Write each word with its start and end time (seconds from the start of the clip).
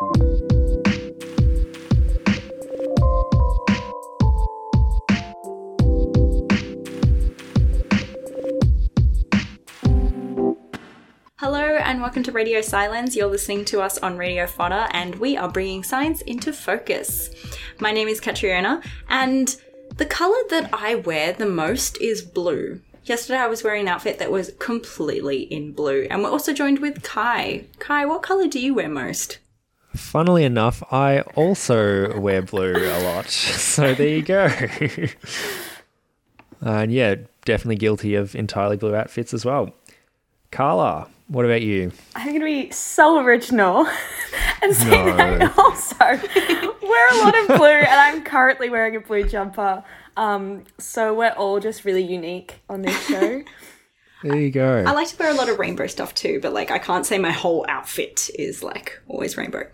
Hello 0.00 0.06
and 11.78 12.00
welcome 12.00 12.22
to 12.22 12.30
Radio 12.30 12.60
Silence. 12.60 13.16
You're 13.16 13.26
listening 13.26 13.64
to 13.64 13.80
us 13.80 13.98
on 13.98 14.16
Radio 14.16 14.46
Fodder, 14.46 14.86
and 14.92 15.16
we 15.16 15.36
are 15.36 15.50
bringing 15.50 15.82
science 15.82 16.20
into 16.20 16.52
focus. 16.52 17.30
My 17.80 17.90
name 17.90 18.06
is 18.06 18.20
Catriona, 18.20 18.80
and 19.08 19.56
the 19.96 20.06
color 20.06 20.38
that 20.50 20.70
I 20.72 20.94
wear 20.94 21.32
the 21.32 21.46
most 21.46 22.00
is 22.00 22.22
blue. 22.22 22.80
Yesterday 23.02 23.40
I 23.40 23.48
was 23.48 23.64
wearing 23.64 23.82
an 23.82 23.88
outfit 23.88 24.20
that 24.20 24.30
was 24.30 24.52
completely 24.60 25.40
in 25.40 25.72
blue, 25.72 26.06
and 26.08 26.22
we're 26.22 26.30
also 26.30 26.52
joined 26.52 26.78
with 26.78 27.02
Kai. 27.02 27.64
Kai, 27.80 28.06
what 28.06 28.22
color 28.22 28.46
do 28.46 28.60
you 28.60 28.74
wear 28.74 28.88
most? 28.88 29.40
Funnily 29.98 30.44
enough, 30.44 30.82
I 30.92 31.20
also 31.34 32.18
wear 32.18 32.42
blue 32.42 32.74
a 32.76 33.02
lot. 33.02 33.26
So 33.28 33.94
there 33.94 34.08
you 34.08 34.22
go. 34.22 34.48
and 36.60 36.92
yeah, 36.92 37.16
definitely 37.44 37.76
guilty 37.76 38.14
of 38.14 38.34
entirely 38.34 38.76
blue 38.76 38.94
outfits 38.94 39.32
as 39.34 39.44
well. 39.44 39.72
Carla, 40.50 41.08
what 41.28 41.44
about 41.44 41.62
you? 41.62 41.92
I'm 42.16 42.28
going 42.28 42.40
to 42.40 42.44
be 42.46 42.70
so 42.70 43.20
original 43.20 43.86
and 44.62 44.74
say 44.74 44.90
No. 44.90 45.16
that 45.16 45.42
I 45.42 45.62
also 45.62 46.86
wear 46.86 47.08
a 47.12 47.16
lot 47.24 47.38
of 47.38 47.46
blue, 47.58 47.66
and 47.66 48.00
I'm 48.00 48.22
currently 48.24 48.70
wearing 48.70 48.96
a 48.96 49.00
blue 49.00 49.24
jumper. 49.28 49.84
Um, 50.16 50.64
so 50.78 51.14
we're 51.14 51.30
all 51.32 51.60
just 51.60 51.84
really 51.84 52.02
unique 52.02 52.60
on 52.68 52.82
this 52.82 53.06
show. 53.06 53.42
There 54.22 54.36
you 54.36 54.50
go. 54.50 54.84
I 54.86 54.92
like 54.92 55.08
to 55.08 55.16
wear 55.16 55.30
a 55.30 55.34
lot 55.34 55.48
of 55.48 55.58
rainbow 55.58 55.86
stuff 55.86 56.14
too, 56.14 56.40
but 56.42 56.52
like 56.52 56.70
I 56.70 56.78
can't 56.78 57.06
say 57.06 57.18
my 57.18 57.30
whole 57.30 57.64
outfit 57.68 58.30
is 58.34 58.62
like 58.62 59.00
always 59.06 59.36
rainbow. 59.36 59.68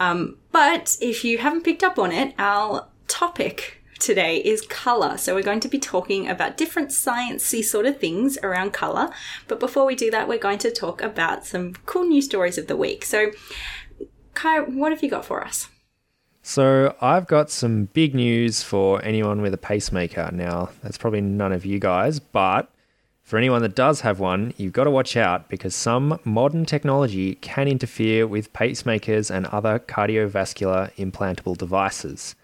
Um, 0.00 0.36
but 0.50 0.96
if 1.00 1.24
you 1.24 1.38
haven't 1.38 1.62
picked 1.62 1.84
up 1.84 1.98
on 1.98 2.10
it, 2.10 2.34
our 2.38 2.88
topic 3.06 3.82
today 4.00 4.38
is 4.38 4.62
color. 4.62 5.16
So 5.16 5.34
we're 5.34 5.42
going 5.42 5.60
to 5.60 5.68
be 5.68 5.78
talking 5.78 6.28
about 6.28 6.56
different 6.56 6.88
sciencey 6.88 7.64
sort 7.64 7.86
of 7.86 8.00
things 8.00 8.36
around 8.42 8.72
color. 8.72 9.10
But 9.46 9.60
before 9.60 9.84
we 9.84 9.94
do 9.94 10.10
that, 10.10 10.28
we're 10.28 10.38
going 10.38 10.58
to 10.58 10.72
talk 10.72 11.00
about 11.00 11.46
some 11.46 11.74
cool 11.86 12.04
news 12.04 12.24
stories 12.24 12.58
of 12.58 12.66
the 12.66 12.76
week. 12.76 13.04
So, 13.04 13.30
Kai, 14.34 14.60
what 14.60 14.90
have 14.90 15.04
you 15.04 15.10
got 15.10 15.24
for 15.24 15.44
us? 15.44 15.68
So 16.42 16.96
I've 17.00 17.28
got 17.28 17.50
some 17.50 17.84
big 17.84 18.16
news 18.16 18.64
for 18.64 19.00
anyone 19.04 19.40
with 19.40 19.54
a 19.54 19.58
pacemaker. 19.58 20.30
Now, 20.32 20.70
that's 20.82 20.98
probably 20.98 21.20
none 21.20 21.52
of 21.52 21.64
you 21.64 21.78
guys, 21.78 22.18
but 22.18 22.71
for 23.32 23.38
anyone 23.38 23.62
that 23.62 23.74
does 23.74 24.02
have 24.02 24.20
one, 24.20 24.52
you've 24.58 24.74
got 24.74 24.84
to 24.84 24.90
watch 24.90 25.16
out 25.16 25.48
because 25.48 25.74
some 25.74 26.20
modern 26.22 26.66
technology 26.66 27.36
can 27.36 27.66
interfere 27.66 28.26
with 28.26 28.52
pacemakers 28.52 29.34
and 29.34 29.46
other 29.46 29.78
cardiovascular 29.78 30.92
implantable 30.96 31.56
devices. 31.56 32.34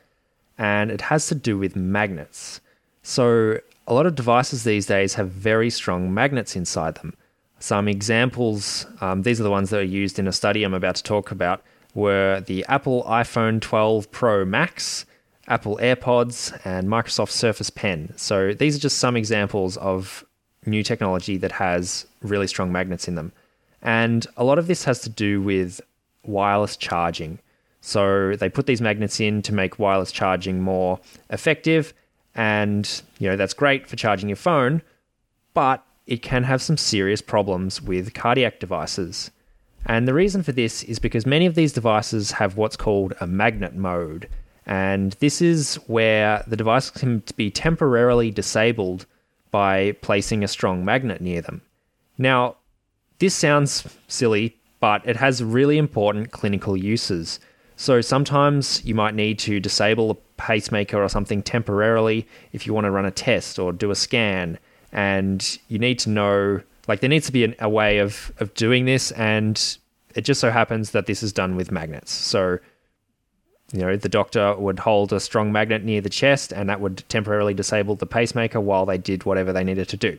And 0.57 0.91
it 0.91 1.03
has 1.03 1.27
to 1.27 1.35
do 1.35 1.59
with 1.59 1.77
magnets. 1.77 2.63
So, 3.03 3.59
a 3.87 3.93
lot 3.93 4.07
of 4.07 4.15
devices 4.15 4.65
these 4.65 4.87
days 4.87 5.13
have 5.13 5.29
very 5.29 5.69
strong 5.69 6.15
magnets 6.15 6.57
inside 6.57 6.95
them. 6.95 7.15
Some 7.59 7.87
examples, 7.87 8.87
um, 9.03 9.25
these 9.25 9.39
are 9.39 9.45
the 9.45 9.51
ones 9.51 9.69
that 9.69 9.81
are 9.81 9.83
used 9.83 10.19
in 10.19 10.27
a 10.27 10.33
study 10.33 10.63
I'm 10.65 10.73
about 10.73 10.95
to 10.95 11.03
talk 11.03 11.31
about, 11.31 11.63
were 11.93 12.43
the 12.47 12.65
Apple 12.67 13.03
iPhone 13.03 13.61
12 13.61 14.11
Pro 14.11 14.47
Max, 14.47 15.05
Apple 15.49 15.79
AirPods, 15.83 16.59
and 16.65 16.89
Microsoft 16.89 17.33
Surface 17.33 17.69
Pen. 17.69 18.15
So 18.17 18.55
these 18.55 18.75
are 18.75 18.81
just 18.81 18.97
some 18.97 19.19
examples 19.19 19.77
of 19.77 20.25
new 20.69 20.83
technology 20.83 21.37
that 21.39 21.53
has 21.53 22.07
really 22.23 22.47
strong 22.47 22.71
magnets 22.73 23.09
in 23.09 23.15
them. 23.15 23.33
And 23.83 24.27
a 24.37 24.45
lot 24.45 24.59
of 24.59 24.67
this 24.67 24.85
has 24.85 25.01
to 25.03 25.09
do 25.09 25.41
with 25.41 25.81
wireless 26.25 26.77
charging. 26.77 27.39
So 27.81 28.37
they 28.37 28.49
put 28.49 28.67
these 28.67 28.81
magnets 28.81 29.21
in 29.21 29.43
to 29.43 29.55
make 29.55 29.79
wireless 29.79 30.13
charging 30.13 30.61
more 30.61 31.01
effective. 31.31 31.95
And, 32.35 33.03
you 33.19 33.29
know, 33.29 33.37
that's 33.37 33.55
great 33.55 33.89
for 33.89 33.97
charging 33.97 34.29
your 34.29 34.37
phone, 34.37 34.83
but 35.55 35.85
it 36.07 36.23
can 36.23 36.45
have 36.45 36.63
some 36.63 36.77
serious 36.77 37.21
problems 37.21 37.83
with 37.83 38.15
cardiac 38.15 38.61
devices. 38.61 39.31
And 39.87 40.07
the 40.07 40.15
reason 40.15 40.43
for 40.43 40.53
this 40.53 40.83
is 40.83 40.99
because 40.99 41.27
many 41.27 41.47
of 41.47 41.55
these 41.55 41.73
devices 41.73 42.33
have 42.33 42.57
what's 42.57 42.77
called 42.77 43.15
a 43.21 43.27
magnet 43.27 43.75
mode. 43.75 44.29
And 44.67 45.13
this 45.13 45.41
is 45.41 45.77
where 45.87 46.45
the 46.47 46.57
device 46.57 46.91
can 46.91 47.23
be 47.37 47.51
temporarily 47.51 48.31
disabled 48.31 49.07
by 49.51 49.93
placing 50.01 50.45
a 50.45 50.49
strong 50.49 50.85
magnet 50.85 51.21
near 51.21 51.41
them. 51.41 51.63
Now, 52.17 52.57
this 53.19 53.35
sounds 53.35 53.87
silly, 54.07 54.57
but 54.81 55.07
it 55.07 55.17
has 55.17 55.43
really 55.43 55.79
important 55.79 56.31
clinical 56.31 56.77
uses. 56.77 57.41
So 57.77 58.01
sometimes 58.01 58.85
you 58.85 58.95
might 58.95 59.15
need 59.15 59.39
to 59.41 59.61
disable 59.61 60.11
a 60.11 60.15
pacemaker 60.37 61.03
or 61.03 61.09
something 61.09 61.43
temporarily 61.43 62.27
if 62.53 62.67
you 62.67 62.75
want 62.75 62.85
to 62.85 62.91
run 62.91 63.05
a 63.05 63.11
test 63.11 63.59
or 63.59 63.73
do 63.73 63.91
a 63.91 63.95
scan. 63.95 64.59
And 64.93 65.59
you 65.69 65.79
need 65.79 65.99
to 66.01 66.11
know, 66.11 66.61
like, 66.87 67.01
there 67.01 67.11
needs 67.11 67.27
to 67.27 67.33
be 67.33 67.45
an, 67.45 67.55
a 67.61 67.69
way 67.69 67.99
of, 67.99 68.33
of 68.39 68.55
doing 68.55 68.85
this. 68.85 69.13
And 69.13 69.79
it 70.15 70.23
just 70.23 70.41
so 70.41 70.51
happens 70.51 70.91
that 70.93 71.07
this 71.07 71.23
is 71.23 71.33
done 71.33 71.55
with 71.57 71.71
magnets. 71.71 72.13
So, 72.13 72.59
you 73.73 73.81
know, 73.81 73.97
the 73.97 74.09
doctor 74.09 74.57
would 74.57 74.79
hold 74.79 75.13
a 75.13 75.21
strong 75.21 75.53
magnet 75.53 75.85
near 75.85 76.01
the 76.01 76.09
chest 76.09 76.53
and 76.53 76.69
that 76.69 76.81
would 76.81 77.05
temporarily 77.09 77.55
disable 77.55 77.97
the 77.97 78.07
pacemaker 78.07 78.61
while 78.61 78.87
they 78.87 78.99
did 78.99 79.25
whatever 79.25 79.53
they 79.53 79.65
needed 79.65 79.89
to 79.91 79.97
do. 79.97 80.19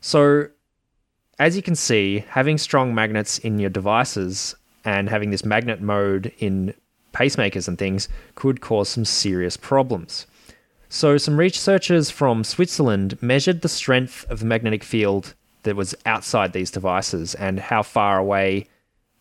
So, 0.00 0.48
as 1.38 1.54
you 1.54 1.62
can 1.62 1.74
see, 1.74 2.24
having 2.28 2.58
strong 2.58 2.94
magnets 2.94 3.38
in 3.38 3.58
your 3.58 3.70
devices 3.70 4.54
and 4.84 5.08
having 5.08 5.30
this 5.30 5.44
magnet 5.44 5.80
mode 5.80 6.32
in 6.38 6.74
pacemakers 7.12 7.68
and 7.68 7.78
things 7.78 8.08
could 8.34 8.60
cause 8.60 8.88
some 8.88 9.04
serious 9.04 9.56
problems. 9.56 10.26
So, 10.88 11.18
some 11.18 11.36
researchers 11.36 12.10
from 12.10 12.42
Switzerland 12.42 13.20
measured 13.22 13.60
the 13.60 13.68
strength 13.68 14.24
of 14.30 14.40
the 14.40 14.46
magnetic 14.46 14.82
field 14.82 15.34
that 15.64 15.76
was 15.76 15.94
outside 16.06 16.52
these 16.52 16.70
devices 16.70 17.34
and 17.34 17.58
how 17.58 17.82
far 17.82 18.18
away 18.18 18.66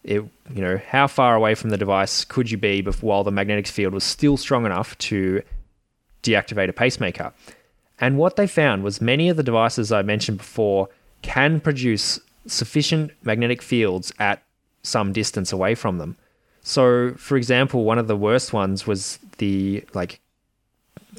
it, 0.05 0.23
you 0.53 0.61
know, 0.61 0.79
how 0.87 1.07
far 1.07 1.35
away 1.35 1.55
from 1.55 1.71
the 1.71 1.77
device 1.77 2.23
could 2.23 2.49
you 2.51 2.57
be 2.57 2.81
before 2.81 3.09
while 3.09 3.23
the 3.23 3.31
magnetic 3.31 3.67
field 3.67 3.93
was 3.93 4.03
still 4.03 4.37
strong 4.37 4.65
enough 4.65 4.97
to 4.99 5.41
deactivate 6.21 6.69
a 6.69 6.73
pacemaker. 6.73 7.33
And 7.99 8.17
what 8.17 8.35
they 8.35 8.45
found 8.45 8.83
was 8.83 9.01
many 9.01 9.29
of 9.29 9.37
the 9.37 9.43
devices 9.43 9.91
I 9.91 10.03
mentioned 10.03 10.37
before 10.37 10.89
can 11.23 11.59
produce 11.59 12.19
sufficient 12.45 13.11
magnetic 13.23 13.61
fields 13.61 14.13
at 14.19 14.43
some 14.83 15.11
distance 15.11 15.51
away 15.51 15.73
from 15.73 15.97
them. 15.97 16.17
So, 16.61 17.13
for 17.15 17.35
example, 17.35 17.83
one 17.83 17.97
of 17.97 18.07
the 18.07 18.15
worst 18.15 18.53
ones 18.53 18.85
was 18.85 19.17
the 19.39 19.83
like 19.93 20.19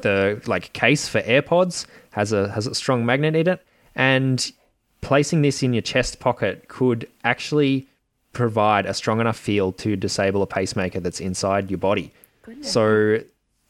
the 0.02 0.40
like 0.46 0.72
case 0.72 1.08
for 1.08 1.20
AirPods 1.22 1.86
has 2.10 2.32
a 2.32 2.50
has 2.52 2.66
a 2.66 2.74
strong 2.74 3.04
magnet 3.04 3.34
in 3.34 3.48
it, 3.48 3.66
and 3.94 4.52
placing 5.00 5.42
this 5.42 5.62
in 5.62 5.72
your 5.72 5.82
chest 5.82 6.20
pocket 6.20 6.68
could 6.68 7.08
actually 7.24 7.88
provide 8.36 8.84
a 8.84 8.92
strong 8.92 9.20
enough 9.20 9.38
field 9.38 9.78
to 9.78 9.96
disable 9.96 10.42
a 10.42 10.46
pacemaker 10.46 11.00
that's 11.00 11.20
inside 11.20 11.70
your 11.70 11.78
body. 11.78 12.12
So, 12.60 13.22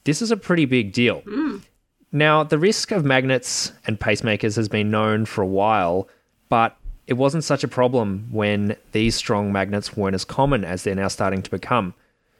this 0.04 0.20
is 0.20 0.30
a 0.30 0.36
pretty 0.36 0.64
big 0.66 0.92
deal. 0.92 1.22
Mm. 1.22 1.62
Now, 2.12 2.44
the 2.44 2.58
risk 2.58 2.90
of 2.90 3.04
magnets 3.04 3.72
and 3.86 3.98
pacemakers 3.98 4.56
has 4.56 4.68
been 4.68 4.90
known 4.90 5.24
for 5.24 5.42
a 5.42 5.46
while, 5.46 6.08
but 6.48 6.76
it 7.06 7.14
wasn't 7.14 7.44
such 7.44 7.64
a 7.64 7.68
problem 7.68 8.28
when 8.30 8.76
these 8.92 9.14
strong 9.14 9.52
magnets 9.52 9.96
weren't 9.96 10.14
as 10.14 10.24
common 10.24 10.64
as 10.64 10.82
they're 10.82 10.94
now 10.94 11.08
starting 11.08 11.42
to 11.42 11.50
become. 11.50 11.94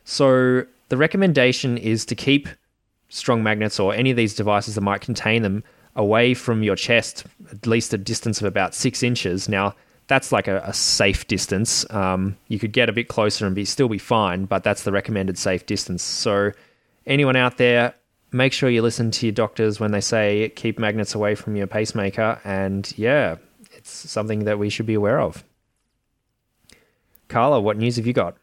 So, 0.04 0.66
the 0.88 0.96
recommendation 0.96 1.78
is 1.78 2.04
to 2.06 2.14
keep 2.14 2.48
strong 3.08 3.42
magnets 3.42 3.78
or 3.78 3.94
any 3.94 4.10
of 4.10 4.16
these 4.16 4.34
devices 4.34 4.74
that 4.74 4.80
might 4.80 5.00
contain 5.00 5.42
them 5.42 5.62
away 5.94 6.34
from 6.34 6.62
your 6.62 6.76
chest, 6.76 7.24
at 7.50 7.66
least 7.66 7.94
a 7.94 7.98
distance 7.98 8.40
of 8.40 8.46
about 8.46 8.74
six 8.74 9.02
inches. 9.02 9.48
Now, 9.48 9.74
that's 10.08 10.32
like 10.32 10.48
a, 10.48 10.58
a 10.64 10.72
safe 10.72 11.26
distance. 11.26 11.88
Um, 11.90 12.36
you 12.48 12.58
could 12.58 12.72
get 12.72 12.88
a 12.88 12.92
bit 12.92 13.08
closer 13.08 13.46
and 13.46 13.54
be 13.54 13.64
still 13.64 13.88
be 13.88 13.98
fine, 13.98 14.44
but 14.44 14.62
that's 14.62 14.84
the 14.84 14.92
recommended 14.92 15.38
safe 15.38 15.66
distance. 15.66 16.02
So, 16.02 16.52
anyone 17.06 17.36
out 17.36 17.58
there, 17.58 17.94
make 18.32 18.52
sure 18.52 18.68
you 18.68 18.82
listen 18.82 19.10
to 19.10 19.26
your 19.26 19.32
doctors 19.32 19.80
when 19.80 19.92
they 19.92 20.00
say 20.00 20.52
keep 20.54 20.78
magnets 20.78 21.14
away 21.14 21.34
from 21.34 21.56
your 21.56 21.66
pacemaker. 21.66 22.40
And 22.44 22.92
yeah, 22.96 23.36
it's 23.72 23.90
something 23.90 24.44
that 24.44 24.58
we 24.58 24.70
should 24.70 24.86
be 24.86 24.94
aware 24.94 25.20
of. 25.20 25.44
Carla, 27.28 27.60
what 27.60 27.76
news 27.76 27.96
have 27.96 28.06
you 28.06 28.12
got? 28.12 28.36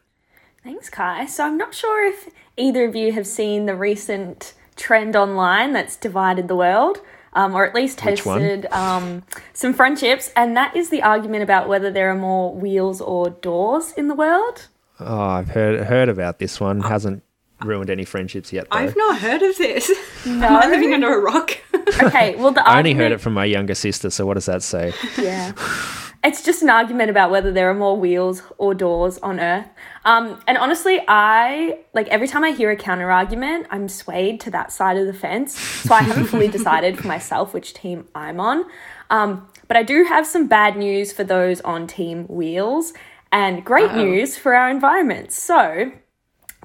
Thanks, 0.62 0.88
Kai. 0.88 1.26
So 1.26 1.44
I'm 1.44 1.56
not 1.56 1.74
sure 1.74 2.06
if 2.06 2.28
either 2.56 2.84
of 2.84 2.94
you 2.94 3.12
have 3.12 3.26
seen 3.26 3.66
the 3.66 3.74
recent 3.74 4.54
trend 4.76 5.16
online 5.16 5.72
that's 5.72 5.96
divided 5.96 6.48
the 6.48 6.56
world, 6.56 6.98
um, 7.34 7.54
or 7.54 7.66
at 7.66 7.74
least 7.74 8.04
Which 8.04 8.22
tested 8.22 8.66
um, 8.72 9.22
some 9.52 9.74
friendships, 9.74 10.30
and 10.36 10.56
that 10.56 10.76
is 10.76 10.90
the 10.90 11.02
argument 11.02 11.42
about 11.42 11.68
whether 11.68 11.90
there 11.90 12.10
are 12.10 12.16
more 12.16 12.54
wheels 12.54 13.00
or 13.00 13.30
doors 13.30 13.92
in 13.92 14.08
the 14.08 14.14
world. 14.14 14.68
Oh, 15.00 15.20
I've 15.20 15.48
heard 15.48 15.86
heard 15.86 16.08
about 16.08 16.38
this 16.38 16.60
one. 16.60 16.80
Hasn't 16.80 17.22
ruined 17.60 17.90
any 17.90 18.04
friendships 18.04 18.52
yet. 18.52 18.68
Though. 18.70 18.78
I've 18.78 18.96
not 18.96 19.18
heard 19.18 19.42
of 19.42 19.56
this. 19.58 19.90
Am 20.26 20.42
I 20.42 20.66
living 20.66 20.94
under 20.94 21.12
a 21.12 21.20
rock? 21.20 21.58
Okay, 22.02 22.34
well, 22.36 22.52
the 22.52 22.66
I 22.66 22.78
only 22.78 22.94
heard 22.94 23.12
it 23.12 23.20
from 23.20 23.34
my 23.34 23.44
younger 23.44 23.74
sister. 23.74 24.10
So 24.10 24.26
what 24.26 24.34
does 24.34 24.46
that 24.46 24.62
say? 24.62 24.92
Yeah. 25.18 25.52
it's 26.24 26.42
just 26.42 26.62
an 26.62 26.70
argument 26.70 27.10
about 27.10 27.30
whether 27.30 27.52
there 27.52 27.68
are 27.68 27.74
more 27.74 27.96
wheels 27.96 28.42
or 28.56 28.74
doors 28.74 29.18
on 29.18 29.38
Earth. 29.38 29.68
Um, 30.06 30.40
and 30.46 30.56
honestly, 30.56 31.00
I 31.06 31.80
like 31.92 32.08
every 32.08 32.26
time 32.26 32.42
I 32.42 32.52
hear 32.52 32.70
a 32.70 32.76
counter 32.76 33.10
argument, 33.10 33.66
I'm 33.70 33.88
swayed 33.90 34.40
to 34.40 34.50
that 34.52 34.72
side 34.72 34.96
of 34.96 35.06
the 35.06 35.12
fence. 35.12 35.58
So 35.58 35.94
I 35.94 36.00
haven't 36.00 36.26
fully 36.26 36.48
decided 36.58 36.98
for 36.98 37.06
myself 37.06 37.52
which 37.52 37.74
team 37.74 38.08
I'm 38.14 38.40
on. 38.40 38.64
Um, 39.10 39.48
but 39.68 39.76
I 39.76 39.82
do 39.82 40.04
have 40.04 40.26
some 40.26 40.48
bad 40.48 40.76
news 40.78 41.12
for 41.12 41.24
those 41.24 41.60
on 41.60 41.86
Team 41.86 42.24
Wheels 42.26 42.94
and 43.30 43.62
great 43.62 43.90
Uh-oh. 43.90 44.04
news 44.04 44.38
for 44.38 44.54
our 44.54 44.70
environment. 44.70 45.30
So, 45.30 45.92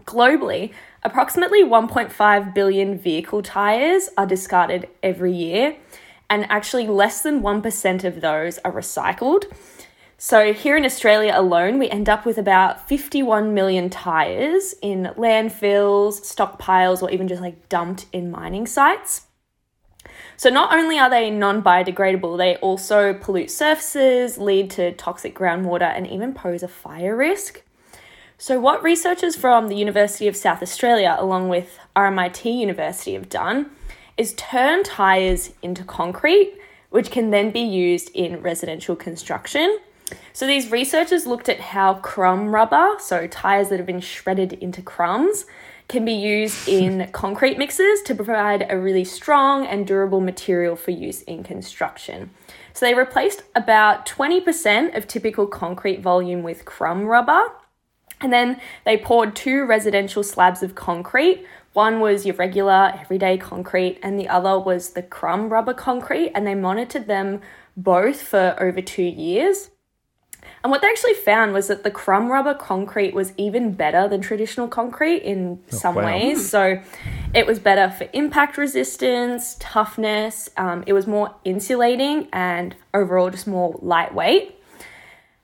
globally, 0.06 0.71
approximately 1.03 1.63
1.5 1.63 2.53
billion 2.53 2.97
vehicle 2.97 3.41
tyres 3.41 4.09
are 4.17 4.25
discarded 4.25 4.88
every 5.03 5.33
year 5.33 5.75
and 6.30 6.46
actually 6.50 6.88
less 6.88 7.22
than 7.22 7.42
1% 7.42 8.04
of 8.04 8.22
those 8.22 8.58
are 8.60 8.72
recycled. 8.72 9.46
So, 10.22 10.52
here 10.52 10.76
in 10.76 10.84
Australia 10.84 11.31
alone, 11.34 11.80
we 11.80 11.90
end 11.90 12.10
up 12.10 12.26
with 12.26 12.38
about 12.38 12.90
51 12.90 13.54
million 13.54 13.90
tyres 13.90 14.76
in 14.81 15.14
landfills, 15.18 16.20
stockpiles, 16.20 17.02
or 17.02 17.10
even 17.10 17.30
just 17.30 17.42
like 17.42 17.70
dumped 17.70 18.06
in 18.12 18.30
mining 18.30 18.68
sites. 18.68 19.28
So, 20.36 20.50
not 20.50 20.74
only 20.74 21.00
are 21.00 21.10
they 21.10 21.30
non 21.30 21.64
biodegradable, 21.64 22.38
they 22.38 22.58
also 22.58 23.14
pollute 23.14 23.50
surfaces, 23.50 24.38
lead 24.38 24.70
to 24.72 24.92
toxic 24.92 25.34
groundwater, 25.34 25.90
and 25.96 26.06
even 26.06 26.34
pose 26.34 26.64
a 26.64 26.68
fire 26.68 27.16
risk. 27.16 27.64
So, 28.38 28.60
what 28.60 28.84
researchers 28.84 29.38
from 29.38 29.70
the 29.70 29.76
University 29.76 30.28
of 30.28 30.36
South 30.36 30.62
Australia, 30.62 31.16
along 31.18 31.48
with 31.48 31.80
RMIT 31.96 32.44
University, 32.44 33.14
have 33.14 33.30
done 33.30 33.72
is 34.19 34.33
turn 34.33 34.83
tyres 34.83 35.51
into 35.63 35.83
concrete, 35.86 36.54
which 36.89 37.10
can 37.10 37.31
then 37.31 37.51
be 37.51 37.62
used 37.62 38.12
in 38.13 38.42
residential 38.42 38.95
construction. 38.95 39.80
So 40.33 40.45
these 40.45 40.69
researchers 40.69 41.25
looked 41.25 41.48
at 41.48 41.60
how 41.60 41.95
crumb 41.95 42.54
rubber, 42.54 42.95
so 43.00 43.27
tyres 43.27 43.69
that 43.69 43.77
have 43.77 43.86
been 43.86 44.01
shredded 44.01 44.54
into 44.54 44.81
crumbs, 44.81 45.45
can 45.88 46.04
be 46.04 46.13
used 46.13 46.68
in 46.68 47.10
concrete 47.13 47.57
mixes 47.57 48.01
to 48.01 48.13
provide 48.13 48.68
a 48.69 48.77
really 48.77 49.06
strong 49.06 49.66
and 49.66 49.88
durable 49.88 50.19
material 50.19 50.75
for 50.75 50.92
use 50.92 51.21
in 51.21 51.42
construction. 51.42 52.30
So 52.74 52.86
they 52.86 52.95
replaced 52.95 53.44
about 53.56 54.06
20% 54.06 54.98
of 54.98 55.07
typical 55.07 55.48
concrete 55.48 56.01
volume 56.01 56.44
with 56.44 56.66
crumb 56.66 57.06
rubber. 57.06 57.51
And 58.21 58.33
then 58.33 58.60
they 58.86 58.98
poured 58.98 59.33
two 59.33 59.63
residential 59.66 60.24
slabs 60.24 60.62
of 60.62 60.75
concrete 60.75 61.45
one 61.74 62.00
was 62.00 62.25
your 62.25 62.36
regular 62.36 62.94
everyday 63.00 63.38
concrete, 63.38 64.00
and 64.01 64.19
the 64.19 64.27
other 64.27 64.57
was 64.60 64.92
the 64.92 65.04
crumb 65.04 65.50
rubber 65.50 65.74
concrete, 65.74 66.31
and 66.33 66.45
they 66.45 66.56
monitored 66.56 67.07
them 67.07 67.42
both 67.77 68.21
for 68.21 68.56
over 68.60 68.81
two 68.81 69.04
years. 69.04 69.69
And 70.63 70.71
what 70.71 70.81
they 70.81 70.88
actually 70.88 71.13
found 71.13 71.54
was 71.54 71.68
that 71.68 71.83
the 71.83 71.92
crumb 71.92 72.30
rubber 72.30 72.54
concrete 72.54 73.13
was 73.13 73.33
even 73.38 73.74
better 73.74 74.07
than 74.07 74.19
traditional 74.21 74.68
concrete 74.68 75.21
in 75.24 75.60
oh, 75.71 75.75
some 75.75 75.95
wow. 75.95 76.06
ways. 76.06 76.50
So 76.50 76.81
it 77.33 77.45
was 77.45 77.60
better 77.60 77.89
for 77.89 78.10
impact 78.13 78.57
resistance, 78.57 79.56
toughness, 79.60 80.50
um, 80.57 80.83
it 80.86 80.94
was 80.94 81.07
more 81.07 81.33
insulating, 81.45 82.27
and 82.33 82.75
overall 82.94 83.30
just 83.30 83.48
more 83.48 83.77
lightweight. 83.81 84.56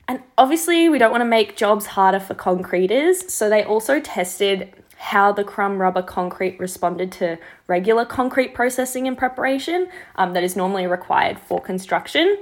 And 0.08 0.22
obviously, 0.38 0.88
we 0.90 1.00
don't 1.00 1.12
want 1.12 1.22
to 1.22 1.26
make 1.26 1.56
jobs 1.56 1.88
harder 1.88 2.20
for 2.20 2.36
concreters, 2.36 3.34
so 3.34 3.50
they 3.50 3.64
also 3.64 4.00
tested 4.00 4.74
how 4.98 5.32
the 5.32 5.44
crumb 5.44 5.80
rubber 5.80 6.02
concrete 6.02 6.60
responded 6.60 7.12
to 7.14 7.38
regular 7.68 8.06
concrete 8.06 8.54
processing 8.54 9.08
and 9.08 9.18
preparation 9.18 9.90
um, 10.16 10.34
that 10.34 10.44
is 10.44 10.56
normally 10.56 10.88
required 10.88 11.40
for 11.40 11.62
construction. 11.62 12.38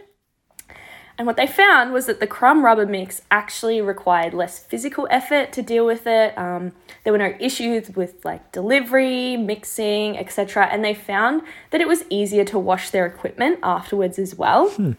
And 1.18 1.28
what 1.28 1.38
they 1.38 1.46
found 1.46 1.94
was 1.94 2.08
that 2.08 2.20
the 2.20 2.28
crumb 2.28 2.66
rubber 2.66 2.88
mix 2.88 3.22
actually 3.30 3.82
required 3.82 4.34
less 4.34 4.58
physical 4.58 5.08
effort 5.12 5.54
to 5.54 5.62
deal 5.62 5.86
with 5.86 6.08
it. 6.08 6.36
Um, 6.38 6.72
there 7.04 7.14
were 7.14 7.20
no 7.20 7.36
issues 7.40 7.92
with 7.92 8.26
like 8.26 8.52
delivery, 8.52 9.38
mixing, 9.38 10.18
etc. 10.18 10.68
And 10.72 10.84
they 10.84 10.96
found 10.96 11.44
that 11.70 11.82
it 11.82 11.88
was 11.88 12.04
easier 12.10 12.44
to 12.46 12.58
wash 12.58 12.90
their 12.90 13.06
equipment 13.06 13.60
afterwards 13.62 14.18
as 14.18 14.36
well. 14.36 14.70
Hmm. 14.72 14.94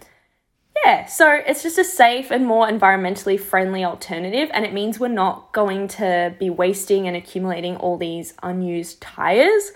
Yeah, 0.85 1.07
so 1.07 1.31
it's 1.33 1.63
just 1.63 1.79
a 1.79 1.85
safe 1.85 2.31
and 2.31 2.47
more 2.47 2.67
environmentally 2.69 3.39
friendly 3.39 3.85
alternative, 3.85 4.51
and 4.53 4.65
it 4.65 4.73
means 4.73 4.99
we're 4.99 5.09
not 5.09 5.53
going 5.53 5.89
to 5.89 6.35
be 6.39 6.51
wasting 6.51 7.07
and 7.07 7.17
accumulating 7.17 7.77
all 7.77 7.97
these 7.97 8.35
unused 8.43 9.01
tyres. 9.01 9.73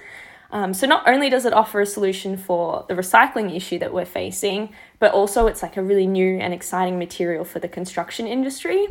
Um, 0.50 0.72
so, 0.74 0.86
not 0.86 1.06
only 1.06 1.28
does 1.30 1.44
it 1.44 1.52
offer 1.52 1.80
a 1.80 1.86
solution 1.86 2.36
for 2.36 2.84
the 2.88 2.94
recycling 2.94 3.54
issue 3.54 3.78
that 3.78 3.92
we're 3.92 4.06
facing, 4.06 4.72
but 4.98 5.12
also 5.12 5.46
it's 5.46 5.62
like 5.62 5.76
a 5.76 5.82
really 5.82 6.06
new 6.06 6.38
and 6.38 6.52
exciting 6.54 6.98
material 6.98 7.44
for 7.44 7.58
the 7.58 7.68
construction 7.68 8.26
industry. 8.26 8.88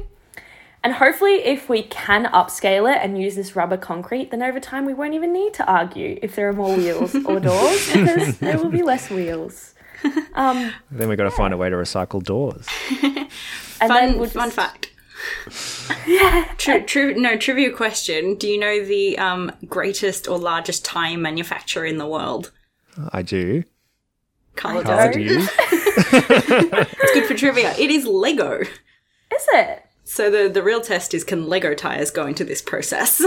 And 0.83 0.93
hopefully, 0.93 1.43
if 1.43 1.67
we 1.67 1.83
can 1.83 2.25
upscale 2.25 2.91
it 2.91 2.99
and 3.01 3.21
use 3.21 3.35
this 3.35 3.55
rubber 3.55 3.77
concrete, 3.77 4.29
then 4.31 4.43
over 4.43 4.59
time 4.59 4.85
we 4.85 4.93
won't 4.93 5.15
even 5.15 5.33
need 5.33 5.53
to 5.55 5.65
argue 5.65 6.19
if 6.21 6.35
there 6.35 6.47
are 6.47 6.53
more 6.53 6.75
wheels 6.75 7.15
or 7.25 7.39
doors 7.39 7.87
because 7.93 8.37
there 8.37 8.57
will 8.57 8.69
be 8.69 8.83
less 8.83 9.09
wheels. 9.09 9.73
Um, 10.37 10.71
then 10.91 11.09
we've 11.09 11.17
got 11.17 11.23
to 11.23 11.31
find 11.31 11.51
a 11.51 11.57
way 11.57 11.67
to 11.67 11.75
recycle 11.75 12.21
doors. 12.21 12.67
fun, 13.79 14.19
we'll 14.19 14.29
fun 14.29 14.51
fact. 14.51 14.91
yeah. 16.07 16.53
True, 16.57 16.83
true. 16.83 17.15
No 17.15 17.37
trivia 17.37 17.71
question. 17.71 18.35
Do 18.35 18.47
you 18.47 18.59
know 18.59 18.85
the 18.85 19.17
um, 19.17 19.51
greatest 19.65 20.27
or 20.27 20.37
largest 20.37 20.85
tire 20.85 21.17
manufacturer 21.17 21.85
in 21.85 21.97
the 21.97 22.05
world? 22.05 22.51
I 23.11 23.23
do. 23.23 23.63
Color 24.55 24.87
I 24.87 25.11
do. 25.11 25.25
it's 25.31 27.13
good 27.13 27.25
for 27.25 27.33
trivia. 27.33 27.73
It 27.77 27.89
is 27.89 28.05
Lego. 28.05 28.59
Is 28.59 29.47
it? 29.53 29.85
So 30.03 30.29
the 30.29 30.49
the 30.49 30.63
real 30.63 30.81
test 30.81 31.13
is 31.13 31.23
can 31.23 31.47
Lego 31.47 31.73
tires 31.73 32.11
go 32.11 32.27
into 32.27 32.43
this 32.43 32.61
process? 32.61 33.23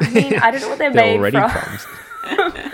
I 0.00 0.10
mean, 0.10 0.34
I 0.34 0.50
don't 0.50 0.62
know 0.62 0.68
what 0.70 0.78
they're, 0.78 0.92
they're 0.92 1.20
made 1.20 1.32
from. 1.32 2.70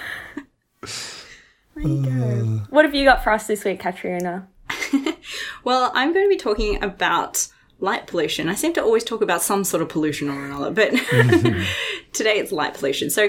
There. 1.76 2.42
Uh. 2.42 2.66
What 2.70 2.84
have 2.84 2.94
you 2.94 3.04
got 3.04 3.22
for 3.22 3.30
us 3.30 3.46
this 3.46 3.64
week, 3.64 3.80
Katrina? 3.80 4.48
well, 5.64 5.92
I'm 5.94 6.12
going 6.12 6.24
to 6.24 6.30
be 6.30 6.36
talking 6.36 6.82
about 6.82 7.48
light 7.78 8.06
pollution. 8.06 8.48
I 8.48 8.54
seem 8.54 8.72
to 8.74 8.82
always 8.82 9.04
talk 9.04 9.20
about 9.20 9.42
some 9.42 9.62
sort 9.64 9.82
of 9.82 9.88
pollution 9.88 10.30
or 10.30 10.44
another, 10.44 10.70
but 10.70 10.92
mm-hmm. 10.92 11.62
today 12.12 12.38
it's 12.38 12.52
light 12.52 12.74
pollution. 12.74 13.10
So, 13.10 13.28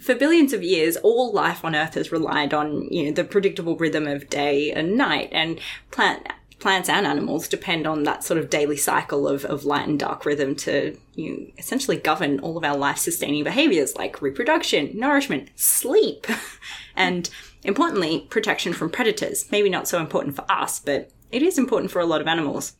for 0.00 0.14
billions 0.14 0.52
of 0.52 0.62
years, 0.62 0.96
all 0.98 1.32
life 1.32 1.64
on 1.64 1.74
Earth 1.74 1.94
has 1.94 2.12
relied 2.12 2.52
on, 2.52 2.88
you 2.90 3.04
know, 3.04 3.12
the 3.12 3.24
predictable 3.24 3.76
rhythm 3.76 4.06
of 4.06 4.28
day 4.28 4.70
and 4.72 4.96
night, 4.96 5.30
and 5.32 5.58
plant 5.90 6.28
plants 6.58 6.88
and 6.88 7.06
animals 7.06 7.48
depend 7.48 7.86
on 7.86 8.04
that 8.04 8.24
sort 8.24 8.38
of 8.38 8.48
daily 8.48 8.76
cycle 8.76 9.28
of, 9.28 9.44
of 9.44 9.64
light 9.64 9.86
and 9.86 9.98
dark 9.98 10.24
rhythm 10.24 10.54
to 10.54 10.96
you 11.14 11.30
know, 11.30 11.46
essentially 11.58 11.96
govern 11.98 12.40
all 12.40 12.56
of 12.56 12.64
our 12.64 12.76
life 12.76 12.96
sustaining 12.96 13.44
behaviors 13.44 13.94
like 13.96 14.22
reproduction, 14.22 14.90
nourishment, 14.94 15.50
sleep, 15.54 16.26
and 16.96 17.28
importantly, 17.66 18.26
protection 18.30 18.72
from 18.72 18.90
predators. 18.90 19.50
Maybe 19.50 19.68
not 19.68 19.88
so 19.88 20.00
important 20.00 20.36
for 20.36 20.50
us, 20.50 20.80
but 20.80 21.10
it 21.30 21.42
is 21.42 21.58
important 21.58 21.90
for 21.90 22.00
a 22.00 22.06
lot 22.06 22.20
of 22.20 22.28
animals. 22.28 22.74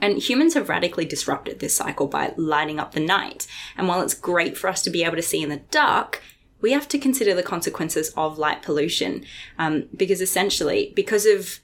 And 0.00 0.18
humans 0.18 0.54
have 0.54 0.68
radically 0.68 1.04
disrupted 1.04 1.60
this 1.60 1.76
cycle 1.76 2.06
by 2.06 2.34
lighting 2.36 2.78
up 2.78 2.92
the 2.92 3.00
night. 3.00 3.46
And 3.76 3.88
while 3.88 4.02
it's 4.02 4.14
great 4.14 4.56
for 4.56 4.68
us 4.68 4.82
to 4.82 4.90
be 4.90 5.02
able 5.02 5.16
to 5.16 5.22
see 5.22 5.42
in 5.42 5.48
the 5.48 5.62
dark, 5.70 6.22
we 6.60 6.72
have 6.72 6.88
to 6.88 6.98
consider 6.98 7.34
the 7.34 7.42
consequences 7.42 8.12
of 8.16 8.38
light 8.38 8.62
pollution. 8.62 9.24
Um, 9.58 9.88
because 9.96 10.20
essentially, 10.20 10.92
because 10.94 11.24
of 11.24 11.60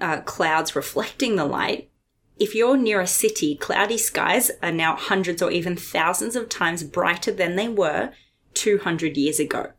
uh, 0.00 0.20
clouds 0.20 0.76
reflecting 0.76 1.36
the 1.36 1.44
light, 1.44 1.90
if 2.38 2.54
you're 2.54 2.76
near 2.76 3.00
a 3.00 3.06
city, 3.06 3.56
cloudy 3.56 3.98
skies 3.98 4.50
are 4.62 4.72
now 4.72 4.96
hundreds 4.96 5.42
or 5.42 5.50
even 5.50 5.76
thousands 5.76 6.36
of 6.36 6.48
times 6.48 6.82
brighter 6.82 7.32
than 7.32 7.56
they 7.56 7.68
were 7.68 8.12
200 8.54 9.16
years 9.16 9.38
ago. 9.38 9.72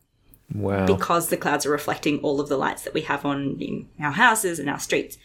Wow. 0.53 0.85
Because 0.85 1.29
the 1.29 1.37
clouds 1.37 1.65
are 1.65 1.71
reflecting 1.71 2.19
all 2.19 2.39
of 2.39 2.49
the 2.49 2.57
lights 2.57 2.83
that 2.83 2.93
we 2.93 3.01
have 3.01 3.25
on 3.25 3.57
in 3.59 3.87
our 3.99 4.11
houses 4.11 4.59
and 4.59 4.69
our 4.69 4.79
streets. 4.79 5.17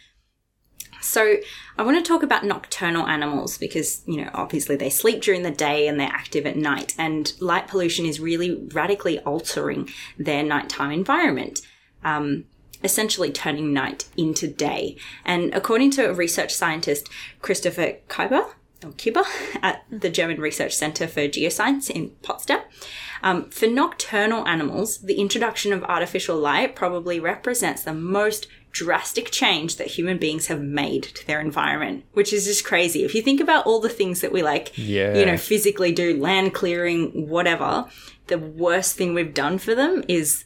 So, 1.00 1.37
I 1.76 1.82
want 1.82 1.96
to 1.96 2.08
talk 2.08 2.25
about 2.25 2.44
nocturnal 2.44 3.06
animals 3.06 3.56
because, 3.56 4.02
you 4.06 4.16
know, 4.16 4.30
obviously 4.34 4.75
they 4.75 4.90
sleep 4.90 5.22
during 5.22 5.44
the 5.44 5.50
day 5.50 5.87
and 5.87 5.98
they're 5.98 6.08
active 6.08 6.44
at 6.44 6.56
night, 6.56 6.94
and 6.98 7.32
light 7.40 7.68
pollution 7.68 8.04
is 8.04 8.18
really 8.18 8.66
radically 8.72 9.20
altering 9.20 9.88
their 10.18 10.42
nighttime 10.42 10.90
environment. 10.90 11.60
Um, 12.02 12.46
essentially 12.82 13.30
turning 13.32 13.72
night 13.72 14.06
into 14.16 14.46
day. 14.46 14.96
And 15.25 15.52
according 15.54 15.90
to 15.92 16.08
a 16.08 16.14
research 16.14 16.54
scientist, 16.54 17.08
Christopher 17.42 17.96
Kyba, 18.08 18.50
or 18.84 19.25
at 19.62 19.84
the 19.90 20.10
German 20.10 20.40
Research 20.40 20.76
Center 20.76 21.08
for 21.08 21.22
Geoscience 21.22 21.90
in 21.90 22.10
Potsdam, 22.22 22.60
um, 23.22 23.50
for 23.50 23.66
nocturnal 23.66 24.46
animals, 24.46 24.98
the 24.98 25.20
introduction 25.20 25.72
of 25.72 25.84
artificial 25.84 26.37
light 26.37 26.75
probably 26.75 27.20
represents 27.20 27.82
the 27.82 27.94
most 27.94 28.46
drastic 28.70 29.30
change 29.30 29.76
that 29.76 29.87
human 29.87 30.18
beings 30.18 30.46
have 30.46 30.60
made 30.60 31.02
to 31.02 31.26
their 31.26 31.40
environment, 31.40 32.04
which 32.12 32.32
is 32.32 32.44
just 32.44 32.64
crazy. 32.64 33.04
If 33.04 33.14
you 33.14 33.22
think 33.22 33.40
about 33.40 33.66
all 33.66 33.80
the 33.80 33.88
things 33.88 34.20
that 34.20 34.32
we 34.32 34.42
like, 34.42 34.72
yeah. 34.76 35.14
you 35.14 35.26
know, 35.26 35.37
physically 35.37 35.92
do, 35.92 36.20
land 36.20 36.54
clearing, 36.54 37.28
whatever, 37.28 37.87
the 38.26 38.38
worst 38.38 38.96
thing 38.96 39.14
we've 39.14 39.34
done 39.34 39.58
for 39.58 39.75
them 39.75 40.04
is 40.06 40.44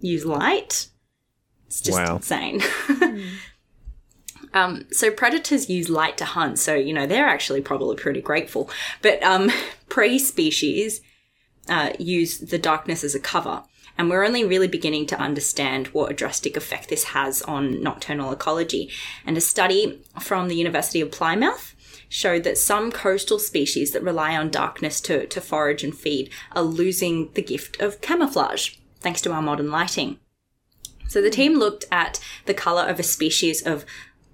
use 0.00 0.24
light 0.24 0.88
it's 1.72 1.80
just 1.80 1.98
wow. 1.98 2.16
insane. 2.16 2.60
Um, 4.54 4.84
so 4.90 5.10
predators 5.10 5.70
use 5.70 5.88
light 5.88 6.18
to 6.18 6.26
hunt, 6.26 6.58
so 6.58 6.74
you 6.74 6.92
know 6.92 7.06
they're 7.06 7.26
actually 7.26 7.62
probably 7.62 7.96
pretty 7.96 8.20
grateful. 8.20 8.68
But 9.00 9.22
um, 9.22 9.50
prey 9.88 10.18
species 10.18 11.00
uh, 11.68 11.90
use 11.98 12.38
the 12.38 12.58
darkness 12.58 13.04
as 13.04 13.14
a 13.14 13.20
cover, 13.20 13.62
and 13.96 14.08
we're 14.08 14.24
only 14.24 14.44
really 14.44 14.68
beginning 14.68 15.06
to 15.06 15.18
understand 15.18 15.88
what 15.88 16.10
a 16.10 16.14
drastic 16.14 16.56
effect 16.56 16.88
this 16.88 17.04
has 17.04 17.42
on 17.42 17.82
nocturnal 17.82 18.32
ecology. 18.32 18.90
And 19.26 19.36
a 19.36 19.40
study 19.40 20.02
from 20.20 20.48
the 20.48 20.56
University 20.56 21.00
of 21.00 21.12
Plymouth 21.12 21.74
showed 22.08 22.44
that 22.44 22.58
some 22.58 22.92
coastal 22.92 23.38
species 23.38 23.92
that 23.92 24.02
rely 24.02 24.36
on 24.36 24.50
darkness 24.50 25.00
to, 25.00 25.26
to 25.26 25.40
forage 25.40 25.82
and 25.82 25.96
feed 25.96 26.30
are 26.52 26.62
losing 26.62 27.30
the 27.34 27.42
gift 27.42 27.80
of 27.80 28.00
camouflage 28.00 28.76
thanks 29.00 29.20
to 29.22 29.32
our 29.32 29.42
modern 29.42 29.70
lighting. 29.70 30.18
So 31.08 31.20
the 31.20 31.30
team 31.30 31.58
looked 31.58 31.84
at 31.90 32.20
the 32.46 32.54
color 32.54 32.82
of 32.82 32.98
a 32.98 33.02
species 33.02 33.66
of 33.66 33.84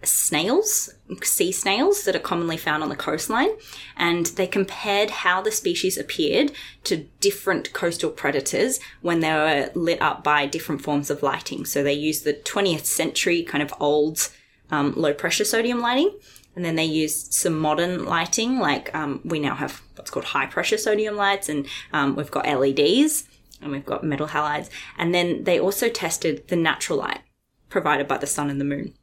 snails, 0.04 0.90
sea 1.22 1.50
snails 1.50 2.04
that 2.04 2.14
are 2.14 2.20
commonly 2.20 2.56
found 2.56 2.82
on 2.82 2.88
the 2.88 2.96
coastline, 2.96 3.50
and 3.96 4.26
they 4.26 4.46
compared 4.46 5.10
how 5.10 5.40
the 5.40 5.50
species 5.50 5.98
appeared 5.98 6.52
to 6.84 7.06
different 7.20 7.72
coastal 7.72 8.10
predators 8.10 8.78
when 9.00 9.20
they 9.20 9.32
were 9.32 9.70
lit 9.74 10.00
up 10.00 10.22
by 10.22 10.46
different 10.46 10.82
forms 10.82 11.10
of 11.10 11.22
lighting. 11.22 11.64
So 11.64 11.82
they 11.82 11.92
used 11.92 12.24
the 12.24 12.34
20th 12.34 12.84
century 12.84 13.42
kind 13.42 13.62
of 13.62 13.74
old 13.80 14.30
um, 14.70 14.94
low 14.96 15.14
pressure 15.14 15.44
sodium 15.44 15.80
lighting. 15.80 16.16
And 16.54 16.64
then 16.64 16.74
they 16.74 16.84
used 16.84 17.32
some 17.32 17.56
modern 17.56 18.04
lighting, 18.04 18.58
like 18.58 18.92
um, 18.92 19.20
we 19.24 19.38
now 19.38 19.54
have 19.54 19.80
what's 19.94 20.10
called 20.10 20.24
high 20.26 20.46
pressure 20.46 20.78
sodium 20.78 21.14
lights, 21.14 21.48
and 21.48 21.66
um, 21.92 22.16
we've 22.16 22.32
got 22.32 22.46
LEDs 22.46 23.28
and 23.62 23.70
we've 23.70 23.86
got 23.86 24.02
metal 24.02 24.28
halides. 24.28 24.68
And 24.96 25.14
then 25.14 25.44
they 25.44 25.60
also 25.60 25.88
tested 25.88 26.48
the 26.48 26.56
natural 26.56 26.98
light 26.98 27.20
provided 27.68 28.08
by 28.08 28.18
the 28.18 28.26
sun 28.26 28.50
and 28.50 28.60
the 28.60 28.64
moon. 28.64 28.94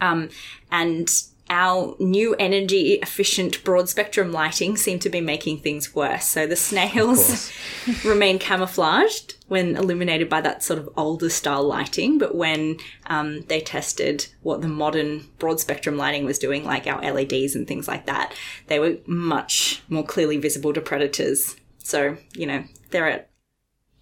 Um, 0.00 0.30
and 0.70 1.08
our 1.50 1.96
new 1.98 2.34
energy 2.36 2.94
efficient 3.02 3.62
broad 3.64 3.88
spectrum 3.88 4.30
lighting 4.30 4.76
seem 4.76 5.00
to 5.00 5.10
be 5.10 5.20
making 5.20 5.58
things 5.58 5.92
worse. 5.94 6.26
So 6.26 6.46
the 6.46 6.54
snails 6.54 7.52
remain 8.04 8.38
camouflaged 8.38 9.34
when 9.48 9.76
illuminated 9.76 10.28
by 10.28 10.40
that 10.42 10.62
sort 10.62 10.78
of 10.78 10.88
older 10.96 11.28
style 11.28 11.64
lighting, 11.64 12.18
but 12.18 12.36
when 12.36 12.76
um, 13.06 13.42
they 13.48 13.60
tested 13.60 14.28
what 14.42 14.62
the 14.62 14.68
modern 14.68 15.26
broad 15.40 15.58
spectrum 15.58 15.96
lighting 15.96 16.24
was 16.24 16.38
doing, 16.38 16.64
like 16.64 16.86
our 16.86 17.02
LEDs 17.02 17.56
and 17.56 17.66
things 17.66 17.88
like 17.88 18.06
that, 18.06 18.32
they 18.68 18.78
were 18.78 18.98
much 19.06 19.82
more 19.88 20.04
clearly 20.04 20.36
visible 20.36 20.72
to 20.72 20.80
predators. 20.80 21.56
So, 21.78 22.16
you 22.32 22.46
know, 22.46 22.62
they're 22.90 23.10
at 23.10 23.30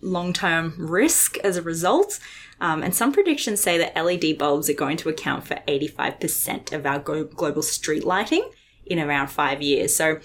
long 0.03 0.35
term 0.35 0.75
risk 0.79 1.39
as 1.39 1.57
a 1.57 1.63
result. 1.63 2.21
Um, 2.61 2.83
and 2.83 2.95
some 2.95 3.13
predictions 3.13 3.61
say 3.61 3.79
that 3.79 3.97
LED 3.97 4.39
bulbs 4.39 4.69
are 4.69 4.75
going 4.75 4.97
to 4.99 5.09
account 5.09 5.47
for 5.47 5.57
85% 5.69 6.73
of 6.73 6.87
our 6.87 6.99
global 6.99 7.63
street 7.63 8.05
lighting 8.05 8.51
in 8.87 8.99
around 8.99 9.29
five 9.29 9.63
years. 9.63 9.95
So 9.95 10.19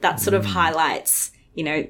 that 0.00 0.20
sort 0.20 0.34
of 0.34 0.46
highlights, 0.46 1.32
you 1.54 1.64
know, 1.64 1.86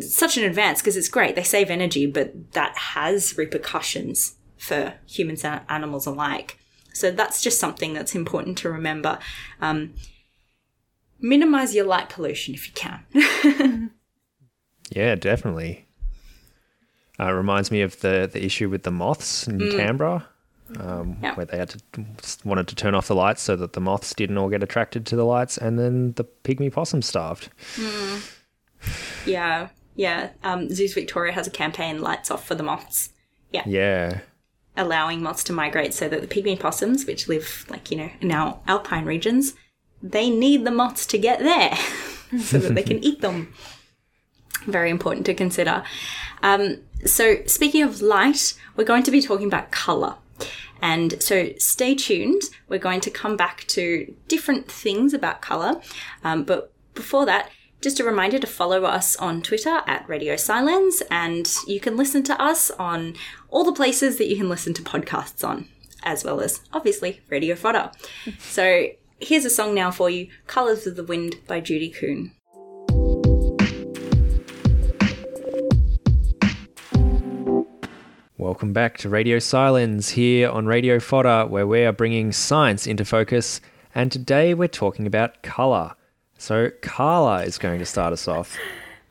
such 0.00 0.36
an 0.36 0.44
advance 0.44 0.80
because 0.80 0.96
it's 0.96 1.08
great. 1.08 1.36
They 1.36 1.42
save 1.42 1.70
energy, 1.70 2.06
but 2.06 2.52
that 2.52 2.76
has 2.76 3.36
repercussions 3.36 4.36
for 4.56 4.94
humans 5.06 5.44
and 5.44 5.60
animals 5.68 6.06
alike. 6.06 6.58
So 6.92 7.10
that's 7.10 7.42
just 7.42 7.58
something 7.58 7.92
that's 7.92 8.14
important 8.14 8.56
to 8.58 8.70
remember. 8.70 9.18
Um, 9.60 9.94
minimize 11.20 11.74
your 11.74 11.84
light 11.84 12.08
pollution 12.08 12.54
if 12.54 12.66
you 12.66 12.72
can. 12.74 13.90
Yeah, 14.90 15.14
definitely. 15.14 15.86
Uh, 17.20 17.24
it 17.24 17.30
reminds 17.32 17.70
me 17.70 17.82
of 17.82 18.00
the, 18.00 18.28
the 18.32 18.44
issue 18.44 18.68
with 18.68 18.82
the 18.82 18.90
moths 18.90 19.46
in 19.46 19.58
Canberra, 19.70 20.26
um, 20.80 21.16
Yeah. 21.22 21.34
where 21.36 21.46
they 21.46 21.56
had 21.58 21.68
to 21.70 21.80
wanted 22.44 22.66
to 22.68 22.74
turn 22.74 22.94
off 22.94 23.06
the 23.06 23.14
lights 23.14 23.40
so 23.42 23.54
that 23.56 23.72
the 23.74 23.80
moths 23.80 24.12
didn't 24.14 24.36
all 24.36 24.48
get 24.48 24.62
attracted 24.62 25.06
to 25.06 25.16
the 25.16 25.24
lights, 25.24 25.56
and 25.56 25.78
then 25.78 26.12
the 26.14 26.24
pygmy 26.42 26.72
possum 26.72 27.02
starved. 27.02 27.50
yeah, 29.26 29.68
yeah. 29.94 30.30
Um, 30.42 30.68
Zoos 30.70 30.94
Victoria 30.94 31.32
has 31.32 31.46
a 31.46 31.50
campaign, 31.50 32.00
Lights 32.00 32.30
Off 32.30 32.46
for 32.46 32.54
the 32.54 32.62
Moths. 32.62 33.10
Yeah, 33.52 33.62
yeah, 33.66 34.20
allowing 34.76 35.22
moths 35.22 35.44
to 35.44 35.52
migrate 35.52 35.94
so 35.94 36.08
that 36.08 36.20
the 36.20 36.26
pygmy 36.26 36.58
possums, 36.58 37.06
which 37.06 37.28
live 37.28 37.64
like, 37.68 37.92
you 37.92 37.96
know, 37.96 38.10
in 38.20 38.32
our 38.32 38.58
alpine 38.66 39.04
regions, 39.04 39.54
they 40.02 40.28
need 40.30 40.64
the 40.64 40.72
moths 40.72 41.06
to 41.06 41.18
get 41.18 41.38
there 41.38 41.76
so 42.40 42.58
that 42.58 42.74
they 42.74 42.82
can 42.82 42.98
eat 43.04 43.20
them. 43.20 43.52
Very 44.66 44.90
important 44.90 45.24
to 45.26 45.34
consider. 45.34 45.84
Um, 46.42 46.78
so, 47.04 47.44
speaking 47.46 47.82
of 47.82 48.00
light, 48.00 48.54
we're 48.76 48.84
going 48.84 49.02
to 49.04 49.10
be 49.10 49.20
talking 49.20 49.46
about 49.46 49.70
colour. 49.70 50.16
And 50.82 51.22
so, 51.22 51.50
stay 51.58 51.94
tuned. 51.94 52.42
We're 52.68 52.78
going 52.78 53.00
to 53.00 53.10
come 53.10 53.36
back 53.36 53.64
to 53.68 54.14
different 54.28 54.70
things 54.70 55.14
about 55.14 55.40
colour. 55.40 55.80
Um, 56.22 56.44
but 56.44 56.72
before 56.94 57.26
that, 57.26 57.50
just 57.84 58.00
a 58.00 58.04
reminder 58.04 58.38
to 58.38 58.46
follow 58.46 58.84
us 58.84 59.14
on 59.16 59.42
Twitter 59.42 59.82
at 59.86 60.08
Radio 60.08 60.36
Silence, 60.36 61.02
and 61.10 61.46
you 61.66 61.80
can 61.80 61.98
listen 61.98 62.22
to 62.22 62.42
us 62.42 62.70
on 62.72 63.14
all 63.50 63.62
the 63.62 63.74
places 63.74 64.16
that 64.16 64.26
you 64.26 64.36
can 64.36 64.48
listen 64.48 64.72
to 64.72 64.82
podcasts 64.82 65.46
on, 65.46 65.68
as 66.02 66.24
well 66.24 66.40
as 66.40 66.60
obviously 66.72 67.20
Radio 67.28 67.54
Fodder. 67.54 67.92
so 68.38 68.86
here's 69.20 69.44
a 69.44 69.50
song 69.50 69.74
now 69.74 69.90
for 69.90 70.08
you 70.08 70.28
Colours 70.46 70.86
of 70.86 70.96
the 70.96 71.04
Wind 71.04 71.36
by 71.46 71.60
Judy 71.60 71.90
Kuhn. 71.90 72.32
Welcome 78.44 78.74
back 78.74 78.98
to 78.98 79.08
Radio 79.08 79.38
Silence 79.38 80.10
here 80.10 80.50
on 80.50 80.66
Radio 80.66 81.00
Fodder, 81.00 81.46
where 81.46 81.66
we 81.66 81.82
are 81.86 81.92
bringing 81.92 82.30
science 82.30 82.86
into 82.86 83.02
focus. 83.02 83.62
And 83.94 84.12
today 84.12 84.52
we're 84.52 84.68
talking 84.68 85.06
about 85.06 85.42
colour. 85.42 85.94
So, 86.36 86.70
Carla 86.82 87.44
is 87.44 87.56
going 87.56 87.78
to 87.78 87.86
start 87.86 88.12
us 88.12 88.28
off. 88.28 88.58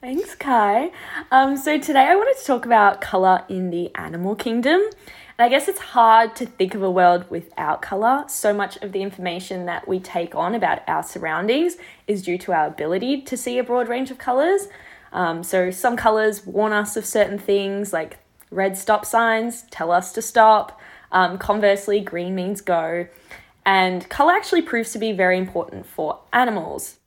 Thanks, 0.01 0.35
Kai. 0.35 0.91
Um, 1.31 1.57
so 1.57 1.79
today 1.79 2.01
I 2.01 2.15
wanted 2.15 2.39
to 2.39 2.45
talk 2.45 2.67
about 2.67 3.01
colour 3.01 3.43
in 3.49 3.71
the 3.71 3.89
animal 3.95 4.35
kingdom. 4.35 4.79
And 5.39 5.45
I 5.47 5.49
guess 5.49 5.67
it's 5.67 5.79
hard 5.79 6.35
to 6.35 6.45
think 6.45 6.75
of 6.75 6.83
a 6.83 6.91
world 6.91 7.25
without 7.31 7.81
colour. 7.81 8.25
So 8.27 8.53
much 8.53 8.77
of 8.83 8.91
the 8.91 9.01
information 9.01 9.65
that 9.65 9.87
we 9.87 9.99
take 9.99 10.35
on 10.35 10.53
about 10.53 10.87
our 10.87 11.01
surroundings 11.01 11.77
is 12.05 12.21
due 12.21 12.37
to 12.37 12.53
our 12.53 12.67
ability 12.67 13.23
to 13.23 13.35
see 13.35 13.57
a 13.57 13.63
broad 13.63 13.89
range 13.89 14.11
of 14.11 14.19
colours. 14.19 14.67
Um, 15.11 15.41
so 15.41 15.71
some 15.71 15.97
colours 15.97 16.45
warn 16.45 16.71
us 16.71 16.95
of 16.95 17.05
certain 17.05 17.39
things, 17.39 17.91
like 17.91 18.19
red 18.53 18.77
stop 18.77 19.05
signs 19.05 19.63
tell 19.71 19.91
us 19.91 20.11
to 20.13 20.21
stop. 20.21 20.79
Um, 21.11 21.37
conversely, 21.37 21.99
green 21.99 22.35
means 22.35 22.61
go. 22.61 23.07
And 23.65 24.07
colour 24.09 24.33
actually 24.33 24.61
proves 24.61 24.91
to 24.93 24.99
be 24.99 25.11
very 25.11 25.37
important 25.37 25.85
for 25.85 26.19
animals 26.33 26.97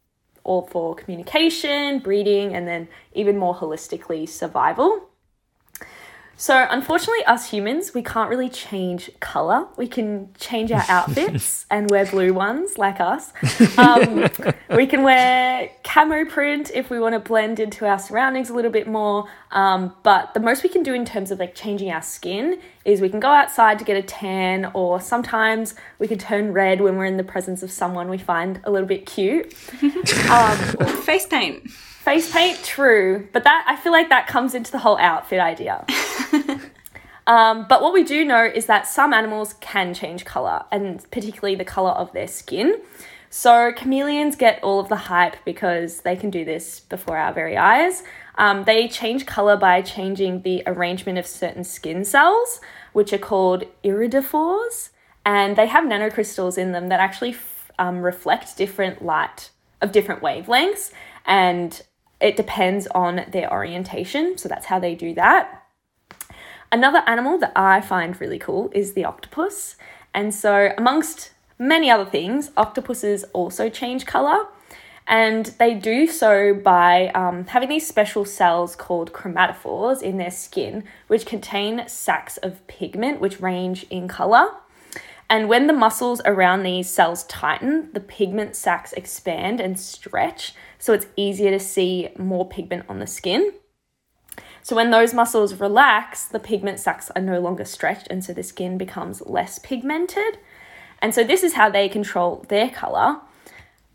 or 0.44 0.66
for 0.68 0.94
communication, 0.94 1.98
breeding, 1.98 2.54
and 2.54 2.66
then 2.68 2.88
even 3.12 3.36
more 3.36 3.54
holistically, 3.54 4.28
survival. 4.28 5.08
So, 6.38 6.66
unfortunately, 6.68 7.24
us 7.24 7.50
humans, 7.50 7.94
we 7.94 8.02
can't 8.02 8.28
really 8.28 8.50
change 8.50 9.10
color. 9.20 9.66
We 9.78 9.88
can 9.88 10.34
change 10.38 10.70
our 10.70 10.84
outfits 10.88 11.64
and 11.70 11.88
wear 11.88 12.04
blue 12.04 12.34
ones 12.34 12.76
like 12.76 13.00
us. 13.00 13.32
Um, 13.78 14.28
we 14.76 14.86
can 14.86 15.02
wear 15.02 15.70
camo 15.82 16.26
print 16.26 16.70
if 16.74 16.90
we 16.90 17.00
want 17.00 17.14
to 17.14 17.20
blend 17.20 17.58
into 17.58 17.86
our 17.86 17.98
surroundings 17.98 18.50
a 18.50 18.54
little 18.54 18.70
bit 18.70 18.86
more. 18.86 19.26
Um, 19.50 19.94
but 20.02 20.34
the 20.34 20.40
most 20.40 20.62
we 20.62 20.68
can 20.68 20.82
do 20.82 20.92
in 20.92 21.06
terms 21.06 21.30
of 21.30 21.38
like 21.38 21.54
changing 21.54 21.90
our 21.90 22.02
skin 22.02 22.60
is 22.84 23.00
we 23.00 23.08
can 23.08 23.20
go 23.20 23.30
outside 23.30 23.78
to 23.78 23.84
get 23.84 23.96
a 23.96 24.02
tan, 24.02 24.70
or 24.74 25.00
sometimes 25.00 25.74
we 25.98 26.06
can 26.06 26.18
turn 26.18 26.52
red 26.52 26.82
when 26.82 26.96
we're 26.96 27.06
in 27.06 27.16
the 27.16 27.24
presence 27.24 27.62
of 27.62 27.70
someone 27.70 28.10
we 28.10 28.18
find 28.18 28.60
a 28.64 28.70
little 28.70 28.88
bit 28.88 29.06
cute. 29.06 29.52
Face 31.04 31.26
paint. 31.26 31.70
Face 32.06 32.30
paint, 32.30 32.62
true, 32.62 33.26
but 33.32 33.42
that 33.42 33.64
I 33.66 33.74
feel 33.74 33.90
like 33.90 34.10
that 34.10 34.28
comes 34.28 34.54
into 34.54 34.70
the 34.70 34.78
whole 34.78 34.96
outfit 34.96 35.40
idea. 35.40 35.84
um, 37.26 37.66
but 37.68 37.82
what 37.82 37.92
we 37.92 38.04
do 38.04 38.24
know 38.24 38.44
is 38.44 38.66
that 38.66 38.86
some 38.86 39.12
animals 39.12 39.54
can 39.54 39.92
change 39.92 40.24
color, 40.24 40.62
and 40.70 41.04
particularly 41.10 41.56
the 41.56 41.64
color 41.64 41.90
of 41.90 42.12
their 42.12 42.28
skin. 42.28 42.80
So 43.28 43.72
chameleons 43.72 44.36
get 44.36 44.62
all 44.62 44.78
of 44.78 44.88
the 44.88 44.94
hype 44.94 45.34
because 45.44 46.02
they 46.02 46.14
can 46.14 46.30
do 46.30 46.44
this 46.44 46.78
before 46.78 47.16
our 47.16 47.32
very 47.32 47.56
eyes. 47.56 48.04
Um, 48.36 48.62
they 48.62 48.86
change 48.86 49.26
color 49.26 49.56
by 49.56 49.82
changing 49.82 50.42
the 50.42 50.62
arrangement 50.64 51.18
of 51.18 51.26
certain 51.26 51.64
skin 51.64 52.04
cells, 52.04 52.60
which 52.92 53.12
are 53.12 53.18
called 53.18 53.64
iridophores, 53.82 54.90
and 55.24 55.56
they 55.56 55.66
have 55.66 55.82
nanocrystals 55.82 56.56
in 56.56 56.70
them 56.70 56.86
that 56.86 57.00
actually 57.00 57.30
f- 57.30 57.72
um, 57.80 57.98
reflect 57.98 58.56
different 58.56 59.04
light 59.04 59.50
of 59.82 59.90
different 59.90 60.22
wavelengths, 60.22 60.92
and 61.26 61.82
it 62.26 62.36
depends 62.36 62.86
on 62.88 63.24
their 63.30 63.50
orientation. 63.52 64.36
So 64.36 64.48
that's 64.48 64.66
how 64.66 64.78
they 64.78 64.94
do 64.94 65.14
that. 65.14 65.62
Another 66.72 67.02
animal 67.06 67.38
that 67.38 67.52
I 67.54 67.80
find 67.80 68.20
really 68.20 68.38
cool 68.38 68.70
is 68.74 68.92
the 68.92 69.04
octopus. 69.04 69.76
And 70.12 70.34
so, 70.34 70.72
amongst 70.76 71.30
many 71.58 71.90
other 71.90 72.04
things, 72.04 72.50
octopuses 72.56 73.24
also 73.32 73.68
change 73.68 74.06
color. 74.06 74.46
And 75.06 75.46
they 75.60 75.74
do 75.74 76.08
so 76.08 76.52
by 76.52 77.08
um, 77.08 77.46
having 77.46 77.68
these 77.68 77.86
special 77.86 78.24
cells 78.24 78.74
called 78.74 79.12
chromatophores 79.12 80.02
in 80.02 80.16
their 80.16 80.32
skin, 80.32 80.82
which 81.06 81.26
contain 81.26 81.86
sacs 81.86 82.38
of 82.38 82.66
pigment 82.66 83.20
which 83.20 83.40
range 83.40 83.86
in 83.88 84.08
color. 84.08 84.48
And 85.28 85.48
when 85.48 85.66
the 85.66 85.72
muscles 85.72 86.20
around 86.24 86.62
these 86.62 86.88
cells 86.88 87.24
tighten, 87.24 87.90
the 87.92 88.00
pigment 88.00 88.54
sacs 88.54 88.92
expand 88.92 89.60
and 89.60 89.78
stretch, 89.78 90.54
so 90.78 90.92
it's 90.92 91.06
easier 91.16 91.50
to 91.50 91.58
see 91.58 92.10
more 92.16 92.48
pigment 92.48 92.86
on 92.88 93.00
the 93.00 93.06
skin. 93.06 93.52
So 94.62 94.76
when 94.76 94.90
those 94.90 95.14
muscles 95.14 95.54
relax, 95.54 96.26
the 96.26 96.38
pigment 96.38 96.80
sacs 96.80 97.10
are 97.14 97.22
no 97.22 97.40
longer 97.40 97.64
stretched, 97.64 98.06
and 98.08 98.24
so 98.24 98.32
the 98.32 98.42
skin 98.42 98.78
becomes 98.78 99.20
less 99.26 99.58
pigmented. 99.58 100.38
And 101.00 101.14
so 101.14 101.24
this 101.24 101.42
is 101.42 101.54
how 101.54 101.70
they 101.70 101.88
control 101.88 102.44
their 102.48 102.68
color. 102.70 103.20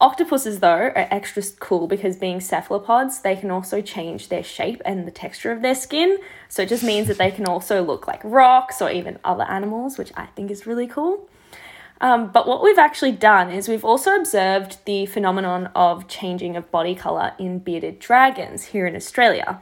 Octopuses, 0.01 0.61
though, 0.61 0.67
are 0.69 1.07
extra 1.11 1.43
cool 1.59 1.87
because 1.87 2.17
being 2.17 2.41
cephalopods, 2.41 3.21
they 3.21 3.35
can 3.35 3.51
also 3.51 3.81
change 3.81 4.29
their 4.29 4.41
shape 4.41 4.81
and 4.83 5.05
the 5.05 5.11
texture 5.11 5.51
of 5.51 5.61
their 5.61 5.75
skin. 5.75 6.17
So 6.49 6.63
it 6.63 6.69
just 6.69 6.83
means 6.83 7.07
that 7.07 7.19
they 7.19 7.29
can 7.29 7.45
also 7.45 7.83
look 7.83 8.07
like 8.07 8.19
rocks 8.23 8.81
or 8.81 8.89
even 8.89 9.19
other 9.23 9.43
animals, 9.43 9.99
which 9.99 10.11
I 10.17 10.25
think 10.25 10.49
is 10.49 10.65
really 10.65 10.87
cool. 10.87 11.29
Um, 12.01 12.31
but 12.31 12.47
what 12.47 12.63
we've 12.63 12.79
actually 12.79 13.11
done 13.11 13.51
is 13.51 13.67
we've 13.67 13.85
also 13.85 14.15
observed 14.15 14.79
the 14.85 15.05
phenomenon 15.05 15.67
of 15.75 16.07
changing 16.07 16.55
of 16.55 16.71
body 16.71 16.95
colour 16.95 17.33
in 17.37 17.59
bearded 17.59 17.99
dragons 17.99 18.65
here 18.65 18.87
in 18.87 18.95
Australia. 18.95 19.61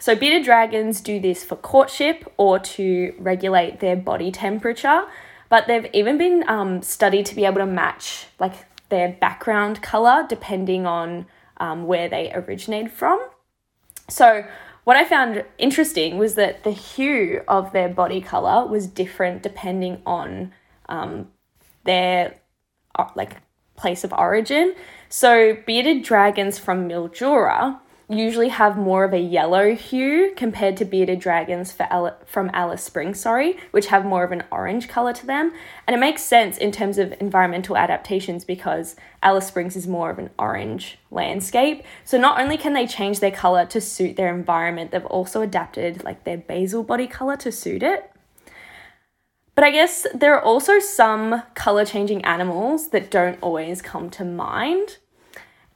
So, 0.00 0.16
bearded 0.16 0.44
dragons 0.44 1.00
do 1.00 1.20
this 1.20 1.44
for 1.44 1.54
courtship 1.54 2.24
or 2.38 2.58
to 2.58 3.14
regulate 3.18 3.78
their 3.78 3.94
body 3.94 4.32
temperature, 4.32 5.04
but 5.48 5.68
they've 5.68 5.86
even 5.92 6.18
been 6.18 6.42
um, 6.48 6.82
studied 6.82 7.26
to 7.26 7.36
be 7.36 7.44
able 7.44 7.58
to 7.58 7.66
match 7.66 8.26
like 8.40 8.69
their 8.90 9.16
background 9.20 9.82
color 9.82 10.26
depending 10.28 10.86
on 10.86 11.26
um, 11.56 11.86
where 11.86 12.08
they 12.08 12.32
originated 12.32 12.92
from. 12.92 13.20
So, 14.08 14.44
what 14.84 14.96
I 14.96 15.04
found 15.04 15.44
interesting 15.58 16.18
was 16.18 16.34
that 16.34 16.64
the 16.64 16.70
hue 16.72 17.42
of 17.46 17.72
their 17.72 17.88
body 17.88 18.20
color 18.20 18.66
was 18.66 18.86
different 18.86 19.42
depending 19.42 20.02
on 20.04 20.52
um, 20.88 21.28
their 21.84 22.40
uh, 22.98 23.08
like 23.14 23.36
place 23.76 24.04
of 24.04 24.12
origin. 24.12 24.74
So, 25.08 25.56
bearded 25.66 26.02
dragons 26.02 26.58
from 26.58 26.88
Mildura 26.88 27.78
usually 28.10 28.48
have 28.48 28.76
more 28.76 29.04
of 29.04 29.12
a 29.12 29.18
yellow 29.18 29.74
hue 29.74 30.32
compared 30.36 30.76
to 30.76 30.84
bearded 30.84 31.20
dragons 31.20 31.70
for 31.70 32.16
from 32.26 32.50
Alice 32.52 32.82
Springs, 32.82 33.20
sorry, 33.20 33.56
which 33.70 33.86
have 33.86 34.04
more 34.04 34.24
of 34.24 34.32
an 34.32 34.42
orange 34.50 34.88
color 34.88 35.12
to 35.12 35.26
them. 35.26 35.52
And 35.86 35.94
it 35.94 36.00
makes 36.00 36.22
sense 36.22 36.58
in 36.58 36.72
terms 36.72 36.98
of 36.98 37.14
environmental 37.20 37.76
adaptations 37.76 38.44
because 38.44 38.96
Alice 39.22 39.46
Springs 39.46 39.76
is 39.76 39.86
more 39.86 40.10
of 40.10 40.18
an 40.18 40.30
orange 40.38 40.98
landscape. 41.10 41.84
So 42.04 42.18
not 42.18 42.40
only 42.40 42.56
can 42.56 42.72
they 42.72 42.86
change 42.86 43.20
their 43.20 43.30
color 43.30 43.64
to 43.66 43.80
suit 43.80 44.16
their 44.16 44.34
environment, 44.34 44.90
they've 44.90 45.06
also 45.06 45.40
adapted 45.40 46.02
like 46.02 46.24
their 46.24 46.38
basal 46.38 46.82
body 46.82 47.06
color 47.06 47.36
to 47.38 47.52
suit 47.52 47.82
it. 47.82 48.10
But 49.54 49.64
I 49.64 49.70
guess 49.70 50.06
there 50.14 50.34
are 50.34 50.42
also 50.42 50.78
some 50.78 51.42
color 51.54 51.84
changing 51.84 52.24
animals 52.24 52.88
that 52.88 53.10
don't 53.10 53.38
always 53.40 53.82
come 53.82 54.10
to 54.10 54.24
mind. 54.24 54.96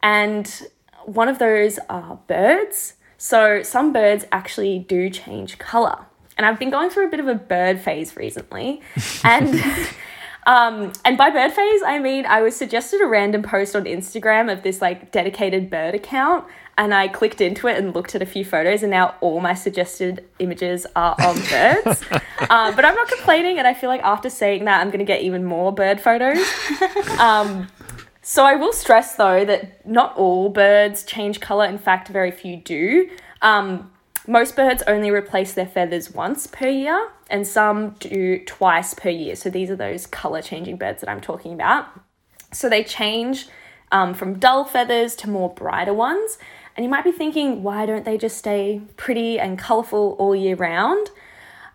And 0.03 0.69
one 1.07 1.29
of 1.29 1.39
those 1.39 1.79
are 1.89 2.19
birds. 2.27 2.95
So 3.19 3.63
some 3.63 3.93
birds 3.93 4.27
actually 4.33 4.81
do 4.81 5.09
change 5.09 5.59
color. 5.59 6.07
And 6.37 6.45
I've 6.45 6.59
been 6.59 6.71
going 6.71 6.91
through 6.91 7.07
a 7.07 7.11
bit 7.11 7.21
of 7.21 7.29
a 7.29 7.35
bird 7.35 7.81
phase 7.81 8.17
recently. 8.17 8.81
And 9.25 9.63
um, 10.47 10.93
and 11.05 11.17
by 11.17 11.31
bird 11.31 11.53
phase, 11.53 11.83
I 11.87 11.99
mean 11.99 12.27
I 12.27 12.43
was 12.43 12.55
suggested 12.55 13.01
a 13.01 13.07
random 13.07 13.43
post 13.43 13.75
on 13.75 13.85
Instagram 13.85 14.53
of 14.53 14.63
this 14.63 14.83
like 14.83 15.11
dedicated 15.11 15.71
bird 15.71 15.95
account. 15.95 16.45
And 16.77 16.93
I 16.93 17.07
clicked 17.07 17.41
into 17.41 17.69
it 17.69 17.79
and 17.79 17.95
looked 17.95 18.17
at 18.17 18.21
a 18.21 18.27
few 18.27 18.45
photos, 18.45 18.83
and 18.83 18.91
now 18.91 19.15
all 19.21 19.41
my 19.41 19.55
suggested 19.55 20.25
images 20.41 20.89
are 20.97 21.15
of 21.21 21.37
birds. 21.51 22.03
um, 22.51 22.75
but 22.75 22.85
I'm 22.85 22.97
not 22.97 23.07
complaining, 23.09 23.59
and 23.59 23.67
I 23.67 23.75
feel 23.75 23.89
like 23.89 24.03
after 24.03 24.29
saying 24.29 24.65
that, 24.65 24.81
I'm 24.81 24.89
going 24.89 24.99
to 24.99 25.05
get 25.05 25.23
even 25.23 25.45
more 25.45 25.73
bird 25.73 26.01
photos. 26.01 26.45
Um, 27.21 27.69
so 28.25 28.45
I 28.45 28.57
will 28.57 28.73
stress 28.73 29.15
though 29.17 29.45
that 29.45 29.87
not 29.87 30.17
all 30.17 30.49
birds 30.49 31.05
change 31.05 31.41
colour. 31.41 31.67
In 31.67 31.79
fact, 31.79 32.09
very 32.09 32.31
few 32.31 32.57
do. 32.57 33.11
Um, 33.43 33.93
most 34.27 34.57
birds 34.57 34.83
only 34.87 35.11
replace 35.11 35.53
their 35.53 35.67
feathers 35.67 36.11
once 36.11 36.47
per 36.47 36.69
year, 36.69 37.11
and 37.29 37.47
some 37.47 37.91
do 38.01 38.43
twice 38.47 38.95
per 38.95 39.11
year. 39.11 39.37
So 39.37 39.51
these 39.51 39.71
are 39.71 39.77
those 39.77 40.07
colour 40.07 40.41
changing 40.41 40.79
birds 40.79 41.03
that 41.03 41.11
I'm 41.11 41.21
talking 41.21 41.53
about. 41.53 41.87
So 42.51 42.71
they 42.71 42.83
change 42.83 43.47
um, 43.93 44.15
from 44.15 44.39
dull 44.39 44.65
feathers 44.65 45.15
to 45.17 45.29
more 45.29 45.53
brighter 45.53 45.93
ones. 45.93 46.39
And 46.77 46.83
you 46.83 46.91
might 46.91 47.05
be 47.05 47.13
thinking, 47.13 47.63
why 47.63 47.85
don't 47.85 48.05
they 48.05 48.17
just 48.17 48.39
stay 48.39 48.81
pretty 48.97 49.39
and 49.39 49.59
colourful 49.59 50.17
all 50.19 50.35
year 50.35 50.57
round? 50.57 51.11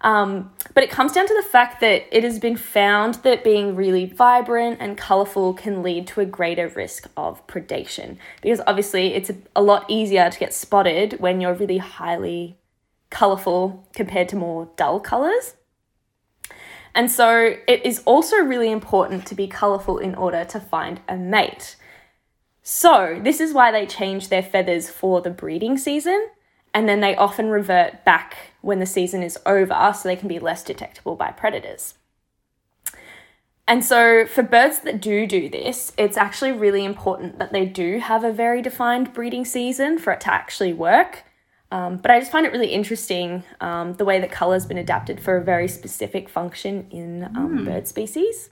Um, 0.01 0.51
but 0.73 0.83
it 0.83 0.89
comes 0.89 1.11
down 1.11 1.27
to 1.27 1.33
the 1.33 1.47
fact 1.49 1.81
that 1.81 2.05
it 2.15 2.23
has 2.23 2.39
been 2.39 2.55
found 2.55 3.15
that 3.15 3.43
being 3.43 3.75
really 3.75 4.05
vibrant 4.05 4.77
and 4.79 4.97
colourful 4.97 5.53
can 5.55 5.83
lead 5.83 6.07
to 6.07 6.21
a 6.21 6.25
greater 6.25 6.69
risk 6.69 7.09
of 7.17 7.45
predation 7.47 8.17
because 8.41 8.61
obviously 8.65 9.13
it's 9.13 9.29
a, 9.29 9.35
a 9.57 9.61
lot 9.61 9.85
easier 9.89 10.29
to 10.29 10.39
get 10.39 10.53
spotted 10.53 11.19
when 11.19 11.41
you're 11.41 11.53
really 11.53 11.79
highly 11.79 12.57
colourful 13.09 13.87
compared 13.93 14.29
to 14.29 14.35
more 14.37 14.69
dull 14.77 14.99
colours. 15.01 15.55
And 16.95 17.11
so 17.11 17.55
it 17.67 17.85
is 17.85 18.01
also 18.05 18.37
really 18.37 18.71
important 18.71 19.25
to 19.27 19.35
be 19.35 19.47
colourful 19.47 19.97
in 19.97 20.15
order 20.15 20.45
to 20.45 20.59
find 20.59 21.01
a 21.09 21.17
mate. 21.17 21.75
So, 22.61 23.19
this 23.23 23.39
is 23.39 23.53
why 23.53 23.71
they 23.71 23.85
change 23.85 24.27
their 24.27 24.43
feathers 24.43 24.89
for 24.89 25.21
the 25.21 25.29
breeding 25.29 25.77
season 25.77 26.29
and 26.73 26.87
then 26.87 26.99
they 26.99 27.15
often 27.15 27.49
revert 27.49 28.05
back 28.05 28.35
when 28.61 28.79
the 28.79 28.85
season 28.85 29.23
is 29.23 29.37
over 29.45 29.93
so 29.93 30.07
they 30.07 30.15
can 30.15 30.27
be 30.27 30.39
less 30.39 30.63
detectable 30.63 31.15
by 31.15 31.31
predators. 31.31 31.95
And 33.67 33.85
so, 33.85 34.25
for 34.25 34.41
birds 34.41 34.79
that 34.79 34.99
do 34.99 35.27
do 35.27 35.47
this, 35.47 35.93
it's 35.95 36.17
actually 36.17 36.51
really 36.51 36.83
important 36.83 37.37
that 37.37 37.53
they 37.53 37.67
do 37.67 37.99
have 37.99 38.23
a 38.23 38.33
very 38.33 38.63
defined 38.63 39.13
breeding 39.13 39.45
season 39.45 39.99
for 39.99 40.11
it 40.11 40.21
to 40.21 40.33
actually 40.33 40.73
work. 40.73 41.23
Um, 41.71 41.97
but 41.97 42.09
I 42.09 42.19
just 42.19 42.31
find 42.31 42.47
it 42.47 42.51
really 42.51 42.73
interesting 42.73 43.43
um, 43.61 43.93
the 43.93 44.05
way 44.05 44.19
that 44.19 44.31
colour 44.31 44.55
has 44.55 44.65
been 44.65 44.79
adapted 44.79 45.19
for 45.19 45.37
a 45.37 45.43
very 45.43 45.67
specific 45.67 46.27
function 46.29 46.87
in 46.89 47.25
um, 47.25 47.59
mm. 47.59 47.65
bird 47.65 47.87
species. 47.87 48.49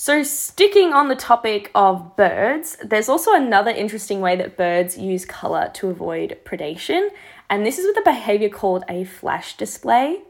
So, 0.00 0.22
sticking 0.22 0.92
on 0.92 1.08
the 1.08 1.16
topic 1.16 1.72
of 1.74 2.14
birds, 2.14 2.76
there's 2.84 3.08
also 3.08 3.34
another 3.34 3.72
interesting 3.72 4.20
way 4.20 4.36
that 4.36 4.56
birds 4.56 4.96
use 4.96 5.24
colour 5.24 5.72
to 5.74 5.88
avoid 5.88 6.38
predation, 6.44 7.08
and 7.50 7.66
this 7.66 7.80
is 7.80 7.86
with 7.86 7.98
a 7.98 8.08
behaviour 8.08 8.48
called 8.48 8.84
a 8.88 9.02
flash 9.02 9.56
display. 9.56 10.20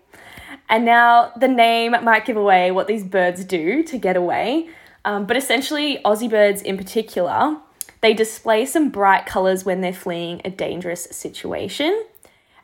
And 0.70 0.86
now 0.86 1.32
the 1.38 1.48
name 1.48 1.92
might 2.02 2.24
give 2.24 2.38
away 2.38 2.70
what 2.70 2.86
these 2.86 3.04
birds 3.04 3.44
do 3.44 3.82
to 3.82 3.98
get 3.98 4.16
away, 4.16 4.70
um, 5.04 5.26
but 5.26 5.36
essentially, 5.36 5.98
Aussie 6.02 6.30
birds 6.30 6.62
in 6.62 6.78
particular, 6.78 7.58
they 8.00 8.14
display 8.14 8.64
some 8.64 8.88
bright 8.88 9.26
colours 9.26 9.66
when 9.66 9.82
they're 9.82 9.92
fleeing 9.92 10.40
a 10.46 10.50
dangerous 10.50 11.04
situation. 11.10 12.06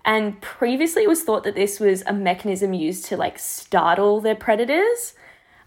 And 0.06 0.40
previously, 0.40 1.02
it 1.02 1.08
was 1.10 1.22
thought 1.22 1.44
that 1.44 1.54
this 1.54 1.78
was 1.78 2.02
a 2.06 2.14
mechanism 2.14 2.72
used 2.72 3.04
to 3.06 3.18
like 3.18 3.38
startle 3.38 4.22
their 4.22 4.34
predators 4.34 5.12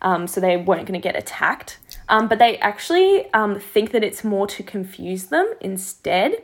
um, 0.08 0.26
so 0.26 0.40
they 0.40 0.56
weren't 0.56 0.88
going 0.88 1.00
to 1.00 1.04
get 1.04 1.18
attacked. 1.18 1.80
Um, 2.08 2.30
but 2.30 2.40
they 2.40 2.58
actually 2.60 3.32
um, 3.34 3.60
think 3.60 3.92
that 3.92 4.06
it's 4.06 4.24
more 4.24 4.48
to 4.48 4.64
confuse 4.64 5.26
them 5.26 5.54
instead. 5.60 6.44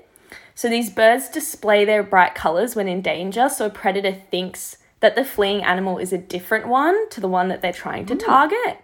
So 0.54 0.67
these 0.67 0.89
birds 0.89 1.30
display 1.30 1.86
their 1.86 2.04
bright 2.04 2.36
colours 2.36 2.76
when 2.76 2.89
in 2.89 3.02
danger, 3.02 3.47
so 3.47 3.67
a 3.67 3.69
predator 3.69 4.12
thinks 4.12 4.78
that 4.99 5.15
the 5.15 5.23
fleeing 5.23 5.63
animal 5.63 5.97
is 5.97 6.12
a 6.12 6.17
different 6.17 6.67
one 6.67 7.10
to 7.12 7.21
the 7.21 7.30
one 7.30 7.47
that 7.47 7.62
they're 7.62 7.71
trying 7.71 8.06
to 8.08 8.15
Ooh, 8.15 8.17
target. 8.17 8.80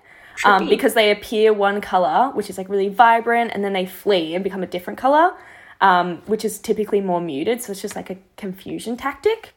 Um, 0.46 0.70
because 0.70 0.94
they 0.94 1.12
appear 1.12 1.52
one 1.52 1.82
colour, 1.82 2.32
which 2.34 2.50
is 2.50 2.58
like 2.58 2.70
really 2.70 2.88
vibrant, 2.88 3.52
and 3.54 3.62
then 3.62 3.74
they 3.74 3.86
flee 3.86 4.34
and 4.34 4.42
become 4.42 4.64
a 4.64 4.68
different 4.68 4.98
colour, 4.98 5.34
um, 5.82 6.22
which 6.28 6.46
is 6.46 6.58
typically 6.58 7.02
more 7.02 7.20
muted. 7.20 7.62
So 7.62 7.74
it's 7.74 7.82
just 7.82 7.98
like 7.98 8.10
a 8.10 8.18
confusion 8.38 8.96
tactic 8.96 9.54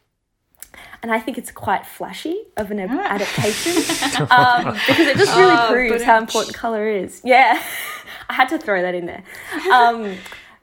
and 1.03 1.11
I 1.11 1.19
think 1.19 1.37
it's 1.37 1.51
quite 1.51 1.85
flashy 1.85 2.45
of 2.55 2.71
an 2.71 2.79
ah. 2.79 3.07
adaptation 3.09 3.73
um, 4.31 4.73
because 4.87 5.07
it 5.07 5.17
just 5.17 5.37
really 5.37 5.51
oh, 5.53 5.67
proves 5.69 6.01
how 6.03 6.17
important 6.17 6.55
color 6.55 6.87
is. 6.87 7.21
Yeah, 7.25 7.61
I 8.29 8.33
had 8.33 8.47
to 8.49 8.57
throw 8.57 8.81
that 8.81 8.95
in 8.95 9.05
there. 9.05 9.23
Um, 9.71 10.15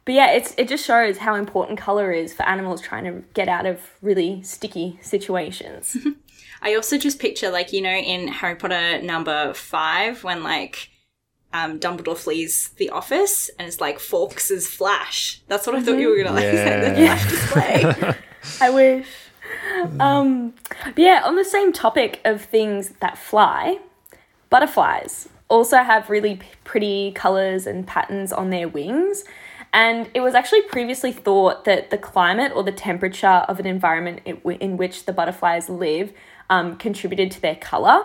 but 0.07 0.15
yeah, 0.15 0.33
it's 0.33 0.55
it 0.57 0.67
just 0.67 0.85
shows 0.85 1.19
how 1.19 1.35
important 1.35 1.79
color 1.79 2.11
is 2.11 2.33
for 2.33 2.43
animals 2.45 2.81
trying 2.81 3.05
to 3.05 3.23
get 3.35 3.49
out 3.49 3.67
of 3.67 3.81
really 4.01 4.43
sticky 4.43 4.99
situations. 5.03 5.97
I 6.63 6.75
also 6.75 6.99
just 6.99 7.19
picture 7.19 7.51
like 7.51 7.73
you 7.73 7.83
know 7.83 7.91
in 7.91 8.29
Harry 8.29 8.57
Potter 8.57 9.03
number 9.03 9.53
five 9.53 10.25
when 10.25 10.43
like 10.43 10.89
um, 11.53 11.79
Dumbledore 11.79 12.17
flees 12.17 12.71
the 12.79 12.89
office 12.91 13.51
and 13.59 13.69
it's 13.69 13.81
like 13.81 13.99
Fawkes's 13.99 14.67
flash. 14.67 15.43
That's 15.49 15.67
what 15.67 15.77
I 15.77 15.83
thought 15.83 15.99
you 15.99 16.09
were 16.09 16.17
gonna 16.17 16.35
like 16.35 16.45
yeah. 16.45 16.89
the 16.89 16.95
flash 16.95 17.31
display. 17.31 18.15
I 18.63 18.71
wish. 18.71 19.07
um, 20.01 20.55
yeah, 20.97 21.23
on 21.25 21.37
the 21.37 21.45
same 21.45 21.73
topic 21.73 22.21
of 22.25 22.43
things 22.43 22.91
that 23.01 23.19
fly, 23.19 23.79
butterflies 24.49 25.29
also 25.49 25.79
have 25.79 26.09
really 26.09 26.41
pretty 26.65 27.13
colors 27.13 27.67
and 27.67 27.87
patterns 27.87 28.33
on 28.33 28.51
their 28.51 28.69
wings. 28.69 29.25
And 29.73 30.09
it 30.15 30.21
was 30.21 30.35
actually 30.35 30.63
previously 30.63 31.13
thought 31.13 31.65
that 31.65 31.91
the 31.91 31.99
climate 31.99 32.53
or 32.55 32.63
the 32.63 32.73
temperature 32.73 33.45
of 33.49 33.61
an 33.61 33.67
environment 33.67 34.21
in 34.25 34.77
which 34.77 35.07
the 35.07 35.13
butterflies 35.13 35.69
live 35.69 36.13
um, 36.49 36.77
contributed 36.77 37.31
to 37.33 37.41
their 37.41 37.57
color. 37.57 38.05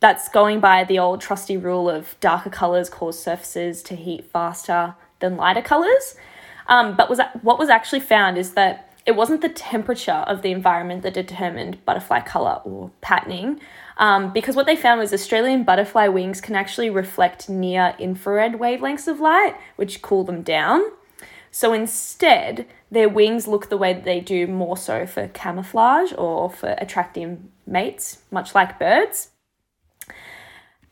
that's 0.00 0.28
going 0.28 0.58
by 0.58 0.82
the 0.82 0.98
old 0.98 1.20
trusty 1.20 1.56
rule 1.56 1.88
of 1.88 2.16
darker 2.18 2.50
colors 2.50 2.90
cause 2.90 3.16
surfaces 3.22 3.84
to 3.84 3.94
heat 3.94 4.24
faster 4.32 4.96
than 5.20 5.36
lighter 5.36 5.62
colors. 5.62 6.16
Um, 6.66 6.96
but 6.96 7.08
was 7.08 7.20
what 7.42 7.58
was 7.58 7.68
actually 7.68 8.00
found 8.00 8.36
is 8.36 8.54
that 8.54 8.91
it 9.04 9.12
wasn't 9.12 9.40
the 9.40 9.48
temperature 9.48 10.12
of 10.12 10.42
the 10.42 10.52
environment 10.52 11.02
that 11.02 11.14
determined 11.14 11.84
butterfly 11.84 12.20
color 12.20 12.60
or 12.64 12.90
patterning, 13.00 13.60
um, 13.98 14.32
because 14.32 14.56
what 14.56 14.66
they 14.66 14.76
found 14.76 15.00
was 15.00 15.12
Australian 15.12 15.64
butterfly 15.64 16.08
wings 16.08 16.40
can 16.40 16.54
actually 16.54 16.90
reflect 16.90 17.48
near 17.48 17.94
infrared 17.98 18.54
wavelengths 18.54 19.08
of 19.08 19.20
light, 19.20 19.56
which 19.76 20.02
cool 20.02 20.24
them 20.24 20.42
down. 20.42 20.82
So 21.50 21.72
instead, 21.72 22.66
their 22.90 23.08
wings 23.08 23.46
look 23.46 23.68
the 23.68 23.76
way 23.76 23.92
that 23.92 24.04
they 24.04 24.20
do 24.20 24.46
more 24.46 24.76
so 24.76 25.06
for 25.06 25.28
camouflage 25.28 26.12
or 26.16 26.48
for 26.48 26.74
attracting 26.78 27.50
mates, 27.66 28.22
much 28.30 28.54
like 28.54 28.78
birds. 28.78 29.30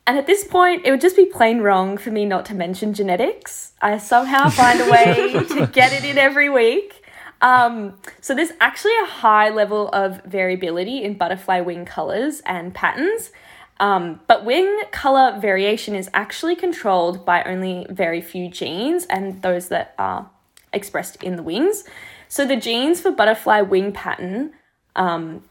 And 0.07 0.19
at 0.19 0.27
this 0.27 0.45
point, 0.45 0.85
it 0.85 0.91
would 0.91 1.01
just 1.01 1.17
be 1.17 1.27
plain 1.27 1.61
wrong 1.61 1.97
for 1.97 2.11
me 2.11 2.25
not 2.25 2.45
to 2.47 2.55
mention 2.55 2.93
genetics. 2.93 3.73
I 3.81 3.97
somehow 3.99 4.51
find 4.51 4.81
a 4.81 4.91
way 4.91 5.33
to 5.49 5.67
get 5.69 5.93
it 5.93 6.05
in 6.05 6.19
every 6.19 6.51
week. 6.51 7.00
Um, 7.43 7.95
so 8.21 8.35
there's 8.35 8.53
actually 8.61 8.93
a 9.03 9.07
high 9.07 9.49
level 9.49 9.89
of 9.89 10.23
variability 10.25 11.03
in 11.03 11.15
butterfly 11.15 11.61
wing 11.61 11.85
colors 11.85 12.43
and 12.45 12.75
patterns. 12.75 13.31
Um, 13.79 14.21
but 14.27 14.45
wing 14.45 14.83
color 14.91 15.39
variation 15.41 15.95
is 15.95 16.11
actually 16.13 16.55
controlled 16.55 17.25
by 17.25 17.43
only 17.45 17.87
very 17.89 18.21
few 18.21 18.51
genes 18.51 19.07
and 19.07 19.41
those 19.41 19.69
that 19.69 19.95
are 19.99 20.29
expressed 20.73 21.23
in 21.23 21.37
the 21.37 21.43
wings. 21.43 21.85
So 22.29 22.47
the 22.47 22.57
genes 22.57 23.01
for 23.01 23.11
butterfly 23.11 23.63
wing 23.63 23.93
pattern, 23.93 24.53
um, 24.95 25.43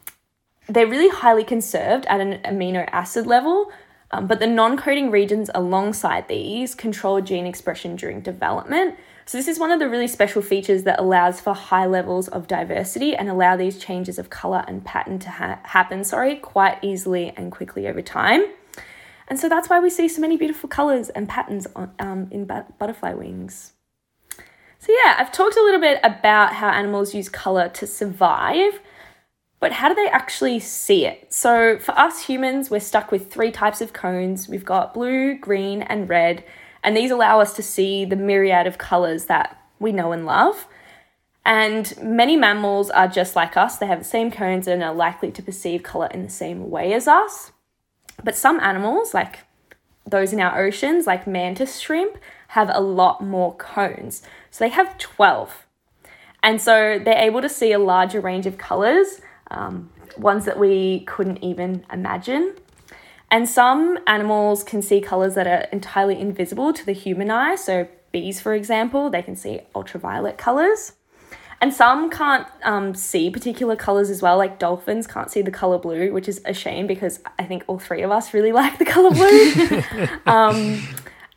they're 0.67 0.88
really 0.88 1.10
highly 1.10 1.43
conserved 1.43 2.06
at 2.06 2.21
an 2.21 2.39
amino 2.45 2.88
acid 2.91 3.25
level, 3.25 3.71
um, 4.12 4.28
but 4.28 4.39
the 4.39 4.47
non 4.47 4.78
coding 4.78 5.10
regions 5.10 5.49
alongside 5.56 6.28
these 6.28 6.75
control 6.75 7.21
gene 7.21 7.47
expression 7.47 7.95
during 7.95 8.21
development. 8.21 8.95
So, 9.30 9.38
this 9.38 9.48
is 9.48 9.60
one 9.60 9.70
of 9.70 9.78
the 9.78 9.88
really 9.88 10.08
special 10.08 10.42
features 10.42 10.86
that 10.86 11.00
allows 11.00 11.39
for 11.39 11.54
high 11.54 11.86
levels 11.86 12.28
of 12.30 12.48
diversity 12.48 13.15
and 13.15 13.30
allow 13.30 13.56
these 13.56 13.78
changes 13.78 14.18
of 14.18 14.32
color 14.32 14.65
and 14.68 14.84
pattern 14.84 15.20
to 15.20 15.30
ha- 15.30 15.60
happen, 15.65 16.04
sorry, 16.04 16.38
quite 16.38 16.80
easily 16.82 17.32
and 17.38 17.52
quickly 17.52 17.88
over 17.88 18.02
time. 18.02 18.44
And 19.28 19.39
so 19.39 19.48
that's 19.48 19.70
why 19.70 19.80
we 19.80 19.92
see 19.92 20.10
so 20.10 20.20
many 20.20 20.36
beautiful 20.36 20.68
colors 20.68 21.10
and 21.10 21.30
patterns 21.30 21.68
on, 21.76 21.92
um, 22.00 22.28
in 22.32 22.46
but- 22.46 22.76
butterfly 22.80 23.13
wings. 23.13 23.74
So, 24.80 24.92
yeah, 25.06 25.18
I've 25.20 25.32
talked 25.32 25.56
a 25.56 25.62
little 25.62 25.80
bit 25.80 26.00
about 26.04 26.54
how 26.54 26.70
animals 26.70 27.13
use 27.13 27.30
color 27.30 27.70
to 27.70 27.86
survive, 27.86 28.80
but 29.60 29.74
how 29.74 29.89
do 29.89 29.94
they 29.94 30.08
actually 30.08 30.60
see 30.60 31.06
it? 31.06 31.32
So, 31.32 31.78
for 31.78 31.92
us 31.92 32.24
humans, 32.24 32.72
we're 32.72 32.80
stuck 32.80 33.12
with 33.12 33.32
three 33.32 33.52
types 33.52 33.80
of 33.80 33.94
cones 33.94 34.50
we've 34.50 34.65
got 34.65 34.96
blue, 34.96 35.38
green, 35.38 35.84
and 35.84 36.10
red. 36.10 36.44
And 36.84 36.96
these 36.96 37.12
allow 37.12 37.39
us 37.42 37.54
to 37.56 37.63
see 37.63 38.06
the 38.06 38.15
myriad 38.15 38.68
of 38.68 38.78
colours 38.78 39.26
that 39.26 39.62
we 39.80 39.92
know 39.92 40.12
and 40.12 40.26
love. 40.26 40.68
And 41.46 41.94
many 42.02 42.36
mammals 42.36 42.89
are 42.89 43.08
just 43.08 43.36
like 43.36 43.58
us, 43.58 43.78
they 43.78 43.88
have 43.88 44.00
the 44.00 44.06
same 44.06 44.30
cones 44.30 44.68
and 44.68 44.84
are 44.84 44.94
likely 44.94 45.32
to 45.32 45.42
perceive 45.42 45.84
colour 45.84 46.08
in 46.08 46.24
the 46.24 46.30
same 46.30 46.70
way 46.70 46.94
as 46.94 47.08
us. 47.08 47.52
But 48.24 48.36
some 48.36 48.60
animals, 48.60 49.13
like 49.13 49.39
those 50.06 50.34
in 50.34 50.39
our 50.39 50.60
oceans, 50.60 51.08
like 51.08 51.26
mantis 51.26 51.80
shrimp, 51.80 52.18
have 52.50 52.70
a 52.74 52.82
lot 52.82 53.24
more 53.24 53.56
cones. 53.56 54.22
So 54.52 54.63
they 54.63 54.70
have 54.70 54.98
12. 54.98 55.65
And 56.42 56.62
so 56.62 57.00
they're 57.04 57.18
able 57.18 57.42
to 57.42 57.50
see 57.50 57.72
a 57.72 57.80
larger 57.80 58.22
range 58.22 58.46
of 58.46 58.58
colours, 58.58 59.22
um, 59.52 59.89
ones 60.18 60.46
that 60.46 60.60
we 60.60 61.02
couldn't 61.02 61.44
even 61.44 61.86
imagine. 61.92 62.56
And 63.32 63.48
some 63.48 64.00
animals 64.08 64.63
can 64.63 64.82
see 64.82 65.02
colours 65.02 65.36
that 65.36 65.48
are 65.48 65.68
entirely 65.72 66.20
invisible 66.20 66.74
to 66.74 66.86
the 66.86 66.94
human 66.94 67.30
eye. 67.30 67.56
So, 67.56 67.88
bees, 68.12 68.42
for 68.42 68.54
example, 68.54 69.10
they 69.10 69.22
can 69.22 69.36
see 69.36 69.62
ultraviolet 69.76 70.38
colours. 70.38 70.94
And 71.62 71.74
some 71.74 72.10
can't 72.10 72.48
um, 72.63 72.96
see 72.96 73.30
particular 73.30 73.76
colours 73.76 74.10
as 74.10 74.22
well, 74.22 74.38
like 74.38 74.60
dolphins 74.60 75.08
can't 75.08 75.30
see 75.30 75.42
the 75.42 75.52
colour 75.52 75.78
blue, 75.78 76.13
which 76.13 76.30
is 76.30 76.42
a 76.46 76.54
shame 76.54 76.88
because 76.88 77.20
I 77.38 77.44
think 77.44 77.65
all 77.68 77.78
three 77.78 78.02
of 78.02 78.12
us 78.12 78.34
really 78.34 78.52
like 78.62 78.80
the 78.80 78.86
colour 78.86 79.12
blue. 79.12 80.08
um, 80.26 80.82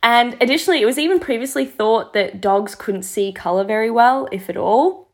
and 0.01 0.35
additionally, 0.41 0.81
it 0.81 0.85
was 0.85 0.97
even 0.97 1.19
previously 1.19 1.65
thought 1.65 2.13
that 2.13 2.41
dogs 2.41 2.75
couldn't 2.75 3.03
see 3.03 3.31
colour 3.31 3.63
very 3.63 3.91
well, 3.91 4.27
if 4.31 4.49
at 4.49 4.57
all. 4.57 5.09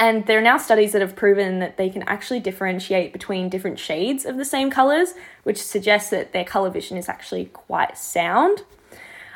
And 0.00 0.24
there 0.24 0.38
are 0.38 0.42
now 0.42 0.56
studies 0.56 0.92
that 0.92 1.02
have 1.02 1.14
proven 1.14 1.58
that 1.58 1.76
they 1.76 1.90
can 1.90 2.02
actually 2.04 2.40
differentiate 2.40 3.12
between 3.12 3.50
different 3.50 3.78
shades 3.78 4.24
of 4.24 4.38
the 4.38 4.46
same 4.46 4.70
colours, 4.70 5.12
which 5.42 5.62
suggests 5.62 6.08
that 6.08 6.32
their 6.32 6.42
colour 6.42 6.70
vision 6.70 6.96
is 6.96 7.06
actually 7.06 7.44
quite 7.44 7.98
sound. 7.98 8.62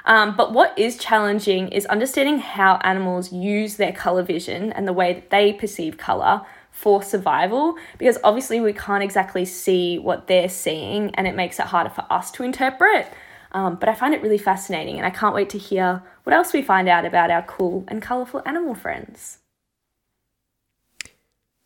Um, 0.07 0.35
but 0.35 0.55
what 0.55 0.77
is 0.79 0.97
challenging 0.97 1.69
is 1.69 1.85
understanding 1.85 2.39
how 2.39 2.77
animals 2.77 3.31
use 3.31 3.77
their 3.77 3.93
colour 3.93 4.23
vision 4.23 4.73
and 4.73 4.89
the 4.89 4.95
way 4.95 5.13
that 5.13 5.29
they 5.29 5.53
perceive 5.53 5.99
colour 5.99 6.47
for 6.71 7.03
survival, 7.03 7.77
because 7.99 8.17
obviously 8.25 8.59
we 8.59 8.73
can't 8.73 9.05
exactly 9.05 9.45
see 9.45 9.99
what 9.99 10.29
they're 10.29 10.49
seeing 10.49 11.15
and 11.15 11.27
it 11.27 11.35
makes 11.35 11.59
it 11.59 11.67
harder 11.67 11.91
for 11.91 12.07
us 12.11 12.31
to 12.31 12.43
interpret. 12.43 13.07
Um, 13.53 13.77
but 13.77 13.91
I 13.91 13.95
find 13.95 14.15
it 14.15 14.23
really 14.23 14.39
fascinating 14.39 14.97
and 14.97 15.05
I 15.07 15.11
can't 15.11 15.35
wait 15.35 15.51
to 15.51 15.59
hear 15.59 16.03
what 16.23 16.35
else 16.35 16.55
we 16.55 16.63
find 16.63 16.89
out 16.89 17.05
about 17.05 17.31
our 17.31 17.43
cool 17.43 17.85
and 17.87 18.01
colourful 18.01 18.41
animal 18.47 18.75
friends. 18.75 19.41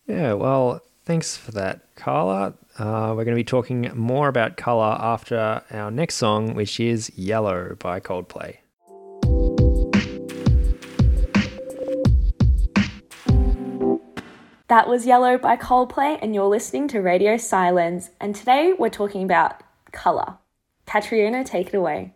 Yeah, 0.09 0.33
well, 0.33 0.81
thanks 1.05 1.37
for 1.37 1.53
that, 1.53 1.95
Carla. 1.95 2.55
Uh, 2.79 3.13
we're 3.15 3.25
going 3.25 3.27
to 3.27 3.35
be 3.35 3.45
talking 3.45 3.91
more 3.95 4.29
about 4.29 4.57
colour 4.57 4.97
after 4.99 5.63
our 5.71 5.91
next 5.91 6.15
song, 6.15 6.55
which 6.55 6.81
is 6.81 7.13
Yellow 7.15 7.77
by 7.79 8.01
Coldplay. 8.01 8.57
That 14.69 14.89
was 14.89 15.05
Yellow 15.05 15.37
by 15.37 15.57
Coldplay, 15.57 16.19
and 16.23 16.35
you're 16.35 16.47
listening 16.47 16.89
to 16.89 17.01
Radio 17.01 17.37
Silence. 17.37 18.09
And 18.19 18.35
today 18.35 18.73
we're 18.79 18.89
talking 18.89 19.25
about 19.25 19.63
colour. 19.93 20.39
Catriona, 20.87 21.45
take 21.45 21.69
it 21.69 21.75
away. 21.75 22.15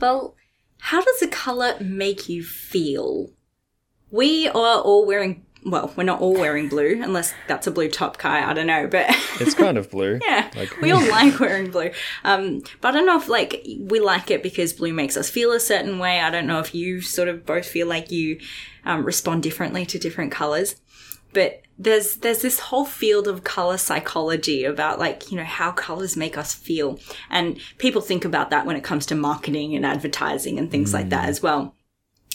Well, 0.00 0.34
how 0.78 1.00
does 1.00 1.22
a 1.22 1.28
colour 1.28 1.76
make 1.80 2.28
you 2.28 2.42
feel? 2.42 3.30
We 4.10 4.48
are 4.48 4.80
all 4.80 5.06
wearing 5.06 5.46
well, 5.64 5.92
we're 5.96 6.02
not 6.02 6.20
all 6.20 6.34
wearing 6.34 6.68
blue, 6.68 7.00
unless 7.02 7.32
that's 7.46 7.66
a 7.66 7.70
blue 7.70 7.88
top 7.88 8.18
Kai. 8.18 8.48
I 8.48 8.52
don't 8.52 8.66
know, 8.66 8.88
but 8.88 9.06
it's 9.40 9.54
kind 9.54 9.78
of 9.78 9.90
blue. 9.90 10.18
yeah, 10.24 10.50
like, 10.56 10.76
we 10.80 10.90
all 10.90 11.06
like 11.10 11.38
wearing 11.38 11.70
blue. 11.70 11.90
Um, 12.24 12.62
but 12.80 12.88
I 12.88 12.92
don't 12.92 13.06
know 13.06 13.16
if 13.16 13.28
like 13.28 13.64
we 13.78 14.00
like 14.00 14.30
it 14.30 14.42
because 14.42 14.72
blue 14.72 14.92
makes 14.92 15.16
us 15.16 15.30
feel 15.30 15.52
a 15.52 15.60
certain 15.60 15.98
way. 15.98 16.20
I 16.20 16.30
don't 16.30 16.46
know 16.46 16.58
if 16.58 16.74
you 16.74 17.00
sort 17.00 17.28
of 17.28 17.46
both 17.46 17.66
feel 17.66 17.86
like 17.86 18.10
you 18.10 18.40
um, 18.84 19.04
respond 19.04 19.42
differently 19.42 19.86
to 19.86 19.98
different 19.98 20.32
colors. 20.32 20.76
But 21.32 21.62
there's 21.78 22.16
there's 22.16 22.42
this 22.42 22.58
whole 22.58 22.84
field 22.84 23.26
of 23.26 23.44
color 23.44 23.78
psychology 23.78 24.64
about 24.64 24.98
like 24.98 25.30
you 25.30 25.36
know 25.36 25.44
how 25.44 25.72
colors 25.72 26.16
make 26.16 26.36
us 26.36 26.52
feel, 26.52 26.98
and 27.30 27.58
people 27.78 28.00
think 28.00 28.24
about 28.24 28.50
that 28.50 28.66
when 28.66 28.76
it 28.76 28.84
comes 28.84 29.06
to 29.06 29.14
marketing 29.14 29.74
and 29.76 29.86
advertising 29.86 30.58
and 30.58 30.70
things 30.70 30.90
mm. 30.90 30.94
like 30.94 31.08
that 31.10 31.26
mm. 31.26 31.28
as 31.28 31.40
well. 31.40 31.74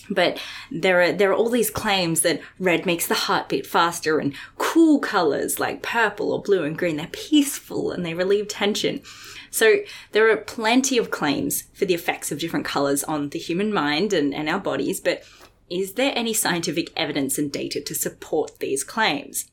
But 0.10 0.40
there 0.72 1.02
are 1.02 1.12
there 1.12 1.32
are 1.32 1.36
all 1.36 1.50
these 1.50 1.70
claims 1.70 2.22
that 2.22 2.42
red 2.60 2.86
makes 2.86 3.08
the 3.08 3.14
heart 3.14 3.50
beat 3.50 3.66
faster 3.66 4.20
and 4.20 4.34
cool 4.58 5.00
colors 5.00 5.60
like 5.60 5.82
purple 5.82 6.32
or 6.32 6.42
blue 6.42 6.64
and 6.64 6.78
green 6.78 6.98
they're 6.98 7.08
peaceful 7.08 7.92
and 7.92 8.06
they 8.06 8.14
relieve 8.14 8.48
tension. 8.48 9.02
So 9.50 9.78
there 10.12 10.30
are 10.32 10.38
plenty 10.38 10.98
of 10.98 11.12
claims 11.12 11.64
for 11.74 11.86
the 11.86 11.94
effects 11.94 12.32
of 12.32 12.40
different 12.40 12.66
colors 12.66 13.04
on 13.04 13.30
the 13.30 13.40
human 13.40 13.74
mind 13.74 14.14
and, 14.14 14.34
and 14.34 14.50
our 14.50 14.60
bodies, 14.60 15.00
but 15.00 15.24
is 15.70 15.94
there 15.94 16.14
any 16.16 16.34
scientific 16.34 16.92
evidence 16.96 17.38
and 17.38 17.52
data 17.52 17.82
to 17.82 17.96
support 17.96 18.60
these 18.60 18.84
claims? 18.84 19.50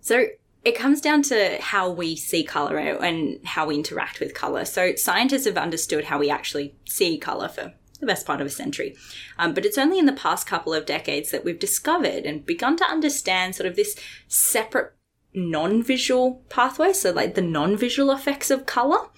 So 0.00 0.26
it 0.64 0.76
comes 0.76 1.00
down 1.00 1.22
to 1.22 1.58
how 1.60 1.90
we 1.90 2.16
see 2.16 2.44
color 2.44 2.78
and 2.78 3.44
how 3.44 3.66
we 3.66 3.76
interact 3.76 4.20
with 4.20 4.34
color. 4.34 4.64
So 4.64 4.94
scientists 4.96 5.46
have 5.46 5.56
understood 5.56 6.04
how 6.04 6.18
we 6.18 6.30
actually 6.30 6.74
see 6.84 7.18
color 7.18 7.48
for 7.48 7.74
the 8.00 8.06
best 8.06 8.26
part 8.26 8.40
of 8.40 8.46
a 8.46 8.50
century. 8.50 8.96
Um, 9.38 9.54
but 9.54 9.64
it's 9.64 9.78
only 9.78 9.98
in 9.98 10.06
the 10.06 10.12
past 10.12 10.46
couple 10.46 10.72
of 10.72 10.86
decades 10.86 11.30
that 11.30 11.44
we've 11.44 11.58
discovered 11.58 12.24
and 12.24 12.46
begun 12.46 12.76
to 12.76 12.84
understand 12.84 13.54
sort 13.54 13.66
of 13.66 13.76
this 13.76 13.96
separate 14.28 14.94
non-visual 15.34 16.42
pathway. 16.48 16.92
So 16.92 17.10
like 17.10 17.34
the 17.34 17.42
non-visual 17.42 18.10
effects 18.10 18.50
of 18.50 18.66
color. 18.66 19.08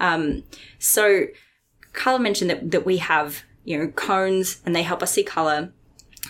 Um, 0.00 0.44
so 0.78 1.26
Carla 1.92 2.18
mentioned 2.20 2.50
that, 2.50 2.70
that 2.70 2.86
we 2.86 2.98
have, 2.98 3.42
you 3.64 3.78
know, 3.78 3.88
cones 3.88 4.60
and 4.64 4.74
they 4.74 4.82
help 4.82 5.02
us 5.02 5.12
see 5.12 5.24
color. 5.24 5.72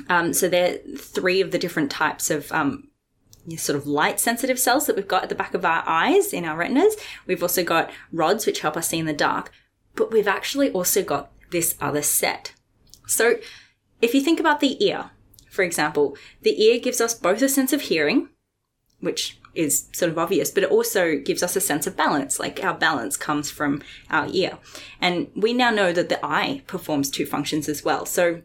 Um, 0.08 0.32
so 0.32 0.48
they're 0.48 0.78
three 0.98 1.40
of 1.40 1.50
the 1.50 1.58
different 1.58 1.90
types 1.90 2.30
of, 2.30 2.50
um, 2.52 2.88
sort 3.56 3.76
of 3.76 3.86
light 3.86 4.18
sensitive 4.18 4.58
cells 4.58 4.86
that 4.86 4.96
we've 4.96 5.06
got 5.06 5.22
at 5.22 5.28
the 5.28 5.34
back 5.34 5.54
of 5.54 5.64
our 5.64 5.82
eyes 5.86 6.32
in 6.32 6.44
our 6.44 6.56
retinas. 6.56 6.96
We've 7.26 7.42
also 7.42 7.62
got 7.62 7.90
rods, 8.10 8.46
which 8.46 8.60
help 8.60 8.76
us 8.76 8.88
see 8.88 8.98
in 8.98 9.06
the 9.06 9.12
dark, 9.12 9.52
but 9.94 10.10
we've 10.10 10.28
actually 10.28 10.70
also 10.70 11.02
got 11.02 11.30
this 11.54 11.76
other 11.80 12.02
set. 12.02 12.52
So 13.06 13.36
if 14.02 14.12
you 14.12 14.20
think 14.20 14.40
about 14.40 14.60
the 14.60 14.84
ear, 14.84 15.12
for 15.48 15.62
example, 15.62 16.16
the 16.42 16.60
ear 16.62 16.80
gives 16.80 17.00
us 17.00 17.14
both 17.14 17.40
a 17.40 17.48
sense 17.48 17.72
of 17.72 17.82
hearing, 17.82 18.28
which 19.00 19.38
is 19.54 19.88
sort 19.92 20.10
of 20.10 20.18
obvious, 20.18 20.50
but 20.50 20.64
it 20.64 20.70
also 20.70 21.16
gives 21.16 21.42
us 21.44 21.54
a 21.54 21.60
sense 21.60 21.86
of 21.86 21.96
balance. 21.96 22.40
Like 22.40 22.62
our 22.64 22.74
balance 22.74 23.16
comes 23.16 23.52
from 23.52 23.82
our 24.10 24.26
ear. 24.32 24.58
And 25.00 25.28
we 25.36 25.52
now 25.52 25.70
know 25.70 25.92
that 25.92 26.08
the 26.08 26.18
eye 26.26 26.62
performs 26.66 27.08
two 27.08 27.24
functions 27.24 27.68
as 27.68 27.84
well. 27.84 28.04
So 28.04 28.42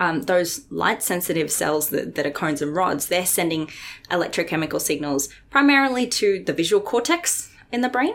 um, 0.00 0.22
those 0.22 0.66
light 0.68 1.04
sensitive 1.04 1.52
cells 1.52 1.90
that, 1.90 2.16
that 2.16 2.26
are 2.26 2.32
cones 2.32 2.60
and 2.60 2.74
rods, 2.74 3.06
they're 3.06 3.24
sending 3.24 3.70
electrochemical 4.10 4.80
signals 4.80 5.28
primarily 5.48 6.08
to 6.08 6.42
the 6.44 6.52
visual 6.52 6.82
cortex 6.82 7.52
in 7.70 7.82
the 7.82 7.88
brain, 7.88 8.14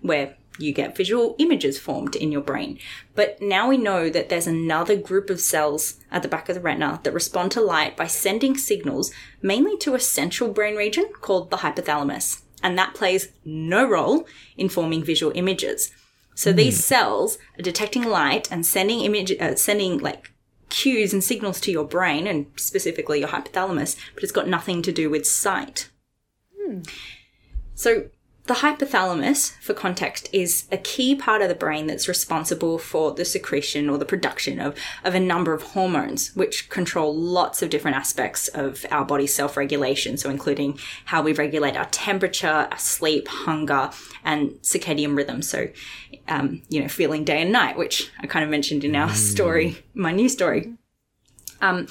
where 0.00 0.36
you 0.58 0.72
get 0.72 0.96
visual 0.96 1.34
images 1.38 1.78
formed 1.78 2.16
in 2.16 2.32
your 2.32 2.40
brain. 2.40 2.78
But 3.14 3.40
now 3.40 3.68
we 3.68 3.76
know 3.76 4.10
that 4.10 4.28
there's 4.28 4.46
another 4.46 4.96
group 4.96 5.30
of 5.30 5.40
cells 5.40 6.00
at 6.10 6.22
the 6.22 6.28
back 6.28 6.48
of 6.48 6.54
the 6.54 6.60
retina 6.60 7.00
that 7.02 7.14
respond 7.14 7.52
to 7.52 7.60
light 7.60 7.96
by 7.96 8.06
sending 8.06 8.56
signals 8.56 9.12
mainly 9.40 9.76
to 9.78 9.94
a 9.94 10.00
central 10.00 10.50
brain 10.52 10.76
region 10.76 11.10
called 11.20 11.50
the 11.50 11.58
hypothalamus. 11.58 12.42
And 12.62 12.76
that 12.76 12.94
plays 12.94 13.28
no 13.44 13.88
role 13.88 14.26
in 14.56 14.68
forming 14.68 15.04
visual 15.04 15.32
images. 15.34 15.92
So 16.34 16.52
these 16.52 16.84
cells 16.84 17.38
are 17.58 17.62
detecting 17.62 18.04
light 18.04 18.50
and 18.50 18.64
sending 18.64 19.00
image, 19.00 19.32
uh, 19.40 19.56
sending 19.56 19.98
like 19.98 20.32
cues 20.68 21.12
and 21.12 21.22
signals 21.22 21.60
to 21.60 21.72
your 21.72 21.84
brain 21.84 22.26
and 22.26 22.46
specifically 22.56 23.20
your 23.20 23.28
hypothalamus, 23.28 23.96
but 24.14 24.22
it's 24.22 24.32
got 24.32 24.48
nothing 24.48 24.82
to 24.82 24.92
do 24.92 25.10
with 25.10 25.26
sight. 25.26 25.90
So 27.74 28.10
the 28.48 28.54
hypothalamus, 28.54 29.52
for 29.60 29.74
context, 29.74 30.28
is 30.32 30.64
a 30.72 30.78
key 30.78 31.14
part 31.14 31.42
of 31.42 31.48
the 31.50 31.54
brain 31.54 31.86
that's 31.86 32.08
responsible 32.08 32.78
for 32.78 33.12
the 33.12 33.24
secretion 33.24 33.90
or 33.90 33.98
the 33.98 34.06
production 34.06 34.58
of, 34.58 34.74
of 35.04 35.14
a 35.14 35.20
number 35.20 35.52
of 35.52 35.62
hormones, 35.62 36.34
which 36.34 36.70
control 36.70 37.14
lots 37.14 37.60
of 37.62 37.68
different 37.68 37.98
aspects 37.98 38.48
of 38.48 38.86
our 38.90 39.04
body's 39.04 39.34
self 39.34 39.56
regulation. 39.56 40.16
So, 40.16 40.30
including 40.30 40.78
how 41.04 41.22
we 41.22 41.34
regulate 41.34 41.76
our 41.76 41.84
temperature, 41.86 42.68
our 42.70 42.78
sleep, 42.78 43.28
hunger, 43.28 43.90
and 44.24 44.52
circadian 44.62 45.14
rhythm. 45.14 45.42
So, 45.42 45.68
um, 46.26 46.62
you 46.70 46.80
know, 46.80 46.88
feeling 46.88 47.24
day 47.24 47.42
and 47.42 47.52
night, 47.52 47.76
which 47.76 48.10
I 48.18 48.26
kind 48.26 48.44
of 48.44 48.50
mentioned 48.50 48.82
in 48.82 48.96
our 48.96 49.10
story, 49.14 49.84
my 49.94 50.10
new 50.10 50.30
story. 50.30 50.72
Um, 51.60 51.86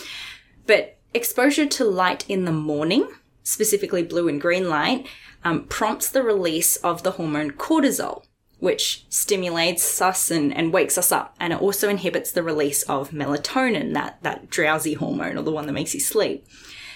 but 0.65 0.97
exposure 1.13 1.67
to 1.67 1.85
light 1.85 2.27
in 2.27 2.45
the 2.45 2.51
morning, 2.51 3.07
specifically 3.43 4.01
blue 4.01 4.27
and 4.27 4.41
green 4.41 4.69
light, 4.69 5.07
um, 5.47 5.63
prompts 5.63 6.09
the 6.09 6.23
release 6.23 6.75
of 6.77 7.03
the 7.03 7.11
hormone 7.11 7.51
cortisol, 7.51 8.25
which 8.59 9.05
stimulates 9.07 10.01
us 10.01 10.29
and, 10.29 10.53
and 10.53 10.73
wakes 10.73 10.97
us 10.97 11.09
up. 11.09 11.35
And 11.39 11.53
it 11.53 11.61
also 11.61 11.87
inhibits 11.87 12.31
the 12.31 12.43
release 12.43 12.83
of 12.83 13.11
melatonin, 13.11 13.93
that, 13.93 14.21
that 14.23 14.49
drowsy 14.49 14.95
hormone 14.95 15.37
or 15.37 15.43
the 15.43 15.51
one 15.51 15.65
that 15.67 15.73
makes 15.73 15.93
you 15.93 16.01
sleep. 16.01 16.45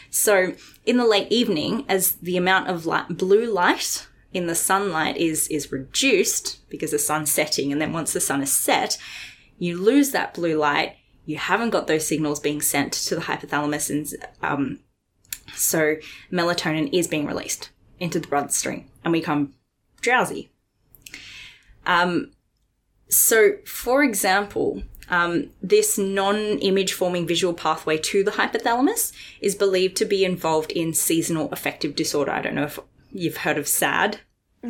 So 0.09 0.53
in 0.85 0.97
the 0.97 1.05
late 1.05 1.31
evening, 1.31 1.85
as 1.87 2.15
the 2.15 2.35
amount 2.35 2.69
of 2.69 2.85
light, 2.85 3.07
blue 3.17 3.49
light 3.49 4.07
in 4.33 4.47
the 4.47 4.55
sunlight 4.55 5.15
is, 5.15 5.47
is 5.47 5.71
reduced 5.71 6.67
because 6.69 6.91
the 6.91 6.99
sun's 6.99 7.31
setting, 7.31 7.71
and 7.71 7.81
then 7.81 7.93
once 7.93 8.11
the 8.11 8.19
sun 8.19 8.41
is 8.41 8.51
set, 8.51 8.97
you 9.59 9.77
lose 9.77 10.11
that 10.11 10.33
blue 10.33 10.57
light. 10.57 10.97
You 11.25 11.37
haven't 11.37 11.69
got 11.69 11.87
those 11.87 12.05
signals 12.05 12.41
being 12.41 12.61
sent 12.61 12.91
to 12.93 13.15
the 13.15 13.21
hypothalamus, 13.21 13.89
and 13.89 14.07
um, 14.41 14.79
so 15.53 15.95
melatonin 16.31 16.89
is 16.91 17.07
being 17.07 17.25
released 17.25 17.69
into 18.01 18.19
the 18.19 18.27
bloodstream 18.27 18.85
and 19.05 19.13
we 19.13 19.19
become 19.19 19.53
drowsy. 20.01 20.51
Um, 21.85 22.31
so, 23.07 23.57
for 23.65 24.03
example, 24.03 24.83
um, 25.09 25.49
this 25.61 25.97
non 25.97 26.37
image 26.59 26.93
forming 26.93 27.27
visual 27.27 27.53
pathway 27.53 27.97
to 27.97 28.23
the 28.23 28.31
hypothalamus 28.31 29.13
is 29.39 29.55
believed 29.55 29.95
to 29.97 30.05
be 30.05 30.25
involved 30.25 30.71
in 30.71 30.93
seasonal 30.93 31.49
affective 31.51 31.95
disorder. 31.95 32.31
I 32.31 32.41
don't 32.41 32.55
know 32.55 32.63
if 32.63 32.79
you've 33.11 33.37
heard 33.37 33.57
of 33.57 33.67
SAD, 33.67 34.21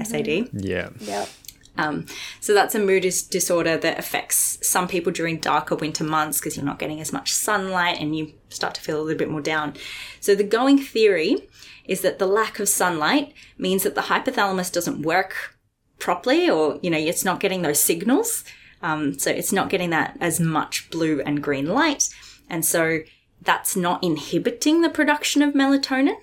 SAD. 0.04 0.50
Yeah. 0.54 0.90
Yep. 1.00 1.30
Um, 1.78 2.06
so 2.42 2.54
that's 2.54 2.76
a 2.76 2.80
mood 2.80 3.04
disorder 3.04 3.78
that 3.78 3.98
affects 3.98 4.68
some 4.68 4.88
people 4.88 5.12
during 5.12 5.38
darker 5.38 5.76
winter 5.76 6.04
months 6.04 6.40
because 6.40 6.58
you're 6.58 6.66
not 6.66 6.80
getting 6.80 7.00
as 7.00 7.14
much 7.14 7.32
sunlight 7.32 8.00
and 8.00 8.16
you 8.16 8.34
start 8.50 8.76
to 8.76 8.82
feel 8.82 9.00
a 9.00 9.04
little 9.04 9.18
bit 9.18 9.30
more 9.30 9.42
down. 9.42 9.76
So 10.20 10.36
the 10.36 10.44
going 10.44 10.78
theory 10.78 11.48
is 11.86 12.02
that 12.02 12.20
the 12.20 12.28
lack 12.28 12.60
of 12.60 12.70
sunlight 12.70 13.34
means 13.58 13.84
that 13.84 13.96
the 13.96 14.02
hypothalamus 14.02 14.72
doesn't 14.72 15.02
work 15.02 15.58
properly 16.00 16.50
or, 16.50 16.80
you 16.82 16.90
know, 16.90 16.98
it's 16.98 17.26
not 17.26 17.40
getting 17.40 17.62
those 17.62 17.80
signals. 17.80 18.44
Um, 18.82 19.18
so 19.18 19.30
it's 19.30 19.52
not 19.52 19.70
getting 19.70 19.92
that 19.92 20.18
as 20.20 20.40
much 20.40 20.90
blue 20.90 21.22
and 21.22 21.44
green 21.44 21.68
light. 21.68 22.10
And 22.50 22.66
so 22.66 23.00
that's 23.42 23.76
not 23.76 24.04
inhibiting 24.04 24.82
the 24.82 24.90
production 24.90 25.42
of 25.42 25.54
melatonin. 25.54 26.16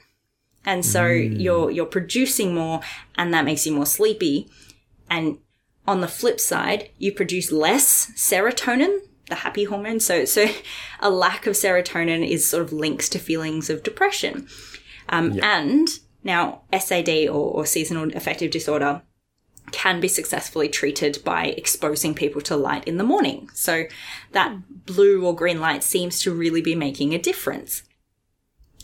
And 0.65 0.85
so 0.85 1.07
you're, 1.07 1.71
you're 1.71 1.87
producing 1.87 2.55
more 2.55 2.81
and 3.17 3.33
that 3.33 3.45
makes 3.45 3.67
you 3.67 3.73
more 3.73 3.87
sleepy. 3.87 4.51
And 5.09 5.39
on 5.87 6.03
the 6.03 6.09
flip 6.09 6.39
side, 6.39 6.91
you 6.99 7.13
produce 7.13 7.51
less 7.51 8.13
serotonin, 8.15 8.99
the 9.29 9.37
happy 9.37 9.65
hormone. 9.65 10.01
So, 10.01 10.25
so 10.27 10.47
a 11.01 11.09
lack 11.09 11.47
of 11.47 11.55
serotonin 11.55 12.29
is 12.29 12.49
sort 12.49 12.63
of 12.63 12.73
linked 12.73 13.11
to 13.13 13.19
feelings 13.19 13.71
of 13.71 13.83
depression. 13.83 14.49
Um, 15.09 15.39
And 15.43 15.89
now 16.25 16.63
SAD 16.79 17.29
or, 17.29 17.53
or 17.53 17.67
seasonal 17.67 18.15
affective 18.17 18.51
disorder 18.51 19.03
can 19.71 20.01
be 20.01 20.09
successfully 20.09 20.69
treated 20.69 21.19
by 21.25 21.47
exposing 21.47 22.15
people 22.15 22.41
to 22.43 22.57
light 22.57 22.85
in 22.85 22.97
the 22.97 23.05
morning. 23.05 23.51
So 23.55 23.85
that 24.33 24.87
blue 24.87 25.25
or 25.25 25.35
green 25.35 25.61
light 25.61 25.83
seems 25.83 26.23
to 26.23 26.33
really 26.33 26.63
be 26.63 26.75
making 26.75 27.15
a 27.15 27.19
difference. 27.19 27.83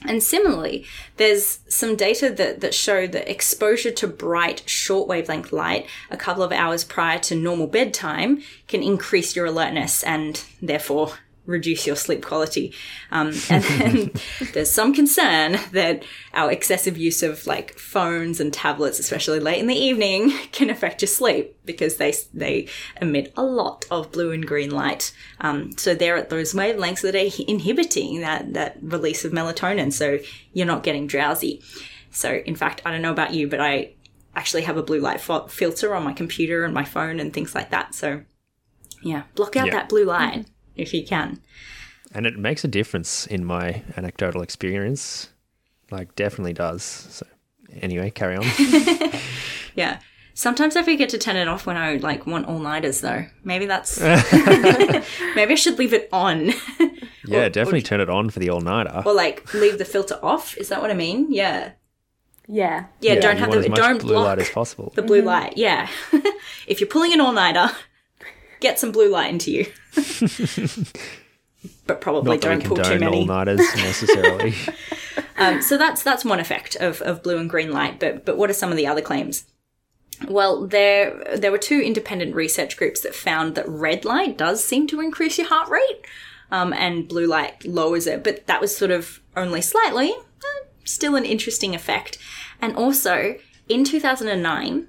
And 0.06 0.22
similarly, 0.22 0.84
there's 1.16 1.60
some 1.68 1.96
data 1.96 2.28
that, 2.30 2.60
that 2.60 2.74
show 2.74 3.06
that 3.06 3.30
exposure 3.30 3.92
to 3.92 4.06
bright, 4.06 4.68
short 4.68 5.08
wavelength 5.08 5.52
light 5.52 5.86
a 6.10 6.16
couple 6.16 6.42
of 6.42 6.52
hours 6.52 6.84
prior 6.84 7.18
to 7.20 7.34
normal 7.34 7.68
bedtime 7.68 8.42
can 8.68 8.82
increase 8.82 9.34
your 9.34 9.46
alertness 9.46 10.02
and 10.02 10.44
therefore 10.60 11.14
reduce 11.46 11.86
your 11.86 11.96
sleep 11.96 12.24
quality. 12.24 12.72
Um, 13.10 13.32
and 13.50 13.64
then 13.64 14.10
there's 14.52 14.70
some 14.70 14.94
concern 14.94 15.58
that 15.72 16.04
our 16.32 16.50
excessive 16.50 16.96
use 16.96 17.22
of 17.22 17.46
like 17.46 17.78
phones 17.78 18.40
and 18.40 18.52
tablets, 18.52 18.98
especially 18.98 19.40
late 19.40 19.60
in 19.60 19.66
the 19.66 19.74
evening, 19.74 20.30
can 20.52 20.70
affect 20.70 21.02
your 21.02 21.08
sleep 21.08 21.56
because 21.64 21.96
they 21.96 22.14
they 22.32 22.68
emit 23.00 23.32
a 23.36 23.42
lot 23.42 23.84
of 23.90 24.10
blue 24.12 24.32
and 24.32 24.46
green 24.46 24.70
light. 24.70 25.14
Um, 25.40 25.72
so 25.76 25.94
they're 25.94 26.16
at 26.16 26.30
those 26.30 26.54
wavelengths 26.54 27.02
that 27.02 27.14
are 27.14 27.44
inhibiting 27.46 28.20
that 28.20 28.54
that 28.54 28.78
release 28.82 29.24
of 29.24 29.32
melatonin. 29.32 29.92
So 29.92 30.18
you're 30.52 30.66
not 30.66 30.82
getting 30.82 31.06
drowsy. 31.06 31.62
So 32.10 32.30
in 32.46 32.54
fact, 32.54 32.80
I 32.84 32.90
don't 32.92 33.02
know 33.02 33.12
about 33.12 33.34
you, 33.34 33.48
but 33.48 33.60
I 33.60 33.92
actually 34.36 34.62
have 34.62 34.76
a 34.76 34.82
blue 34.82 35.00
light 35.00 35.20
filter 35.20 35.94
on 35.94 36.04
my 36.04 36.12
computer 36.12 36.64
and 36.64 36.72
my 36.74 36.84
phone 36.84 37.20
and 37.20 37.32
things 37.32 37.54
like 37.54 37.70
that. 37.70 37.94
So 37.94 38.22
yeah, 39.02 39.24
block 39.34 39.56
out 39.56 39.66
Yeah. 39.66 39.72
that 39.74 39.88
blue 39.88 40.04
light 40.04 40.46
if 40.76 40.94
you 40.94 41.04
can. 41.04 41.40
And 42.12 42.26
it 42.26 42.38
makes 42.38 42.64
a 42.64 42.68
difference 42.68 43.26
in 43.26 43.44
my 43.44 43.82
anecdotal 43.96 44.42
experience. 44.42 45.30
Like, 45.90 46.14
definitely 46.16 46.52
does. 46.52 46.82
So, 46.82 47.26
anyway, 47.80 48.10
carry 48.10 48.36
on. 48.36 48.44
Yeah. 49.74 50.00
Sometimes 50.34 50.74
I 50.74 50.82
forget 50.82 51.08
to 51.10 51.18
turn 51.18 51.36
it 51.36 51.46
off 51.46 51.64
when 51.64 51.76
I 51.76 51.96
like 51.96 52.26
want 52.26 52.46
all 52.46 52.58
nighters 52.58 53.00
though. 53.00 53.26
Maybe 53.44 53.66
that's 53.66 54.00
maybe 54.00 55.52
I 55.52 55.54
should 55.54 55.78
leave 55.78 55.92
it 55.92 56.08
on. 56.12 56.50
yeah, 57.24 57.48
definitely 57.48 57.82
turn 57.82 58.00
it 58.00 58.10
on 58.10 58.30
for 58.30 58.40
the 58.40 58.50
all 58.50 58.60
nighter. 58.60 59.02
or 59.06 59.12
like 59.12 59.52
leave 59.54 59.78
the 59.78 59.84
filter 59.84 60.18
off. 60.22 60.56
Is 60.56 60.70
that 60.70 60.82
what 60.82 60.90
I 60.90 60.94
mean? 60.94 61.28
Yeah. 61.30 61.72
Yeah. 62.48 62.86
Yeah, 63.00 63.14
don't 63.20 63.36
have 63.36 63.52
the 63.52 63.58
as 63.58 63.68
much 63.68 63.78
don't 63.78 64.00
blue 64.00 64.14
block 64.14 64.26
light 64.26 64.38
as 64.40 64.50
possible. 64.50 64.92
the 64.96 65.02
blue 65.02 65.18
mm-hmm. 65.18 65.28
light. 65.28 65.56
Yeah. 65.56 65.88
if 66.66 66.80
you're 66.80 66.88
pulling 66.88 67.12
an 67.12 67.20
all 67.20 67.32
nighter, 67.32 67.70
get 68.64 68.78
some 68.78 68.90
blue 68.92 69.08
light 69.10 69.30
into 69.30 69.50
you. 69.52 69.66
but 71.86 72.00
probably 72.00 72.38
don't 72.38 72.64
pull 72.64 72.76
too 72.76 72.98
many. 72.98 73.18
all 73.20 73.26
nighters 73.26 73.58
necessarily. 73.76 74.54
Um, 75.36 75.62
so 75.62 75.76
that's 75.78 76.02
that's 76.02 76.24
one 76.24 76.40
effect 76.40 76.76
of, 76.76 77.00
of 77.02 77.22
blue 77.22 77.38
and 77.38 77.48
green 77.48 77.70
light. 77.72 78.00
But 78.00 78.24
but 78.24 78.36
what 78.36 78.50
are 78.50 78.54
some 78.54 78.70
of 78.70 78.76
the 78.76 78.86
other 78.86 79.00
claims? 79.00 79.44
Well, 80.28 80.66
there 80.66 81.22
there 81.36 81.50
were 81.50 81.58
two 81.58 81.80
independent 81.80 82.34
research 82.34 82.76
groups 82.76 83.00
that 83.02 83.14
found 83.14 83.54
that 83.54 83.68
red 83.68 84.04
light 84.04 84.38
does 84.38 84.62
seem 84.64 84.86
to 84.88 85.00
increase 85.00 85.38
your 85.38 85.48
heart 85.48 85.68
rate, 85.68 86.06
um, 86.50 86.72
and 86.72 87.08
blue 87.08 87.26
light 87.26 87.64
lowers 87.66 88.06
it. 88.06 88.22
But 88.24 88.46
that 88.46 88.60
was 88.60 88.76
sort 88.76 88.90
of 88.90 89.20
only 89.36 89.60
slightly. 89.60 90.10
eh, 90.10 90.66
Still 90.84 91.16
an 91.16 91.24
interesting 91.24 91.74
effect. 91.74 92.18
And 92.60 92.76
also 92.76 93.36
in 93.68 93.84
2009. 93.84 94.86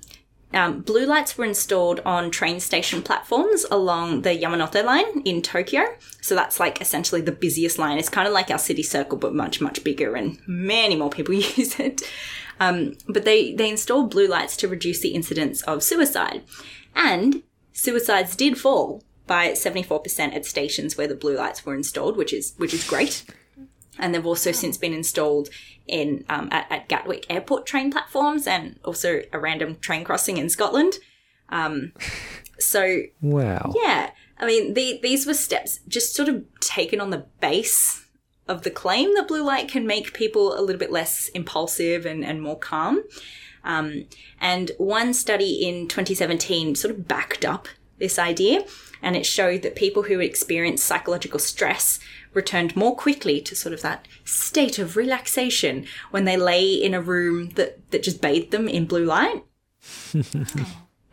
Um, 0.53 0.81
blue 0.81 1.05
lights 1.05 1.37
were 1.37 1.45
installed 1.45 1.99
on 2.05 2.31
train 2.31 2.59
station 2.59 3.01
platforms 3.01 3.65
along 3.69 4.21
the 4.21 4.29
Yamanote 4.29 4.85
line 4.85 5.21
in 5.21 5.41
Tokyo. 5.41 5.83
So 6.21 6.35
that's 6.35 6.59
like 6.59 6.81
essentially 6.81 7.21
the 7.21 7.31
busiest 7.31 7.77
line. 7.77 7.97
It's 7.97 8.09
kind 8.09 8.27
of 8.27 8.33
like 8.33 8.49
our 8.49 8.59
city 8.59 8.83
circle, 8.83 9.17
but 9.17 9.33
much, 9.33 9.59
much 9.59 9.83
bigger 9.83 10.15
and 10.15 10.39
many 10.47 10.95
more 10.95 11.09
people 11.09 11.33
use 11.33 11.79
it. 11.79 12.01
Um, 12.59 12.93
but 13.07 13.25
they, 13.25 13.53
they 13.53 13.69
installed 13.69 14.11
blue 14.11 14.27
lights 14.27 14.55
to 14.57 14.67
reduce 14.67 15.01
the 15.01 15.13
incidence 15.13 15.61
of 15.63 15.83
suicide. 15.83 16.43
And 16.95 17.43
suicides 17.73 18.35
did 18.35 18.57
fall 18.57 19.03
by 19.27 19.49
74% 19.49 20.35
at 20.35 20.45
stations 20.45 20.95
where 20.97 21.07
the 21.07 21.15
blue 21.15 21.35
lights 21.35 21.65
were 21.65 21.75
installed, 21.75 22.15
which 22.15 22.31
is, 22.31 22.53
which 22.57 22.73
is 22.73 22.87
great. 22.87 23.25
and 23.99 24.13
they've 24.13 24.25
also 24.25 24.51
since 24.51 24.77
been 24.77 24.93
installed 24.93 25.49
in 25.87 26.25
um, 26.29 26.49
at, 26.51 26.71
at 26.71 26.87
Gatwick 26.89 27.25
Airport 27.29 27.65
train 27.65 27.91
platforms 27.91 28.47
and 28.47 28.79
also 28.83 29.21
a 29.31 29.39
random 29.39 29.77
train 29.77 30.03
crossing 30.03 30.37
in 30.37 30.49
Scotland. 30.49 30.93
Um, 31.49 31.93
so 32.59 33.01
Wow. 33.21 33.73
yeah, 33.75 34.11
I 34.39 34.45
mean 34.45 34.73
the, 34.73 34.99
these 35.01 35.25
were 35.25 35.33
steps 35.33 35.79
just 35.87 36.15
sort 36.15 36.29
of 36.29 36.43
taken 36.59 36.99
on 36.99 37.09
the 37.09 37.25
base 37.39 38.05
of 38.47 38.61
the 38.61 38.71
claim 38.71 39.13
that 39.15 39.27
blue 39.27 39.43
light 39.43 39.67
can 39.67 39.87
make 39.87 40.13
people 40.13 40.57
a 40.57 40.61
little 40.61 40.79
bit 40.79 40.91
less 40.91 41.29
impulsive 41.29 42.05
and, 42.05 42.23
and 42.23 42.41
more 42.41 42.57
calm. 42.57 43.03
Um, 43.63 44.05
and 44.39 44.71
one 44.77 45.13
study 45.13 45.67
in 45.67 45.87
2017 45.87 46.75
sort 46.75 46.93
of 46.93 47.07
backed 47.07 47.43
up 47.43 47.67
this 47.97 48.19
idea, 48.19 48.63
and 49.01 49.15
it 49.15 49.25
showed 49.25 49.63
that 49.63 49.75
people 49.75 50.03
who 50.03 50.19
experienced 50.19 50.85
psychological 50.85 51.39
stress 51.39 51.99
returned 52.35 52.75
more 52.75 52.95
quickly 52.95 53.41
to 53.41 53.55
sort 53.55 53.73
of 53.73 53.81
that 53.81 54.07
state 54.23 54.77
of 54.77 54.95
relaxation 54.95 55.85
when 56.11 56.25
they 56.25 56.37
lay 56.37 56.73
in 56.73 56.93
a 56.93 57.01
room 57.01 57.49
that, 57.51 57.89
that 57.91 58.03
just 58.03 58.21
bathed 58.21 58.51
them 58.51 58.67
in 58.67 58.85
blue 58.85 59.05
light. 59.05 59.43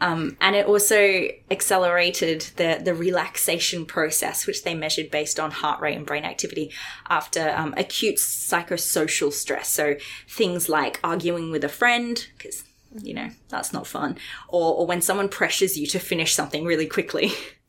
Um, 0.03 0.37
and 0.41 0.57
it 0.57 0.67
also 0.67 1.29
accelerated 1.49 2.41
the, 2.57 2.81
the 2.85 2.93
relaxation 2.93 3.87
process, 3.87 4.49
which 4.49 4.65
they 4.65 4.75
measured 4.75 5.13
based 5.13 5.39
on 5.39 5.53
heart 5.53 5.81
rate 5.81 5.97
and 5.97 6.05
brain 6.05 6.25
activity 6.25 6.73
after 7.09 7.51
um, 7.51 7.73
acute 7.77 8.17
psychosocial 8.17 9.33
stress. 9.33 9.69
So 9.69 9.95
things 10.29 10.69
like 10.69 10.99
arguing 11.05 11.53
with 11.53 11.63
a 11.63 11.69
friend, 11.69 12.27
because, 12.37 12.65
you 13.01 13.15
know, 13.15 13.29
that's 13.49 13.73
not 13.73 13.87
fun, 13.87 14.19
or, 14.49 14.75
or 14.75 14.87
when 14.89 15.03
someone 15.03 15.29
pressures 15.29 15.79
you 15.79 15.87
to 15.87 16.01
finish 16.01 16.35
something 16.35 16.65
really 16.65 16.89
quickly. 16.89 17.33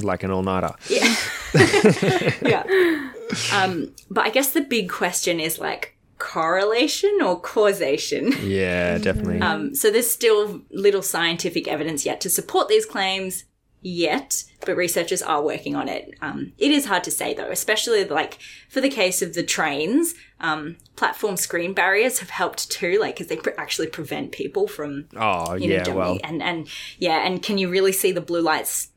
Like 0.00 0.22
an 0.22 0.30
all 0.30 0.42
nighter. 0.42 0.74
Yeah. 0.88 1.14
yeah. 2.42 3.10
Um, 3.52 3.94
but 4.10 4.24
I 4.24 4.30
guess 4.30 4.54
the 4.54 4.62
big 4.62 4.88
question 4.88 5.38
is 5.38 5.58
like 5.58 5.98
correlation 6.16 7.18
or 7.22 7.38
causation. 7.38 8.32
Yeah, 8.42 8.96
definitely. 8.96 9.42
Um, 9.42 9.74
so 9.74 9.90
there's 9.90 10.10
still 10.10 10.62
little 10.70 11.02
scientific 11.02 11.68
evidence 11.68 12.06
yet 12.06 12.22
to 12.22 12.30
support 12.30 12.68
these 12.68 12.86
claims 12.86 13.44
yet, 13.80 14.44
but 14.64 14.76
researchers 14.76 15.22
are 15.22 15.42
working 15.42 15.76
on 15.76 15.88
it. 15.88 16.14
Um, 16.20 16.52
it 16.58 16.70
is 16.70 16.86
hard 16.86 17.04
to 17.04 17.10
say 17.10 17.34
though, 17.34 17.50
especially 17.50 18.04
like 18.04 18.38
for 18.68 18.80
the 18.80 18.88
case 18.88 19.22
of 19.22 19.34
the 19.34 19.42
trains. 19.42 20.14
Um, 20.40 20.76
platform 20.96 21.36
screen 21.36 21.74
barriers 21.74 22.20
have 22.20 22.30
helped 22.30 22.70
too, 22.70 22.98
like 23.00 23.16
because 23.16 23.26
they 23.26 23.36
pre- 23.36 23.52
actually 23.58 23.88
prevent 23.88 24.32
people 24.32 24.68
from 24.68 25.08
oh, 25.16 25.54
you 25.54 25.68
know, 25.68 25.74
yeah, 25.74 25.82
jumping. 25.82 25.94
well, 25.96 26.18
and 26.24 26.42
and 26.42 26.68
yeah, 26.98 27.26
and 27.26 27.42
can 27.42 27.58
you 27.58 27.68
really 27.68 27.92
see 27.92 28.12
the 28.12 28.20
blue 28.20 28.40
lights 28.40 28.88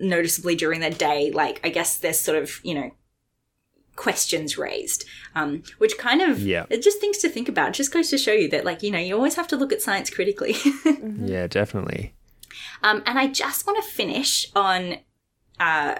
noticeably 0.00 0.56
during 0.56 0.80
the 0.80 0.90
day? 0.90 1.30
Like, 1.30 1.60
I 1.64 1.68
guess 1.68 1.96
there's 1.98 2.18
sort 2.18 2.38
of 2.38 2.60
you 2.64 2.74
know 2.74 2.90
questions 3.96 4.56
raised, 4.56 5.04
um, 5.34 5.62
which 5.78 5.98
kind 5.98 6.22
of 6.22 6.40
Yeah. 6.40 6.64
it 6.70 6.82
just 6.82 7.00
things 7.00 7.18
to 7.18 7.28
think 7.28 7.48
about. 7.48 7.68
It 7.70 7.74
just 7.74 7.92
goes 7.92 8.08
to 8.10 8.18
show 8.18 8.32
you 8.32 8.48
that 8.50 8.64
like 8.64 8.82
you 8.82 8.90
know 8.90 8.98
you 8.98 9.14
always 9.14 9.34
have 9.34 9.48
to 9.48 9.56
look 9.56 9.72
at 9.72 9.82
science 9.82 10.10
critically. 10.10 10.56
yeah, 11.24 11.46
definitely. 11.46 12.14
um, 12.82 13.02
and 13.06 13.18
I 13.18 13.26
just 13.28 13.66
want 13.66 13.82
to 13.82 13.90
finish 13.90 14.46
on. 14.54 14.96
Uh, 15.58 15.96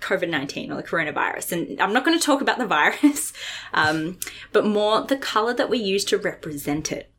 COVID 0.00 0.28
19 0.30 0.70
or 0.70 0.76
the 0.76 0.84
coronavirus. 0.84 1.50
And 1.50 1.80
I'm 1.80 1.92
not 1.92 2.04
going 2.04 2.16
to 2.16 2.24
talk 2.24 2.40
about 2.40 2.58
the 2.58 2.66
virus, 2.78 3.32
um, 3.74 4.20
but 4.52 4.64
more 4.64 5.02
the 5.02 5.16
color 5.16 5.52
that 5.54 5.68
we 5.68 5.78
use 5.78 6.04
to 6.04 6.18
represent 6.18 6.92
it. 6.92 7.10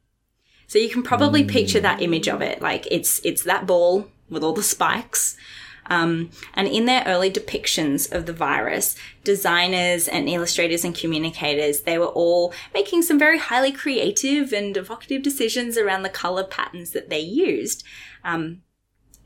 So 0.68 0.80
you 0.80 0.88
can 0.88 1.04
probably 1.04 1.44
picture 1.44 1.82
that 1.82 2.02
image 2.02 2.30
of 2.30 2.42
it. 2.42 2.62
Like 2.62 2.88
it's, 2.90 3.20
it's 3.26 3.44
that 3.44 3.68
ball 3.68 4.08
with 4.30 4.46
all 4.46 4.54
the 4.54 4.64
spikes. 4.64 5.36
Um, 5.90 6.30
and 6.54 6.68
in 6.68 6.86
their 6.86 7.04
early 7.06 7.32
depictions 7.32 8.12
of 8.12 8.26
the 8.26 8.34
virus, 8.34 8.96
designers 9.24 10.08
and 10.08 10.30
illustrators 10.30 10.86
and 10.86 10.96
communicators, 10.96 11.82
they 11.82 11.98
were 11.98 12.08
all 12.08 12.54
making 12.74 13.02
some 13.02 13.20
very 13.20 13.40
highly 13.40 13.72
creative 13.72 14.54
and 14.54 14.78
evocative 14.78 15.24
decisions 15.24 15.78
around 15.78 16.04
the 16.04 16.10
color 16.10 16.44
patterns 16.44 16.92
that 16.92 17.10
they 17.10 17.20
used. 17.20 17.84
Um, 18.24 18.62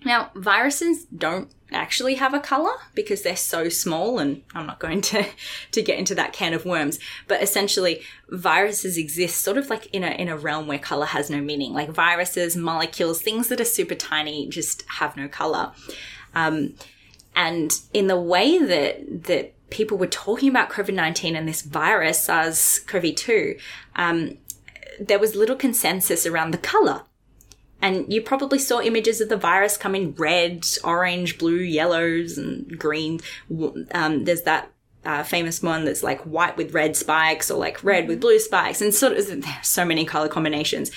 now, 0.06 0.32
viruses 0.36 1.06
don't 1.06 1.49
actually 1.71 2.15
have 2.15 2.34
a 2.34 2.39
color 2.39 2.73
because 2.93 3.21
they're 3.21 3.36
so 3.36 3.69
small 3.69 4.19
and 4.19 4.43
I'm 4.54 4.67
not 4.67 4.80
going 4.80 5.02
to, 5.02 5.26
to 5.71 5.82
get 5.82 5.97
into 5.97 6.15
that 6.15 6.34
can 6.34 6.54
of 6.54 6.65
worms, 6.65 6.99
but 7.28 7.41
essentially 7.41 8.02
viruses 8.30 8.97
exist 8.97 9.41
sort 9.41 9.58
of 9.58 9.69
like 9.69 9.88
in 9.88 10.04
a, 10.04 10.12
in 10.12 10.28
a 10.28 10.38
realm 10.38 10.67
where 10.67 10.80
color 10.80 11.06
has 11.06 11.30
no 11.30 11.41
meaning. 11.41 11.73
Like 11.73 11.89
viruses, 11.89 12.56
molecules, 12.56 13.21
things 13.21 13.47
that 13.47 13.62
are 13.62 13.65
super 13.65 13.95
tiny 13.95 14.47
just 14.47 14.84
have 14.88 15.17
no 15.17 15.28
color. 15.28 15.71
Um, 16.36 16.76
and 17.36 17.74
in 17.93 18.08
the 18.08 18.19
way 18.19 18.58
that, 18.60 19.24
that 19.26 19.54
people 19.69 19.98
were 19.98 20.08
talking 20.08 20.50
about 20.50 20.69
COVID-19 20.69 21.36
and 21.36 21.48
this 21.48 21.62
virus, 21.62 22.22
SARS-CoV-2, 22.22 23.60
um, 23.96 24.38
there 25.00 25.19
was 25.19 25.36
little 25.36 25.56
consensus 25.56 26.26
around 26.26 26.52
the 26.52 26.58
color. 26.58 27.04
And 27.82 28.12
you 28.13 28.22
probably 28.22 28.60
saw 28.60 28.80
images 28.80 29.19
of 29.19 29.28
the 29.28 29.36
virus 29.36 29.76
come 29.76 29.93
in 29.93 30.13
red, 30.13 30.65
orange, 30.84 31.38
blue, 31.38 31.58
yellows, 31.58 32.38
and 32.38 32.80
green. 32.80 33.19
Um, 33.93 34.24
there's 34.24 34.43
that 34.43 34.72
uh, 35.04 35.24
famous 35.24 35.62
one 35.62 35.84
that's 35.84 36.02
like 36.02 36.22
white 36.22 36.56
with 36.56 36.74
red 36.74 36.96
spikes 36.96 37.52
or 37.52 37.60
like 37.60 37.84
red 37.84 38.08
with 38.08 38.22
blue 38.22 38.39
spikes, 38.39 38.82
and 38.82 38.93
sort 38.93 39.17
of 39.17 39.46
so 39.63 39.84
many 39.84 40.06
color 40.06 40.30
combinations. 40.30 40.91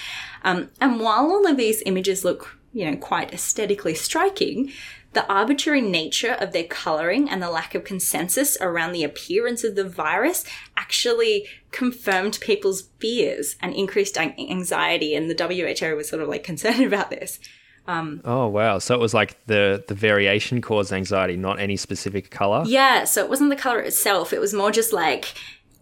Um, 0.44 0.70
and 0.81 1.01
while 1.01 1.27
all 1.27 1.46
of 1.46 1.57
these 1.57 1.83
images 1.87 2.25
look, 2.25 2.57
you 2.72 2.88
know, 2.88 2.96
quite 2.96 3.33
aesthetically 3.33 3.94
striking, 3.94 4.72
the 5.16 5.26
arbitrary 5.33 5.81
nature 5.81 6.37
of 6.40 6.52
their 6.52 6.64
coloring 6.64 7.26
and 7.26 7.42
the 7.42 7.48
lack 7.48 7.74
of 7.74 7.85
consensus 7.85 8.55
around 8.61 8.92
the 8.92 9.02
appearance 9.02 9.64
of 9.64 9.74
the 9.74 9.88
virus 9.88 10.44
actually 10.76 11.46
confirmed 11.70 12.38
people's 12.42 12.90
fears 12.98 13.57
and 13.62 13.74
increased 13.74 14.18
anxiety. 14.18 15.14
And 15.14 15.31
the 15.31 15.35
WHO 15.35 15.96
was 15.96 16.11
sort 16.11 16.20
of 16.20 16.29
like 16.29 16.44
concerned 16.52 16.85
about 16.85 17.09
this. 17.09 17.40
Oh 17.88 18.48
wow! 18.48 18.79
So 18.79 18.94
it 18.94 19.00
was 19.00 19.14
like 19.14 19.38
the 19.46 19.83
the 19.87 19.94
variation 19.94 20.61
caused 20.61 20.92
anxiety, 20.92 21.37
not 21.37 21.61
any 21.61 21.76
specific 21.76 22.31
color. 22.31 22.64
Yeah, 22.66 23.05
so 23.05 23.22
it 23.22 23.31
wasn't 23.31 23.48
the 23.50 23.57
color 23.57 23.79
itself, 23.81 24.33
it 24.33 24.40
was 24.40 24.52
more 24.52 24.72
just 24.72 24.92
like 24.92 25.35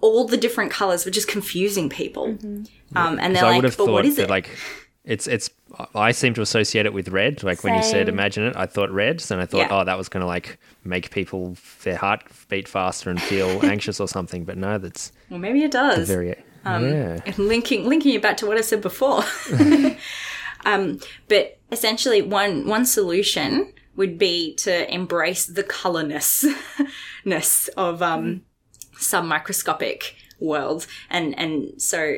all 0.02 0.26
the 0.26 0.36
different 0.36 0.70
colors 0.70 1.06
were 1.06 1.10
just 1.10 1.28
confusing 1.28 1.88
people. 1.88 2.36
Um, 2.94 3.18
and 3.18 3.34
they're 3.34 3.44
I 3.44 3.52
like, 3.52 3.62
would 3.62 3.76
but 3.78 3.88
what 3.88 4.04
is 4.04 4.16
that 4.16 4.24
it? 4.24 4.30
like 4.30 4.50
it's 5.04 5.26
it's. 5.26 5.50
I 5.94 6.12
seem 6.12 6.34
to 6.34 6.40
associate 6.42 6.86
it 6.86 6.92
with 6.92 7.08
red. 7.08 7.42
Like 7.42 7.62
when 7.64 7.74
you 7.74 7.82
said 7.82 8.08
imagine 8.08 8.44
it, 8.44 8.56
I 8.56 8.66
thought 8.66 8.90
red, 8.90 9.22
and 9.30 9.40
I 9.40 9.46
thought, 9.46 9.58
Yeah. 9.58 9.68
oh, 9.80 9.84
that 9.84 9.98
was 9.98 10.08
going 10.08 10.20
to 10.22 10.26
like 10.26 10.58
make 10.84 11.10
people 11.10 11.56
their 11.82 11.96
heart 11.96 12.24
beat 12.48 12.68
faster 12.68 13.10
and 13.10 13.20
feel 13.20 13.60
anxious 13.66 14.00
or 14.00 14.08
something. 14.08 14.44
But 14.44 14.56
no, 14.56 14.78
that's 14.78 15.12
well, 15.30 15.38
maybe 15.40 15.62
it 15.62 15.72
does. 15.72 16.08
very 16.08 16.34
Um, 16.64 16.88
yeah. 16.88 17.20
linking 17.36 17.86
linking 17.88 18.14
it 18.14 18.22
back 18.22 18.36
to 18.38 18.46
what 18.46 18.56
I 18.56 18.62
said 18.62 18.80
before. 18.80 19.24
um, 20.64 21.00
but 21.28 21.58
essentially, 21.70 22.22
one 22.22 22.66
one 22.66 22.86
solution 22.86 23.72
would 23.96 24.18
be 24.18 24.54
to 24.56 24.92
embrace 24.92 25.46
the 25.46 25.62
colorness 25.62 26.44
ness 27.24 27.68
of 27.76 28.02
um, 28.02 28.42
some 28.98 29.28
microscopic 29.28 30.14
worlds, 30.40 30.86
and 31.10 31.38
and 31.38 31.80
so 31.80 32.16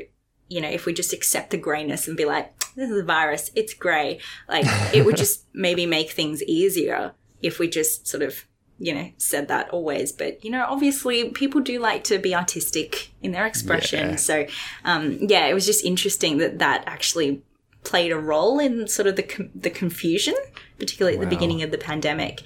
you 0.48 0.60
know 0.60 0.68
if 0.70 0.86
we 0.86 0.92
just 0.92 1.12
accept 1.12 1.50
the 1.50 1.56
grayness 1.58 2.06
and 2.06 2.16
be 2.16 2.24
like, 2.24 2.55
this 2.76 2.90
is 2.90 2.98
a 2.98 3.04
virus, 3.04 3.50
it's 3.54 3.74
grey, 3.74 4.20
like 4.48 4.66
it 4.94 5.04
would 5.04 5.16
just 5.16 5.44
maybe 5.52 5.86
make 5.86 6.10
things 6.10 6.42
easier 6.44 7.12
if 7.42 7.58
we 7.58 7.68
just 7.68 8.06
sort 8.06 8.22
of 8.22 8.46
you 8.78 8.94
know 8.94 9.10
said 9.16 9.48
that 9.48 9.70
always 9.70 10.12
but 10.12 10.44
you 10.44 10.50
know 10.50 10.66
obviously 10.68 11.30
people 11.30 11.62
do 11.62 11.78
like 11.78 12.04
to 12.04 12.18
be 12.18 12.34
artistic 12.34 13.10
in 13.22 13.32
their 13.32 13.46
expression 13.46 14.10
Yeah. 14.10 14.16
so 14.16 14.46
um 14.84 15.16
yeah 15.22 15.46
it 15.46 15.54
was 15.54 15.64
just 15.64 15.82
interesting 15.82 16.36
that 16.38 16.58
that 16.58 16.84
actually 16.86 17.42
played 17.84 18.12
a 18.12 18.18
role 18.18 18.58
in 18.58 18.86
sort 18.86 19.06
of 19.06 19.16
the 19.16 19.22
com- 19.22 19.48
the 19.54 19.70
confusion 19.70 20.34
particularly 20.78 21.16
at 21.16 21.22
the 21.22 21.26
beginning 21.34 21.62
of 21.62 21.70
the 21.70 21.78
pandemic 21.78 22.42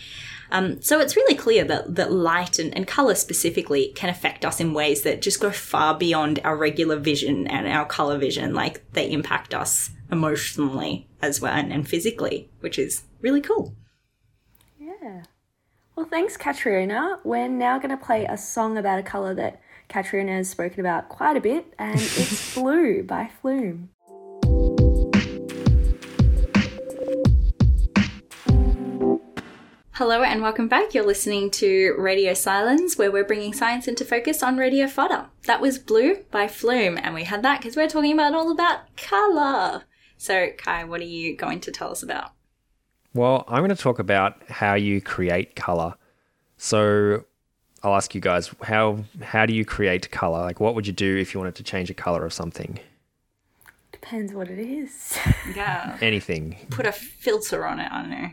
um, 0.53 0.81
so 0.83 0.99
it's 1.01 1.17
really 1.17 1.37
clear 1.37 1.65
that, 1.65 1.95
that 1.95 2.13
light 2.13 2.59
and, 2.59 2.75
and 2.77 2.87
color 2.87 3.15
specifically 3.15 3.93
can 3.95 4.11
affect 4.11 4.45
us 4.45 4.59
in 4.61 4.75
ways 4.75 5.03
that 5.03 5.23
just 5.23 5.41
go 5.41 5.51
far 5.53 5.97
beyond 5.97 6.41
our 6.43 6.57
regular 6.57 6.97
vision 6.97 7.47
and 7.47 7.69
our 7.69 7.85
color 7.87 8.19
vision. 8.19 8.53
Like 8.53 8.83
they 8.95 9.09
impact 9.11 9.55
us 9.55 9.91
emotionally 10.11 11.09
as 11.23 11.41
well 11.41 11.53
and, 11.53 11.73
and 11.73 11.89
physically, 11.89 12.51
which 12.61 12.79
is 12.79 13.03
really 13.21 13.41
cool. 13.41 13.75
Yeah. 14.79 15.23
Well, 15.97 16.07
thanks, 16.07 16.37
Katrina. 16.37 17.19
We're 17.25 17.49
now 17.49 17.79
going 17.79 17.97
to 17.97 18.03
play 18.03 18.25
a 18.25 18.39
song 18.39 18.79
about 18.79 18.99
a 18.99 19.03
colour 19.03 19.35
that 19.35 19.61
Katrina 19.89 20.33
has 20.33 20.49
spoken 20.49 20.81
about 20.81 21.09
quite 21.09 21.37
a 21.37 21.41
bit, 21.41 21.75
and 21.79 21.95
it's 22.01 22.55
Blue 22.55 23.03
by 23.03 23.31
Flume. 23.41 23.91
Hello 30.01 30.23
and 30.23 30.41
welcome 30.41 30.67
back. 30.67 30.95
You're 30.95 31.05
listening 31.05 31.51
to 31.51 31.95
Radio 31.99 32.33
Silence, 32.33 32.97
where 32.97 33.11
we're 33.11 33.23
bringing 33.23 33.53
science 33.53 33.87
into 33.87 34.03
focus 34.03 34.43
on 34.43 34.57
Radio 34.57 34.87
Fodder. 34.87 35.27
That 35.45 35.61
was 35.61 35.79
Blue 35.79 36.25
by 36.31 36.49
Flume, 36.49 36.97
and 36.97 37.15
we 37.15 37.25
had 37.25 37.43
that 37.43 37.61
because 37.61 37.77
we're 37.77 37.87
talking 37.87 38.15
about 38.15 38.33
all 38.33 38.51
about 38.51 38.97
color. 38.97 39.83
So, 40.21 40.51
Kai, 40.59 40.85
what 40.85 41.01
are 41.01 41.05
you 41.05 41.35
going 41.35 41.61
to 41.61 41.73
tell 41.73 41.91
us 41.91 42.03
about? 42.03 42.33
Well, 43.15 43.43
I'm 43.49 43.61
going 43.61 43.71
to 43.75 43.75
talk 43.75 43.99
about 43.99 44.37
how 44.51 44.75
you 44.75 45.01
create 45.01 45.57
color. 45.57 45.95
So, 46.59 47.25
I'll 47.83 47.95
ask 47.95 48.15
you 48.15 48.21
guys 48.21 48.51
how 48.65 48.99
how 49.23 49.47
do 49.47 49.55
you 49.55 49.65
create 49.65 50.11
color? 50.11 50.41
Like, 50.43 50.61
what 50.61 50.75
would 50.75 50.87
you 50.87 50.93
do 50.93 51.17
if 51.17 51.33
you 51.33 51.41
wanted 51.41 51.55
to 51.55 51.63
change 51.63 51.89
a 51.89 51.95
color 51.95 52.27
of 52.27 52.35
something? 52.35 52.79
Depends 53.93 54.35
what 54.35 54.49
it 54.51 54.59
is. 54.59 55.19
Yeah. 55.57 55.97
Anything. 56.03 56.59
Put 56.69 56.85
a 56.85 56.93
filter 56.93 57.67
on 57.67 57.81
it. 57.81 57.91
I 57.91 58.03
don't 58.03 58.11
know. 58.11 58.29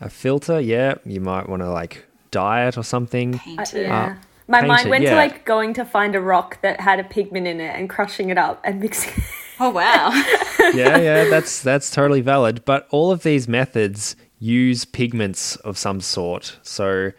A 0.00 0.10
filter, 0.10 0.60
yeah. 0.60 0.94
You 1.04 1.20
might 1.20 1.48
want 1.48 1.62
to 1.62 1.70
like 1.72 2.04
dye 2.30 2.68
it 2.68 2.78
or 2.78 2.84
something. 2.84 3.40
Paint 3.40 3.58
Uh, 3.74 3.78
it. 3.78 3.82
yeah. 3.88 4.16
My 4.46 4.60
paint 4.60 4.68
mind 4.68 4.86
it, 4.86 4.90
went 4.90 5.04
yeah. 5.04 5.10
to 5.10 5.16
like 5.16 5.44
going 5.44 5.74
to 5.74 5.84
find 5.84 6.14
a 6.14 6.20
rock 6.20 6.60
that 6.62 6.78
had 6.80 7.00
a 7.00 7.04
pigment 7.04 7.48
in 7.48 7.60
it 7.60 7.74
and 7.74 7.90
crushing 7.90 8.30
it 8.30 8.38
up 8.38 8.60
and 8.62 8.78
mixing 8.78 9.12
it. 9.16 9.24
Oh 9.60 9.70
wow. 9.70 10.10
yeah, 10.74 10.98
yeah, 10.98 11.24
that's 11.28 11.62
that's 11.62 11.90
totally 11.90 12.20
valid. 12.20 12.64
But 12.64 12.86
all 12.90 13.10
of 13.10 13.22
these 13.22 13.48
methods 13.48 14.16
use 14.38 14.84
pigments 14.84 15.56
of 15.56 15.78
some 15.78 16.00
sort. 16.00 16.58
So 16.62 17.12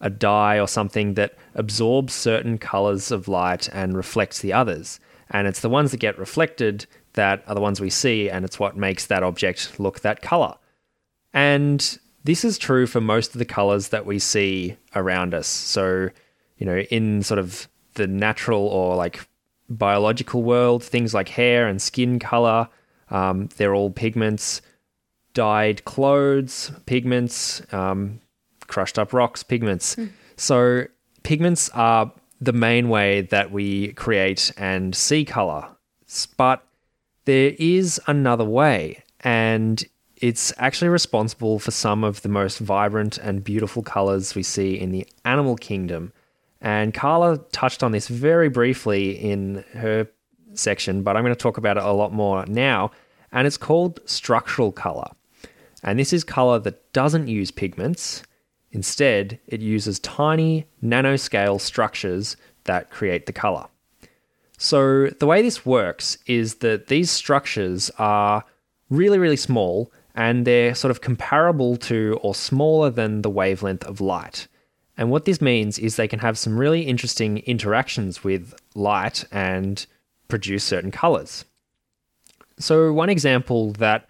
a 0.00 0.10
dye 0.10 0.58
or 0.58 0.68
something 0.68 1.14
that 1.14 1.34
absorbs 1.54 2.12
certain 2.12 2.58
colors 2.58 3.10
of 3.10 3.28
light 3.28 3.68
and 3.72 3.96
reflects 3.96 4.40
the 4.40 4.52
others. 4.52 5.00
And 5.30 5.48
it's 5.48 5.60
the 5.60 5.70
ones 5.70 5.90
that 5.90 5.96
get 5.98 6.18
reflected 6.18 6.86
that 7.14 7.42
are 7.46 7.54
the 7.54 7.60
ones 7.60 7.80
we 7.80 7.90
see, 7.90 8.28
and 8.28 8.44
it's 8.44 8.60
what 8.60 8.76
makes 8.76 9.06
that 9.06 9.22
object 9.22 9.80
look 9.80 10.00
that 10.00 10.22
color. 10.22 10.54
And 11.32 11.98
this 12.24 12.44
is 12.44 12.58
true 12.58 12.86
for 12.86 13.00
most 13.00 13.34
of 13.34 13.38
the 13.38 13.44
colors 13.44 13.88
that 13.88 14.06
we 14.06 14.18
see 14.18 14.76
around 14.94 15.34
us. 15.34 15.46
So, 15.46 16.10
you 16.58 16.66
know, 16.66 16.78
in 16.78 17.22
sort 17.22 17.38
of 17.38 17.68
the 17.94 18.06
natural 18.06 18.66
or 18.66 18.96
like 18.96 19.26
biological 19.68 20.42
world, 20.42 20.82
things 20.82 21.14
like 21.14 21.28
hair 21.28 21.66
and 21.66 21.80
skin 21.80 22.18
color, 22.18 22.68
um, 23.10 23.48
they're 23.56 23.74
all 23.74 23.90
pigments. 23.90 24.62
Dyed 25.34 25.84
clothes, 25.84 26.70
pigments, 26.86 27.60
um, 27.72 28.20
crushed 28.66 28.98
up 28.98 29.12
rocks, 29.12 29.42
pigments. 29.42 29.96
So, 30.36 30.86
pigments 31.22 31.68
are 31.70 32.12
the 32.40 32.52
main 32.52 32.88
way 32.88 33.22
that 33.22 33.50
we 33.50 33.92
create 33.92 34.52
and 34.56 34.94
see 34.94 35.24
color. 35.24 35.68
But 36.36 36.66
there 37.26 37.54
is 37.58 38.00
another 38.06 38.44
way, 38.44 39.02
and 39.20 39.84
it's 40.16 40.52
actually 40.56 40.88
responsible 40.88 41.58
for 41.58 41.70
some 41.70 42.04
of 42.04 42.22
the 42.22 42.28
most 42.28 42.58
vibrant 42.58 43.18
and 43.18 43.44
beautiful 43.44 43.82
colors 43.82 44.34
we 44.34 44.42
see 44.42 44.78
in 44.78 44.90
the 44.90 45.06
animal 45.24 45.56
kingdom. 45.56 46.12
And 46.66 46.92
Carla 46.92 47.38
touched 47.52 47.84
on 47.84 47.92
this 47.92 48.08
very 48.08 48.48
briefly 48.48 49.12
in 49.12 49.64
her 49.74 50.08
section, 50.54 51.04
but 51.04 51.16
I'm 51.16 51.22
going 51.22 51.32
to 51.32 51.40
talk 51.40 51.58
about 51.58 51.76
it 51.76 51.84
a 51.84 51.92
lot 51.92 52.12
more 52.12 52.44
now. 52.46 52.90
And 53.30 53.46
it's 53.46 53.56
called 53.56 54.00
structural 54.04 54.72
color. 54.72 55.08
And 55.84 55.96
this 55.96 56.12
is 56.12 56.24
color 56.24 56.58
that 56.58 56.92
doesn't 56.92 57.28
use 57.28 57.52
pigments. 57.52 58.24
Instead, 58.72 59.38
it 59.46 59.60
uses 59.60 60.00
tiny 60.00 60.66
nanoscale 60.82 61.60
structures 61.60 62.36
that 62.64 62.90
create 62.90 63.26
the 63.26 63.32
color. 63.32 63.68
So, 64.58 65.06
the 65.20 65.26
way 65.26 65.42
this 65.42 65.64
works 65.64 66.18
is 66.26 66.56
that 66.56 66.88
these 66.88 67.12
structures 67.12 67.92
are 67.96 68.44
really, 68.90 69.18
really 69.18 69.36
small 69.36 69.92
and 70.16 70.44
they're 70.44 70.74
sort 70.74 70.90
of 70.90 71.00
comparable 71.00 71.76
to 71.76 72.18
or 72.22 72.34
smaller 72.34 72.90
than 72.90 73.22
the 73.22 73.30
wavelength 73.30 73.84
of 73.84 74.00
light. 74.00 74.48
And 74.96 75.10
what 75.10 75.24
this 75.24 75.40
means 75.40 75.78
is 75.78 75.96
they 75.96 76.08
can 76.08 76.20
have 76.20 76.38
some 76.38 76.58
really 76.58 76.82
interesting 76.82 77.38
interactions 77.38 78.24
with 78.24 78.54
light 78.74 79.24
and 79.30 79.84
produce 80.28 80.64
certain 80.64 80.90
colors. 80.90 81.44
So, 82.58 82.92
one 82.92 83.10
example 83.10 83.72
that 83.72 84.08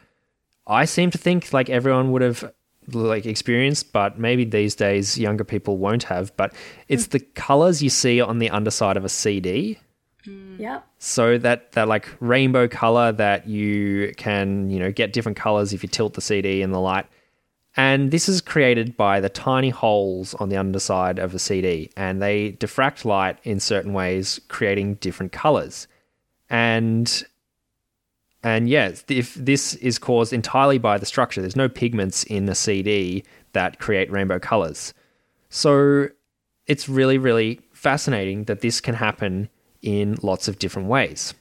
I 0.66 0.84
seem 0.84 1.10
to 1.10 1.18
think 1.18 1.52
like 1.52 1.68
everyone 1.68 2.12
would 2.12 2.22
have 2.22 2.52
like 2.92 3.26
experienced, 3.26 3.92
but 3.92 4.18
maybe 4.18 4.44
these 4.44 4.74
days 4.74 5.18
younger 5.18 5.44
people 5.44 5.76
won't 5.78 6.04
have, 6.04 6.36
but 6.36 6.54
it's 6.88 7.06
hmm. 7.06 7.10
the 7.10 7.20
colors 7.20 7.82
you 7.82 7.90
see 7.90 8.20
on 8.20 8.38
the 8.38 8.50
underside 8.50 8.96
of 8.96 9.04
a 9.04 9.08
CD. 9.08 9.78
Hmm. 10.24 10.56
Yep. 10.60 10.86
So 10.98 11.38
that 11.38 11.72
that 11.72 11.88
like 11.88 12.08
rainbow 12.20 12.68
color 12.68 13.12
that 13.12 13.48
you 13.48 14.12
can, 14.16 14.70
you 14.70 14.78
know, 14.78 14.92
get 14.92 15.12
different 15.12 15.36
colors 15.36 15.72
if 15.72 15.82
you 15.82 15.88
tilt 15.88 16.14
the 16.14 16.20
CD 16.20 16.62
in 16.62 16.70
the 16.70 16.80
light. 16.80 17.06
And 17.76 18.10
this 18.10 18.28
is 18.28 18.40
created 18.40 18.96
by 18.96 19.20
the 19.20 19.28
tiny 19.28 19.68
holes 19.68 20.34
on 20.34 20.48
the 20.48 20.56
underside 20.56 21.18
of 21.18 21.34
a 21.34 21.38
CD 21.38 21.90
and 21.96 22.22
they 22.22 22.52
diffract 22.52 23.04
light 23.04 23.38
in 23.44 23.60
certain 23.60 23.92
ways 23.92 24.40
creating 24.48 24.94
different 24.94 25.32
colors. 25.32 25.86
And 26.48 27.24
and 28.42 28.68
yes, 28.68 29.04
if 29.08 29.34
this 29.34 29.74
is 29.74 29.98
caused 29.98 30.32
entirely 30.32 30.78
by 30.78 30.98
the 30.98 31.06
structure, 31.06 31.40
there's 31.40 31.56
no 31.56 31.68
pigments 31.68 32.22
in 32.24 32.48
a 32.48 32.54
CD 32.54 33.24
that 33.52 33.80
create 33.80 34.10
rainbow 34.10 34.38
colors. 34.38 34.94
So 35.48 36.08
it's 36.66 36.88
really, 36.88 37.18
really 37.18 37.60
fascinating 37.72 38.44
that 38.44 38.60
this 38.60 38.80
can 38.80 38.94
happen 38.94 39.48
in 39.82 40.16
lots 40.22 40.46
of 40.46 40.58
different 40.58 40.88
ways. 40.88 41.34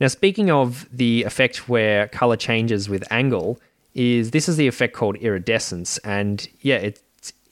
Now, 0.00 0.08
speaking 0.08 0.50
of 0.50 0.88
the 0.90 1.24
effect 1.24 1.68
where 1.68 2.08
color 2.08 2.36
changes 2.36 2.88
with 2.88 3.04
angle, 3.12 3.60
is 3.94 4.30
this 4.30 4.48
is 4.48 4.56
the 4.56 4.68
effect 4.68 4.94
called 4.94 5.16
iridescence, 5.16 5.98
and 5.98 6.48
yeah, 6.60 6.76
it's 6.76 7.02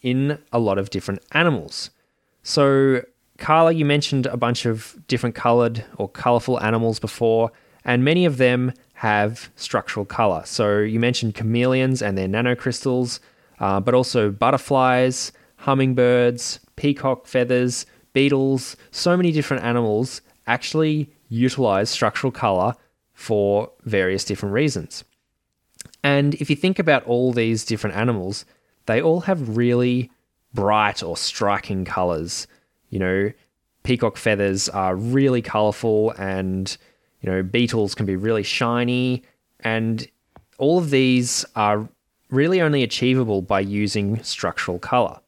in 0.03 0.39
a 0.53 0.59
lot 0.59 0.79
of 0.79 0.91
different 0.91 1.21
animals. 1.33 1.91
So, 2.43 3.03
Carla, 3.39 3.73
you 3.73 3.85
mentioned 3.85 4.27
a 4.27 4.37
bunch 4.37 4.65
of 4.65 4.97
different 5.09 5.35
colored 5.35 5.85
or 5.97 6.09
colorful 6.09 6.61
animals 6.61 6.99
before, 6.99 7.53
and 7.85 8.05
many 8.05 8.25
of 8.25 8.37
them 8.37 8.73
have 8.95 9.51
structural 9.57 10.07
color. 10.07 10.43
So, 10.45 10.79
you 10.79 11.01
mentioned 11.01 11.35
chameleons 11.35 12.03
and 12.03 12.17
their 12.17 12.29
nanocrystals, 12.29 13.21
uh, 13.61 13.81
but 13.81 13.95
also 13.95 14.31
butterflies, 14.31 15.33
hummingbirds, 15.57 16.61
peacock 16.77 17.27
feathers, 17.27 17.87
beetles, 18.13 18.77
so 18.91 19.17
many 19.17 19.33
different 19.33 19.65
animals 19.65 20.21
actually 20.47 21.11
utilize 21.29 21.91
structural 21.91 22.33
color 22.33 22.75
for 23.15 23.71
various 23.85 24.25
different 24.25 24.53
reasons. 24.55 25.05
And 26.03 26.35
if 26.35 26.49
you 26.49 26.57
think 26.57 26.79
about 26.79 27.05
all 27.05 27.33
these 27.33 27.65
different 27.65 27.97
animals, 27.97 28.45
they 28.87 29.03
all 29.03 29.21
have 29.21 29.57
really 29.57 30.11
bright 30.55 31.03
or 31.03 31.17
striking 31.17 31.85
colors. 31.85 32.47
You 32.91 32.99
know, 32.99 33.33
peacock 33.83 34.17
feathers 34.17 34.69
are 34.69 34.97
really 34.97 35.43
colorful, 35.43 36.13
and, 36.13 36.77
you 37.21 37.31
know, 37.31 37.43
beetles 37.43 37.95
can 37.95 38.07
be 38.07 38.17
really 38.17 38.43
shiny. 38.43 39.23
And 39.61 40.07
all 40.59 40.79
of 40.79 40.91
these 40.91 41.45
are 41.57 41.89
really 42.31 42.61
only 42.61 42.83
achievable 42.83 43.43
by 43.43 43.61
using 43.61 44.23
structural 44.23 44.79
color. 44.79 45.19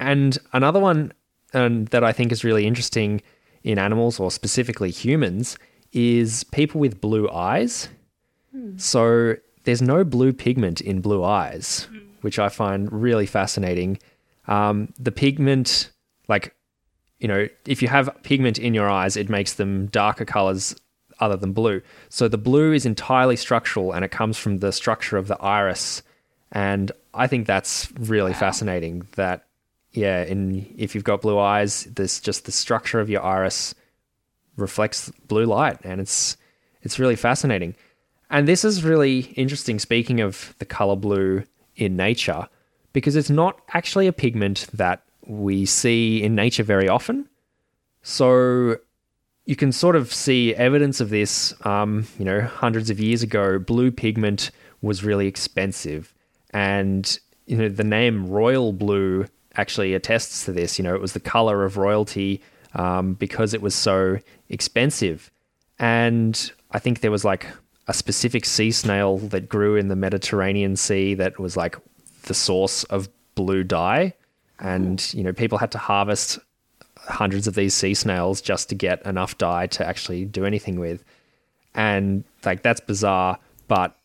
And 0.00 0.38
another 0.52 0.80
one 0.80 1.12
um, 1.54 1.86
that 1.86 2.04
I 2.04 2.12
think 2.12 2.32
is 2.32 2.44
really 2.44 2.66
interesting 2.66 3.22
in 3.62 3.78
animals, 3.78 4.20
or 4.20 4.30
specifically 4.30 4.90
humans, 4.90 5.58
is 5.92 6.44
people 6.44 6.80
with 6.80 7.00
blue 7.00 7.28
eyes. 7.30 7.88
So 8.76 9.36
there's 9.64 9.82
no 9.82 10.04
blue 10.04 10.32
pigment 10.32 10.80
in 10.80 11.00
blue 11.00 11.24
eyes, 11.24 11.88
which 12.22 12.38
I 12.38 12.48
find 12.48 12.90
really 12.92 13.26
fascinating. 13.26 13.98
Um, 14.46 14.92
the 14.98 15.12
pigment, 15.12 15.90
like, 16.28 16.54
you 17.18 17.28
know, 17.28 17.48
if 17.66 17.82
you 17.82 17.88
have 17.88 18.10
pigment 18.22 18.58
in 18.58 18.74
your 18.74 18.88
eyes, 18.88 19.16
it 19.16 19.28
makes 19.28 19.54
them 19.54 19.86
darker 19.86 20.24
colors 20.24 20.74
other 21.20 21.36
than 21.36 21.52
blue. 21.52 21.82
So 22.08 22.28
the 22.28 22.38
blue 22.38 22.72
is 22.72 22.86
entirely 22.86 23.36
structural 23.36 23.92
and 23.92 24.04
it 24.04 24.10
comes 24.10 24.38
from 24.38 24.58
the 24.58 24.72
structure 24.72 25.16
of 25.16 25.28
the 25.28 25.40
iris. 25.42 26.02
And 26.52 26.92
I 27.12 27.26
think 27.26 27.46
that's 27.46 27.92
really 27.98 28.32
fascinating 28.32 29.06
that, 29.16 29.46
yeah, 29.92 30.22
in, 30.22 30.72
if 30.78 30.94
you've 30.94 31.04
got 31.04 31.22
blue 31.22 31.38
eyes, 31.38 31.84
there's 31.84 32.20
just 32.20 32.46
the 32.46 32.52
structure 32.52 33.00
of 33.00 33.10
your 33.10 33.22
iris 33.22 33.74
reflects 34.56 35.10
blue 35.28 35.46
light 35.46 35.78
and 35.84 36.00
it's 36.00 36.36
it's 36.82 36.98
really 36.98 37.16
fascinating. 37.16 37.74
And 38.30 38.46
this 38.46 38.64
is 38.64 38.84
really 38.84 39.20
interesting 39.36 39.78
speaking 39.78 40.20
of 40.20 40.54
the 40.58 40.64
color 40.64 40.96
blue 40.96 41.44
in 41.76 41.96
nature 41.96 42.48
because 42.92 43.16
it's 43.16 43.30
not 43.30 43.60
actually 43.72 44.06
a 44.06 44.12
pigment 44.12 44.66
that 44.72 45.02
we 45.26 45.64
see 45.64 46.22
in 46.22 46.34
nature 46.34 46.62
very 46.62 46.88
often. 46.88 47.28
So 48.02 48.76
you 49.48 49.56
can 49.56 49.72
sort 49.72 49.96
of 49.96 50.12
see 50.12 50.54
evidence 50.54 51.00
of 51.00 51.08
this. 51.08 51.54
Um, 51.64 52.06
you 52.18 52.24
know, 52.24 52.42
hundreds 52.42 52.90
of 52.90 53.00
years 53.00 53.22
ago, 53.22 53.58
blue 53.58 53.90
pigment 53.90 54.50
was 54.82 55.02
really 55.02 55.26
expensive, 55.26 56.14
and 56.50 57.18
you 57.46 57.56
know 57.56 57.68
the 57.68 57.84
name 57.84 58.28
royal 58.28 58.72
blue 58.72 59.26
actually 59.56 59.94
attests 59.94 60.44
to 60.44 60.52
this. 60.52 60.78
You 60.78 60.82
know, 60.82 60.94
it 60.94 61.00
was 61.00 61.14
the 61.14 61.20
color 61.20 61.64
of 61.64 61.78
royalty 61.78 62.42
um, 62.74 63.14
because 63.14 63.54
it 63.54 63.62
was 63.62 63.74
so 63.74 64.18
expensive, 64.50 65.30
and 65.78 66.52
I 66.72 66.78
think 66.78 67.00
there 67.00 67.10
was 67.10 67.24
like 67.24 67.46
a 67.88 67.94
specific 67.94 68.44
sea 68.44 68.70
snail 68.70 69.18
that 69.18 69.48
grew 69.48 69.74
in 69.74 69.88
the 69.88 69.96
Mediterranean 69.96 70.76
Sea 70.76 71.14
that 71.14 71.38
was 71.38 71.56
like 71.56 71.76
the 72.24 72.34
source 72.34 72.84
of 72.84 73.08
blue 73.34 73.64
dye, 73.64 74.14
and 74.60 75.12
you 75.12 75.24
know 75.24 75.32
people 75.32 75.58
had 75.58 75.72
to 75.72 75.78
harvest 75.78 76.38
hundreds 76.98 77.46
of 77.46 77.54
these 77.54 77.74
sea 77.74 77.94
snails 77.94 78.40
just 78.40 78.68
to 78.68 78.74
get 78.74 79.04
enough 79.06 79.38
dye 79.38 79.66
to 79.66 79.86
actually 79.86 80.26
do 80.26 80.44
anything 80.44 80.78
with. 80.78 81.02
And 81.74 82.24
like 82.44 82.62
that's 82.62 82.80
bizarre, 82.80 83.38
but 83.66 83.96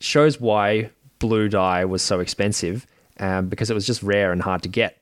shows 0.00 0.40
why 0.40 0.90
blue 1.18 1.48
dye 1.48 1.84
was 1.84 2.02
so 2.02 2.20
expensive 2.20 2.86
um, 3.18 3.48
because 3.48 3.70
it 3.70 3.74
was 3.74 3.86
just 3.86 4.02
rare 4.02 4.32
and 4.32 4.42
hard 4.42 4.62
to 4.62 4.68
get. 4.68 4.98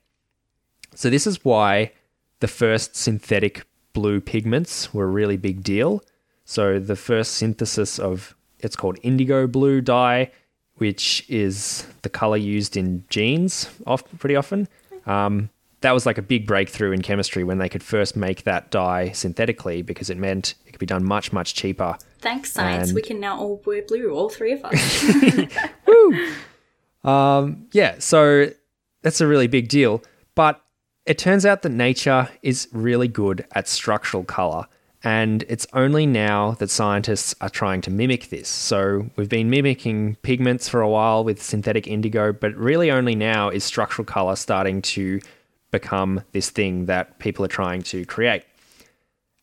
So, 0.95 1.11
this 1.11 1.27
is 1.27 1.45
why 1.45 1.93
the 2.41 2.49
first 2.49 2.97
synthetic 2.97 3.65
blue 3.93 4.21
pigments 4.21 4.93
were 4.95 5.05
a 5.05 5.09
really 5.09 5.37
big 5.37 5.63
deal. 5.63 6.03
So, 6.51 6.81
the 6.81 6.97
first 6.97 7.35
synthesis 7.35 8.01
of 8.01 8.35
it's 8.59 8.75
called 8.75 8.99
indigo 9.05 9.47
blue 9.47 9.81
dye, 9.81 10.33
which 10.79 11.25
is 11.29 11.87
the 12.03 12.09
color 12.09 12.37
used 12.37 12.77
in 12.77 13.05
jeans 13.09 13.71
off 13.87 14.03
pretty 14.19 14.35
often. 14.35 14.67
Um, 15.07 15.51
that 15.83 15.93
was 15.93 16.07
like 16.07 16.19
a 16.19 16.23
big 16.23 16.49
breakthrough 16.49 16.91
in 16.91 17.03
chemistry 17.03 17.45
when 17.45 17.59
they 17.59 17.69
could 17.69 17.85
first 17.85 18.17
make 18.17 18.43
that 18.43 18.73
dye 18.73 19.13
synthetically 19.13 19.83
because 19.83 20.11
it 20.11 20.17
meant 20.17 20.55
it 20.67 20.73
could 20.73 20.81
be 20.81 20.87
done 20.87 21.05
much, 21.05 21.33
much 21.33 21.55
cheaper. 21.55 21.97
Thanks, 22.19 22.51
science. 22.55 22.89
And- 22.89 22.97
We 22.97 23.03
can 23.03 23.21
now 23.21 23.39
all 23.39 23.63
wear 23.65 23.83
blue, 23.87 24.11
all 24.11 24.29
three 24.29 24.51
of 24.51 24.65
us. 24.65 25.05
Woo! 25.87 27.63
Yeah, 27.73 27.95
so 28.01 28.51
that's 29.03 29.21
a 29.21 29.27
really 29.29 29.47
big 29.47 29.69
deal. 29.69 30.03
But 30.35 30.61
it 31.07 31.17
turns 31.17 31.47
out 31.47 31.63
that 31.63 31.71
nature 31.71 32.29
is 32.43 32.67
really 32.73 33.07
good 33.07 33.47
at 33.53 33.69
structural 33.69 34.25
color. 34.25 34.67
And 35.03 35.45
it's 35.49 35.67
only 35.73 36.05
now 36.05 36.53
that 36.53 36.69
scientists 36.69 37.35
are 37.41 37.49
trying 37.49 37.81
to 37.83 37.91
mimic 37.91 38.29
this. 38.29 38.49
So 38.49 39.09
we've 39.17 39.31
been 39.31 39.49
mimicking 39.49 40.17
pigments 40.17 40.69
for 40.69 40.83
a 40.83 40.89
while 40.89 41.25
with 41.25 41.43
synthetic 41.43 41.87
indigo, 41.87 42.33
but 42.33 42.55
really 42.55 42.91
only 42.91 43.15
now 43.15 43.49
is 43.49 43.65
structural 43.65 44.05
color 44.05 44.37
starting 44.37 44.83
to 44.83 45.21
become 45.71 46.23
this 46.33 46.51
thing 46.51 46.87
that 46.87 47.19
people 47.19 47.45
are 47.45 47.49
trying 47.49 47.83
to 47.85 48.05
create. 48.05 48.45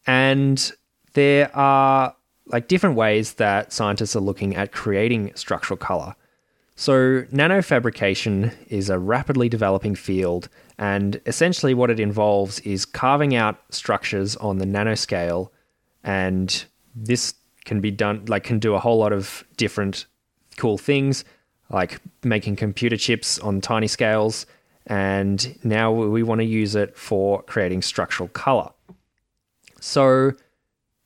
And 0.06 0.72
there 1.14 1.56
are 1.56 2.16
like 2.46 2.68
different 2.68 2.96
ways 2.96 3.34
that 3.34 3.74
scientists 3.74 4.16
are 4.16 4.22
looking 4.22 4.56
at 4.56 4.72
creating 4.72 5.32
structural 5.36 5.78
color. 5.78 6.16
So, 6.76 7.24
nanofabrication 7.34 8.54
is 8.68 8.90
a 8.90 9.00
rapidly 9.00 9.50
developing 9.50 9.96
field, 9.96 10.48
and 10.78 11.20
essentially 11.26 11.74
what 11.74 11.90
it 11.90 12.00
involves 12.00 12.60
is 12.60 12.86
carving 12.86 13.36
out 13.36 13.60
structures 13.72 14.36
on 14.38 14.58
the 14.58 14.66
nanoscale, 14.66 15.50
and 16.04 16.66
this 16.96 17.34
can 17.66 17.82
be 17.82 17.92
done, 17.92 18.26
like, 18.28 18.44
can 18.44 18.60
do 18.60 18.76
a 18.76 18.80
whole 18.80 18.98
lot 18.98 19.12
of 19.12 19.44
different 19.58 20.06
cool 20.58 20.78
things, 20.78 21.26
like 21.70 22.00
making 22.24 22.56
computer 22.56 22.98
chips 22.98 23.40
on 23.40 23.60
tiny 23.62 23.88
scales, 23.88 24.46
and 24.86 25.58
now 25.64 25.92
we 25.92 26.24
want 26.24 26.40
to 26.40 26.46
use 26.46 26.76
it 26.76 26.98
for 26.98 27.42
creating 27.44 27.82
structural 27.82 28.30
color. 28.30 28.70
So, 29.82 30.32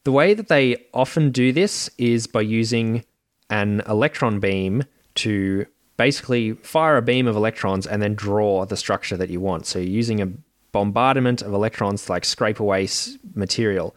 the 0.03 0.11
way 0.11 0.33
that 0.33 0.47
they 0.47 0.85
often 0.93 1.31
do 1.31 1.51
this 1.51 1.89
is 1.97 2.27
by 2.27 2.41
using 2.41 3.05
an 3.49 3.81
electron 3.87 4.39
beam 4.39 4.83
to 5.15 5.65
basically 5.97 6.53
fire 6.53 6.97
a 6.97 7.01
beam 7.01 7.27
of 7.27 7.35
electrons 7.35 7.85
and 7.85 8.01
then 8.01 8.15
draw 8.15 8.65
the 8.65 8.77
structure 8.77 9.17
that 9.17 9.29
you 9.29 9.39
want. 9.39 9.65
So 9.65 9.79
you're 9.79 9.89
using 9.89 10.21
a 10.21 10.31
bombardment 10.71 11.41
of 11.41 11.53
electrons 11.53 12.05
to 12.05 12.11
like 12.11 12.25
scrape 12.25 12.59
away 12.59 12.87
material. 13.35 13.95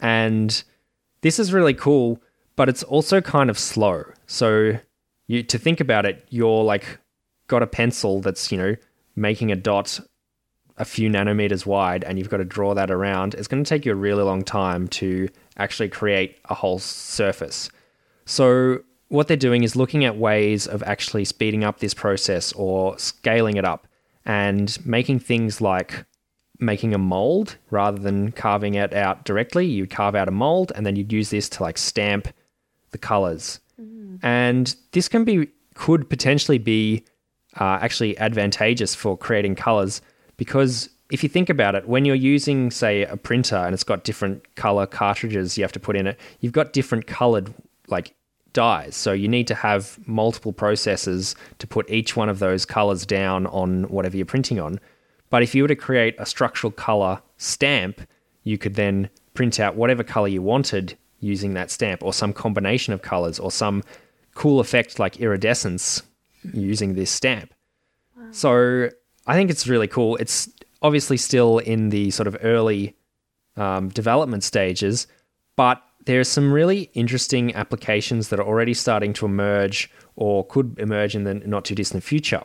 And 0.00 0.62
this 1.22 1.38
is 1.38 1.52
really 1.52 1.74
cool, 1.74 2.20
but 2.56 2.68
it's 2.68 2.82
also 2.82 3.20
kind 3.20 3.48
of 3.48 3.58
slow. 3.58 4.04
So 4.26 4.78
you 5.28 5.42
to 5.44 5.58
think 5.58 5.80
about 5.80 6.04
it, 6.04 6.26
you're 6.30 6.64
like 6.64 6.98
got 7.48 7.62
a 7.62 7.66
pencil 7.66 8.20
that's, 8.20 8.50
you 8.50 8.58
know, 8.58 8.76
making 9.14 9.50
a 9.50 9.56
dot 9.56 10.00
a 10.78 10.84
few 10.84 11.08
nanometers 11.08 11.64
wide 11.64 12.04
and 12.04 12.18
you've 12.18 12.28
got 12.28 12.36
to 12.36 12.44
draw 12.44 12.74
that 12.74 12.90
around. 12.90 13.34
It's 13.34 13.48
going 13.48 13.64
to 13.64 13.68
take 13.68 13.86
you 13.86 13.92
a 13.92 13.96
really 13.96 14.22
long 14.22 14.42
time 14.42 14.88
to 14.88 15.28
actually 15.56 15.88
create 15.88 16.38
a 16.46 16.54
whole 16.54 16.78
surface. 16.78 17.70
So 18.26 18.80
what 19.08 19.28
they're 19.28 19.36
doing 19.36 19.62
is 19.62 19.76
looking 19.76 20.04
at 20.04 20.16
ways 20.16 20.66
of 20.66 20.82
actually 20.82 21.24
speeding 21.24 21.64
up 21.64 21.78
this 21.78 21.94
process 21.94 22.52
or 22.52 22.98
scaling 22.98 23.56
it 23.56 23.64
up 23.64 23.86
and 24.24 24.84
making 24.84 25.20
things 25.20 25.60
like 25.60 26.04
making 26.58 26.94
a 26.94 26.98
mold 26.98 27.56
rather 27.70 27.98
than 27.98 28.32
carving 28.32 28.74
it 28.74 28.92
out 28.92 29.24
directly. 29.24 29.66
You 29.66 29.86
carve 29.86 30.14
out 30.14 30.28
a 30.28 30.32
mold 30.32 30.72
and 30.74 30.84
then 30.84 30.96
you'd 30.96 31.12
use 31.12 31.30
this 31.30 31.48
to 31.50 31.62
like 31.62 31.78
stamp 31.78 32.28
the 32.90 32.98
colors. 32.98 33.60
And 34.22 34.74
this 34.92 35.08
can 35.08 35.24
be 35.24 35.48
could 35.74 36.08
potentially 36.08 36.58
be 36.58 37.04
uh, 37.60 37.78
actually 37.80 38.16
advantageous 38.18 38.94
for 38.94 39.16
creating 39.16 39.54
colors 39.54 40.00
because 40.36 40.88
if 41.10 41.22
you 41.22 41.28
think 41.28 41.48
about 41.48 41.74
it, 41.76 41.86
when 41.86 42.04
you're 42.04 42.16
using, 42.16 42.70
say, 42.70 43.04
a 43.04 43.16
printer 43.16 43.56
and 43.56 43.74
it's 43.74 43.84
got 43.84 44.02
different 44.02 44.56
color 44.56 44.86
cartridges 44.86 45.56
you 45.56 45.62
have 45.62 45.72
to 45.72 45.78
put 45.78 45.94
in 45.94 46.08
it, 46.08 46.18
you've 46.40 46.52
got 46.52 46.72
different 46.72 47.06
colored 47.06 47.54
like 47.88 48.15
dyes. 48.56 48.96
So 48.96 49.12
you 49.12 49.28
need 49.28 49.46
to 49.48 49.54
have 49.54 49.98
multiple 50.08 50.52
processes 50.52 51.36
to 51.58 51.66
put 51.66 51.90
each 51.90 52.16
one 52.16 52.30
of 52.30 52.38
those 52.38 52.64
colors 52.64 53.04
down 53.04 53.46
on 53.48 53.84
whatever 53.84 54.16
you're 54.16 54.24
printing 54.24 54.58
on. 54.58 54.80
But 55.28 55.42
if 55.42 55.54
you 55.54 55.62
were 55.62 55.68
to 55.68 55.76
create 55.76 56.14
a 56.18 56.24
structural 56.24 56.70
color 56.70 57.20
stamp, 57.36 58.00
you 58.44 58.56
could 58.56 58.74
then 58.74 59.10
print 59.34 59.60
out 59.60 59.76
whatever 59.76 60.02
color 60.02 60.28
you 60.28 60.40
wanted 60.40 60.96
using 61.20 61.52
that 61.52 61.70
stamp 61.70 62.02
or 62.02 62.14
some 62.14 62.32
combination 62.32 62.94
of 62.94 63.02
colors 63.02 63.38
or 63.38 63.50
some 63.50 63.82
cool 64.34 64.58
effect 64.58 64.98
like 64.98 65.20
iridescence 65.20 66.02
using 66.54 66.94
this 66.94 67.10
stamp. 67.10 67.52
So 68.30 68.88
I 69.26 69.34
think 69.34 69.50
it's 69.50 69.68
really 69.68 69.88
cool. 69.88 70.16
It's 70.16 70.48
obviously 70.80 71.18
still 71.18 71.58
in 71.58 71.90
the 71.90 72.10
sort 72.10 72.26
of 72.26 72.38
early 72.42 72.96
um, 73.58 73.90
development 73.90 74.44
stages, 74.44 75.06
but 75.56 75.82
there's 76.06 76.28
some 76.28 76.52
really 76.52 76.90
interesting 76.94 77.54
applications 77.54 78.30
that 78.30 78.40
are 78.40 78.46
already 78.46 78.74
starting 78.74 79.12
to 79.12 79.26
emerge 79.26 79.90
or 80.14 80.46
could 80.46 80.78
emerge 80.78 81.14
in 81.14 81.24
the 81.24 81.34
not 81.34 81.64
too 81.64 81.74
distant 81.74 82.02
future. 82.02 82.42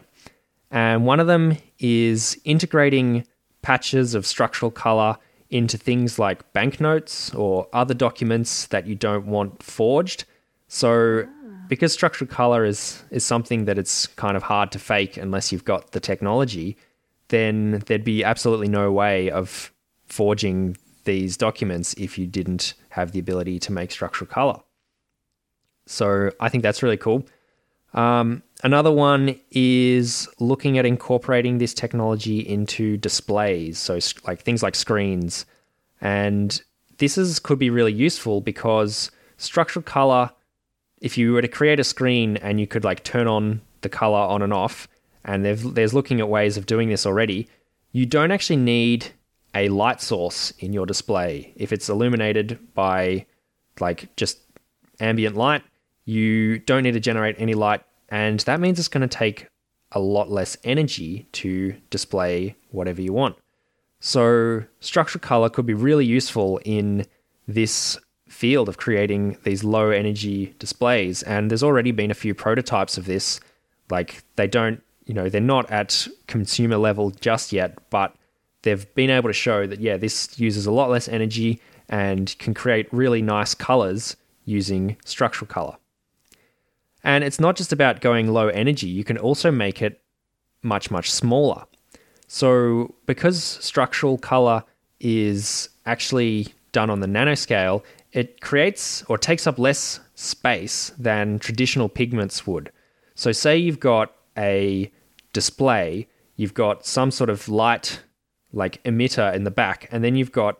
And 0.71 1.05
one 1.05 1.19
of 1.19 1.27
them 1.27 1.57
is 1.79 2.39
integrating 2.43 3.25
patches 3.61 4.15
of 4.15 4.25
structural 4.25 4.71
color 4.71 5.17
into 5.49 5.77
things 5.77 6.17
like 6.17 6.51
banknotes 6.53 7.33
or 7.35 7.67
other 7.73 7.93
documents 7.93 8.67
that 8.67 8.87
you 8.87 8.95
don't 8.95 9.27
want 9.27 9.61
forged. 9.61 10.23
So 10.67 11.27
because 11.67 11.93
structural 11.93 12.29
color 12.29 12.65
is 12.65 13.03
is 13.11 13.23
something 13.23 13.65
that 13.65 13.77
it's 13.77 14.07
kind 14.07 14.35
of 14.35 14.43
hard 14.43 14.71
to 14.71 14.79
fake 14.79 15.17
unless 15.17 15.51
you've 15.51 15.65
got 15.65 15.91
the 15.91 15.99
technology, 15.99 16.77
then 17.27 17.83
there'd 17.85 18.03
be 18.03 18.23
absolutely 18.23 18.69
no 18.69 18.91
way 18.91 19.29
of 19.29 19.71
forging 20.07 20.77
these 21.03 21.37
documents 21.37 21.93
if 21.93 22.17
you 22.17 22.25
didn't 22.25 22.73
have 22.91 23.11
the 23.11 23.19
ability 23.19 23.59
to 23.59 23.71
make 23.71 23.91
structural 23.91 24.29
color. 24.29 24.59
So 25.85 26.31
I 26.39 26.49
think 26.49 26.63
that's 26.63 26.83
really 26.83 26.97
cool. 26.97 27.25
Um, 27.93 28.43
another 28.63 28.91
one 28.91 29.37
is 29.51 30.29
looking 30.39 30.77
at 30.77 30.85
incorporating 30.85 31.57
this 31.57 31.73
technology 31.73 32.39
into 32.39 32.97
displays, 32.97 33.77
so 33.77 33.99
like 34.25 34.41
things 34.41 34.63
like 34.63 34.75
screens, 34.75 35.45
and 35.99 36.61
this 36.99 37.17
is 37.17 37.39
could 37.39 37.59
be 37.59 37.69
really 37.69 37.91
useful 37.91 38.39
because 38.39 39.11
structural 39.37 39.83
color. 39.83 40.31
If 41.01 41.17
you 41.17 41.33
were 41.33 41.41
to 41.41 41.47
create 41.47 41.79
a 41.79 41.83
screen 41.83 42.37
and 42.37 42.59
you 42.59 42.67
could 42.67 42.83
like 42.83 43.03
turn 43.03 43.27
on 43.27 43.61
the 43.81 43.89
color 43.89 44.19
on 44.19 44.41
and 44.41 44.53
off, 44.53 44.87
and 45.25 45.43
there's 45.43 45.93
looking 45.93 46.19
at 46.19 46.29
ways 46.29 46.57
of 46.57 46.67
doing 46.67 46.89
this 46.89 47.05
already, 47.05 47.49
you 47.91 48.05
don't 48.05 48.31
actually 48.31 48.57
need 48.57 49.07
a 49.53 49.69
light 49.69 50.01
source 50.01 50.51
in 50.59 50.73
your 50.73 50.85
display. 50.85 51.53
If 51.55 51.71
it's 51.73 51.89
illuminated 51.89 52.73
by 52.73 53.25
like 53.79 54.15
just 54.15 54.39
ambient 54.99 55.35
light, 55.35 55.63
you 56.05 56.59
don't 56.59 56.83
need 56.83 56.93
to 56.93 56.99
generate 56.99 57.35
any 57.37 57.53
light, 57.53 57.81
and 58.09 58.39
that 58.41 58.59
means 58.59 58.79
it's 58.79 58.87
going 58.87 59.07
to 59.07 59.17
take 59.17 59.47
a 59.91 59.99
lot 59.99 60.29
less 60.29 60.57
energy 60.63 61.27
to 61.33 61.75
display 61.89 62.55
whatever 62.69 63.01
you 63.01 63.13
want. 63.13 63.35
So, 63.99 64.63
structural 64.79 65.21
color 65.21 65.49
could 65.49 65.65
be 65.65 65.73
really 65.73 66.05
useful 66.05 66.59
in 66.65 67.05
this 67.47 67.99
field 68.27 68.67
of 68.67 68.77
creating 68.77 69.37
these 69.43 69.63
low 69.63 69.89
energy 69.89 70.55
displays. 70.57 71.21
And 71.23 71.51
there's 71.51 71.63
already 71.63 71.91
been 71.91 72.09
a 72.09 72.15
few 72.15 72.33
prototypes 72.33 72.97
of 72.97 73.05
this. 73.05 73.39
Like, 73.89 74.23
they 74.37 74.47
don't, 74.47 74.81
you 75.05 75.13
know, 75.13 75.29
they're 75.29 75.41
not 75.41 75.69
at 75.69 76.07
consumer 76.27 76.77
level 76.77 77.11
just 77.11 77.51
yet, 77.51 77.77
but 77.91 78.15
they've 78.63 78.93
been 78.95 79.09
able 79.09 79.29
to 79.29 79.33
show 79.33 79.67
that, 79.67 79.79
yeah, 79.79 79.97
this 79.97 80.39
uses 80.39 80.65
a 80.65 80.71
lot 80.71 80.89
less 80.89 81.07
energy 81.07 81.61
and 81.89 82.35
can 82.39 82.53
create 82.53 82.91
really 82.91 83.21
nice 83.21 83.53
colors 83.53 84.15
using 84.45 84.97
structural 85.05 85.47
color. 85.47 85.75
And 87.03 87.23
it's 87.23 87.39
not 87.39 87.55
just 87.55 87.73
about 87.73 88.01
going 88.01 88.31
low 88.31 88.47
energy, 88.49 88.87
you 88.87 89.03
can 89.03 89.17
also 89.17 89.51
make 89.51 89.81
it 89.81 90.01
much, 90.61 90.91
much 90.91 91.11
smaller. 91.11 91.65
So, 92.27 92.95
because 93.07 93.43
structural 93.43 94.17
color 94.17 94.63
is 94.99 95.69
actually 95.85 96.47
done 96.71 96.89
on 96.89 97.01
the 97.01 97.07
nanoscale, 97.07 97.83
it 98.13 98.39
creates 98.41 99.03
or 99.09 99.17
takes 99.17 99.47
up 99.47 99.57
less 99.57 99.99
space 100.15 100.91
than 100.97 101.39
traditional 101.39 101.89
pigments 101.89 102.45
would. 102.45 102.71
So, 103.15 103.31
say 103.31 103.57
you've 103.57 103.79
got 103.79 104.15
a 104.37 104.91
display, 105.33 106.07
you've 106.35 106.53
got 106.53 106.85
some 106.85 107.11
sort 107.11 107.29
of 107.29 107.49
light 107.49 107.99
like 108.53 108.83
emitter 108.83 109.33
in 109.33 109.43
the 109.43 109.51
back, 109.51 109.87
and 109.91 110.03
then 110.03 110.15
you've 110.15 110.31
got 110.31 110.59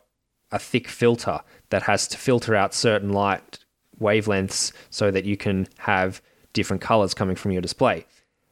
a 0.52 0.60
thick 0.60 0.88
filter 0.88 1.40
that 1.70 1.84
has 1.84 2.08
to 2.10 2.18
filter 2.18 2.56
out 2.56 2.74
certain 2.74 3.12
light 3.12 3.60
wavelengths 4.00 4.72
so 4.90 5.12
that 5.12 5.26
you 5.26 5.38
can 5.38 5.68
have 5.78 6.22
different 6.54 6.82
colors 6.82 7.14
coming 7.14 7.36
from 7.36 7.52
your 7.52 7.62
display. 7.62 8.06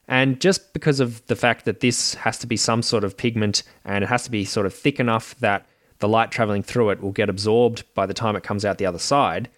And 0.07 0.39
just 0.39 0.73
because 0.73 0.99
of 0.99 1.25
the 1.27 1.35
fact 1.35 1.65
that 1.65 1.81
this 1.81 2.15
has 2.15 2.39
to 2.39 2.47
be 2.47 2.57
some 2.57 2.81
sort 2.81 3.03
of 3.03 3.15
pigment 3.17 3.63
and 3.85 4.03
it 4.03 4.07
has 4.07 4.23
to 4.23 4.31
be 4.31 4.43
sort 4.45 4.65
of 4.65 4.73
thick 4.73 4.99
enough 4.99 5.35
that 5.39 5.67
the 5.99 6.07
light 6.07 6.31
traveling 6.31 6.63
through 6.63 6.89
it 6.89 7.01
will 7.01 7.11
get 7.11 7.29
absorbed 7.29 7.83
by 7.93 8.05
the 8.05 8.13
time 8.13 8.35
it 8.35 8.43
comes 8.43 8.65
out 8.65 8.77
the 8.77 8.85
other 8.85 8.99
side, 8.99 9.49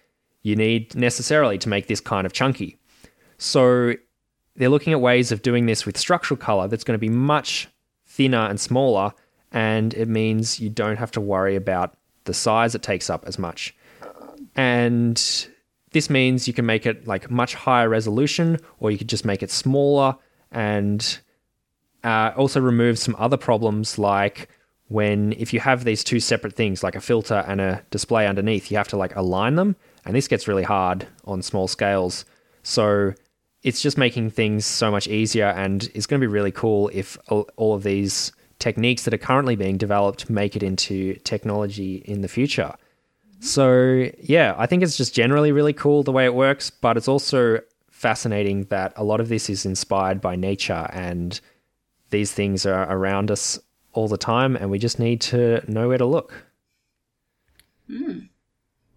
you 0.42 0.56
need 0.56 0.94
necessarily 0.94 1.56
to 1.58 1.68
make 1.68 1.86
this 1.86 2.00
kind 2.00 2.26
of 2.26 2.32
chunky. 2.32 2.76
So 3.38 3.94
they're 4.56 4.68
looking 4.68 4.92
at 4.92 5.00
ways 5.00 5.32
of 5.32 5.42
doing 5.42 5.66
this 5.66 5.86
with 5.86 5.96
structural 5.96 6.36
color 6.36 6.68
that's 6.68 6.84
going 6.84 6.96
to 6.96 7.00
be 7.00 7.08
much 7.08 7.68
thinner 8.06 8.46
and 8.46 8.60
smaller, 8.60 9.12
and 9.52 9.94
it 9.94 10.08
means 10.08 10.60
you 10.60 10.70
don't 10.70 10.96
have 10.96 11.10
to 11.12 11.20
worry 11.20 11.56
about 11.56 11.94
the 12.24 12.34
size 12.34 12.74
it 12.74 12.82
takes 12.82 13.10
up 13.10 13.24
as 13.26 13.38
much. 13.38 13.74
And 14.56 15.16
this 15.92 16.08
means 16.10 16.48
you 16.48 16.54
can 16.54 16.66
make 16.66 16.86
it 16.86 17.06
like 17.06 17.30
much 17.30 17.54
higher 17.54 17.88
resolution, 17.88 18.58
or 18.80 18.90
you 18.90 18.98
could 18.98 19.08
just 19.08 19.24
make 19.24 19.42
it 19.42 19.50
smaller 19.50 20.16
and 20.50 21.18
uh, 22.04 22.32
also 22.36 22.60
remove 22.60 22.98
some 22.98 23.16
other 23.18 23.36
problems 23.36 23.98
like 23.98 24.48
when 24.88 25.32
if 25.38 25.52
you 25.52 25.60
have 25.60 25.84
these 25.84 26.04
two 26.04 26.20
separate 26.20 26.54
things 26.54 26.82
like 26.82 26.94
a 26.94 27.00
filter 27.00 27.44
and 27.46 27.60
a 27.60 27.82
display 27.90 28.26
underneath 28.26 28.70
you 28.70 28.76
have 28.76 28.88
to 28.88 28.96
like 28.96 29.16
align 29.16 29.54
them 29.54 29.74
and 30.04 30.14
this 30.14 30.28
gets 30.28 30.46
really 30.46 30.62
hard 30.62 31.06
on 31.24 31.40
small 31.40 31.66
scales 31.66 32.26
so 32.62 33.14
it's 33.62 33.80
just 33.80 33.96
making 33.96 34.28
things 34.28 34.66
so 34.66 34.90
much 34.90 35.08
easier 35.08 35.46
and 35.46 35.90
it's 35.94 36.06
going 36.06 36.20
to 36.20 36.26
be 36.26 36.30
really 36.30 36.50
cool 36.50 36.90
if 36.92 37.16
all 37.28 37.74
of 37.74 37.82
these 37.84 38.32
techniques 38.62 39.02
that 39.04 39.12
are 39.12 39.18
currently 39.18 39.56
being 39.56 39.76
developed 39.76 40.30
make 40.30 40.54
it 40.54 40.62
into 40.62 41.14
technology 41.24 41.96
in 42.06 42.20
the 42.20 42.28
future 42.28 42.72
so 43.40 44.08
yeah 44.20 44.54
i 44.56 44.66
think 44.66 44.82
it's 44.82 44.96
just 44.96 45.12
generally 45.14 45.50
really 45.50 45.72
cool 45.72 46.02
the 46.02 46.12
way 46.12 46.24
it 46.24 46.34
works 46.34 46.70
but 46.70 46.96
it's 46.96 47.08
also 47.08 47.58
fascinating 47.90 48.64
that 48.64 48.92
a 48.96 49.04
lot 49.04 49.20
of 49.20 49.28
this 49.28 49.50
is 49.50 49.64
inspired 49.64 50.20
by 50.20 50.34
nature 50.34 50.88
and 50.92 51.40
these 52.10 52.32
things 52.32 52.64
are 52.64 52.90
around 52.92 53.30
us 53.30 53.58
all 53.92 54.08
the 54.08 54.16
time 54.16 54.56
and 54.56 54.70
we 54.70 54.78
just 54.78 54.98
need 54.98 55.20
to 55.20 55.62
know 55.70 55.88
where 55.88 55.98
to 55.98 56.06
look. 56.06 56.46
Mm, 57.90 58.28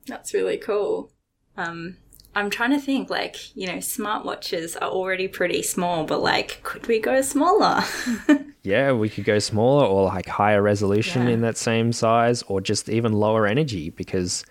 that's 0.05 0.33
really 0.33 0.57
cool. 0.57 1.11
Um, 1.57 1.97
I'm 2.35 2.49
trying 2.49 2.71
to 2.71 2.79
think 2.79 3.09
like, 3.09 3.55
you 3.55 3.65
know, 3.65 3.77
smartwatches 3.77 4.75
are 4.81 4.89
already 4.89 5.27
pretty 5.27 5.61
small, 5.61 6.03
but 6.03 6.21
like, 6.21 6.61
could 6.63 6.85
we 6.85 6.99
go 6.99 7.21
smaller? 7.21 7.81
yeah, 8.63 8.91
we 8.91 9.07
could 9.07 9.23
go 9.23 9.39
smaller 9.39 9.85
or 9.85 10.05
like 10.05 10.27
higher 10.27 10.61
resolution 10.61 11.27
yeah. 11.27 11.33
in 11.33 11.41
that 11.41 11.57
same 11.57 11.93
size 11.93 12.43
or 12.43 12.59
just 12.59 12.89
even 12.89 13.13
lower 13.13 13.47
energy 13.47 13.89
because 13.89 14.45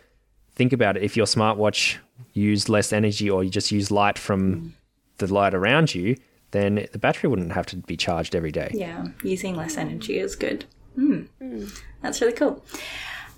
think 0.54 0.72
about 0.72 0.96
it 0.96 1.02
if 1.02 1.14
your 1.14 1.26
smartwatch 1.26 1.98
used 2.32 2.70
less 2.70 2.92
energy 2.92 3.28
or 3.28 3.44
you 3.44 3.50
just 3.50 3.70
use 3.70 3.90
light 3.90 4.18
from 4.18 4.54
mm. 4.54 4.70
the 5.18 5.32
light 5.32 5.52
around 5.52 5.94
you, 5.94 6.16
then 6.52 6.86
the 6.92 6.98
battery 6.98 7.28
wouldn't 7.28 7.52
have 7.52 7.66
to 7.66 7.76
be 7.76 7.98
charged 7.98 8.34
every 8.34 8.52
day. 8.52 8.70
Yeah, 8.72 9.08
using 9.22 9.56
less 9.56 9.76
energy 9.76 10.18
is 10.18 10.36
good. 10.36 10.64
Mm. 10.96 11.28
Mm. 11.42 11.82
That's 12.00 12.20
really 12.20 12.32
cool. 12.32 12.64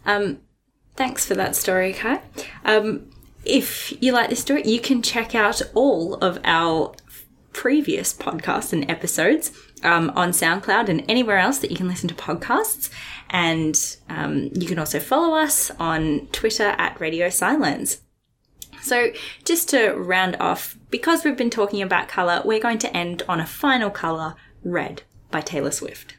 Um, 0.04 0.38
thanks 0.94 1.26
for 1.26 1.34
that 1.34 1.56
story, 1.56 1.94
Kai. 1.94 2.20
Um, 2.64 3.10
if 3.46 3.92
you 4.02 4.12
like 4.12 4.28
this 4.30 4.40
story, 4.40 4.62
you 4.64 4.80
can 4.80 5.02
check 5.02 5.34
out 5.34 5.62
all 5.74 6.14
of 6.16 6.38
our 6.44 6.94
previous 7.52 8.12
podcasts 8.12 8.72
and 8.72 8.90
episodes 8.90 9.50
um, 9.82 10.10
on 10.14 10.30
SoundCloud 10.30 10.88
and 10.88 11.04
anywhere 11.08 11.38
else 11.38 11.58
that 11.58 11.70
you 11.70 11.76
can 11.76 11.88
listen 11.88 12.08
to 12.08 12.14
podcasts. 12.14 12.90
And 13.30 13.96
um, 14.08 14.50
you 14.52 14.66
can 14.66 14.78
also 14.78 15.00
follow 15.00 15.36
us 15.36 15.70
on 15.78 16.28
Twitter 16.32 16.74
at 16.78 17.00
Radio 17.00 17.28
Silence. 17.30 18.02
So, 18.82 19.10
just 19.44 19.68
to 19.70 19.92
round 19.94 20.36
off, 20.38 20.76
because 20.90 21.24
we've 21.24 21.36
been 21.36 21.50
talking 21.50 21.82
about 21.82 22.08
colour, 22.08 22.42
we're 22.44 22.60
going 22.60 22.78
to 22.78 22.96
end 22.96 23.22
on 23.28 23.40
a 23.40 23.46
final 23.46 23.90
colour 23.90 24.36
red 24.62 25.02
by 25.30 25.40
Taylor 25.40 25.72
Swift. 25.72 26.15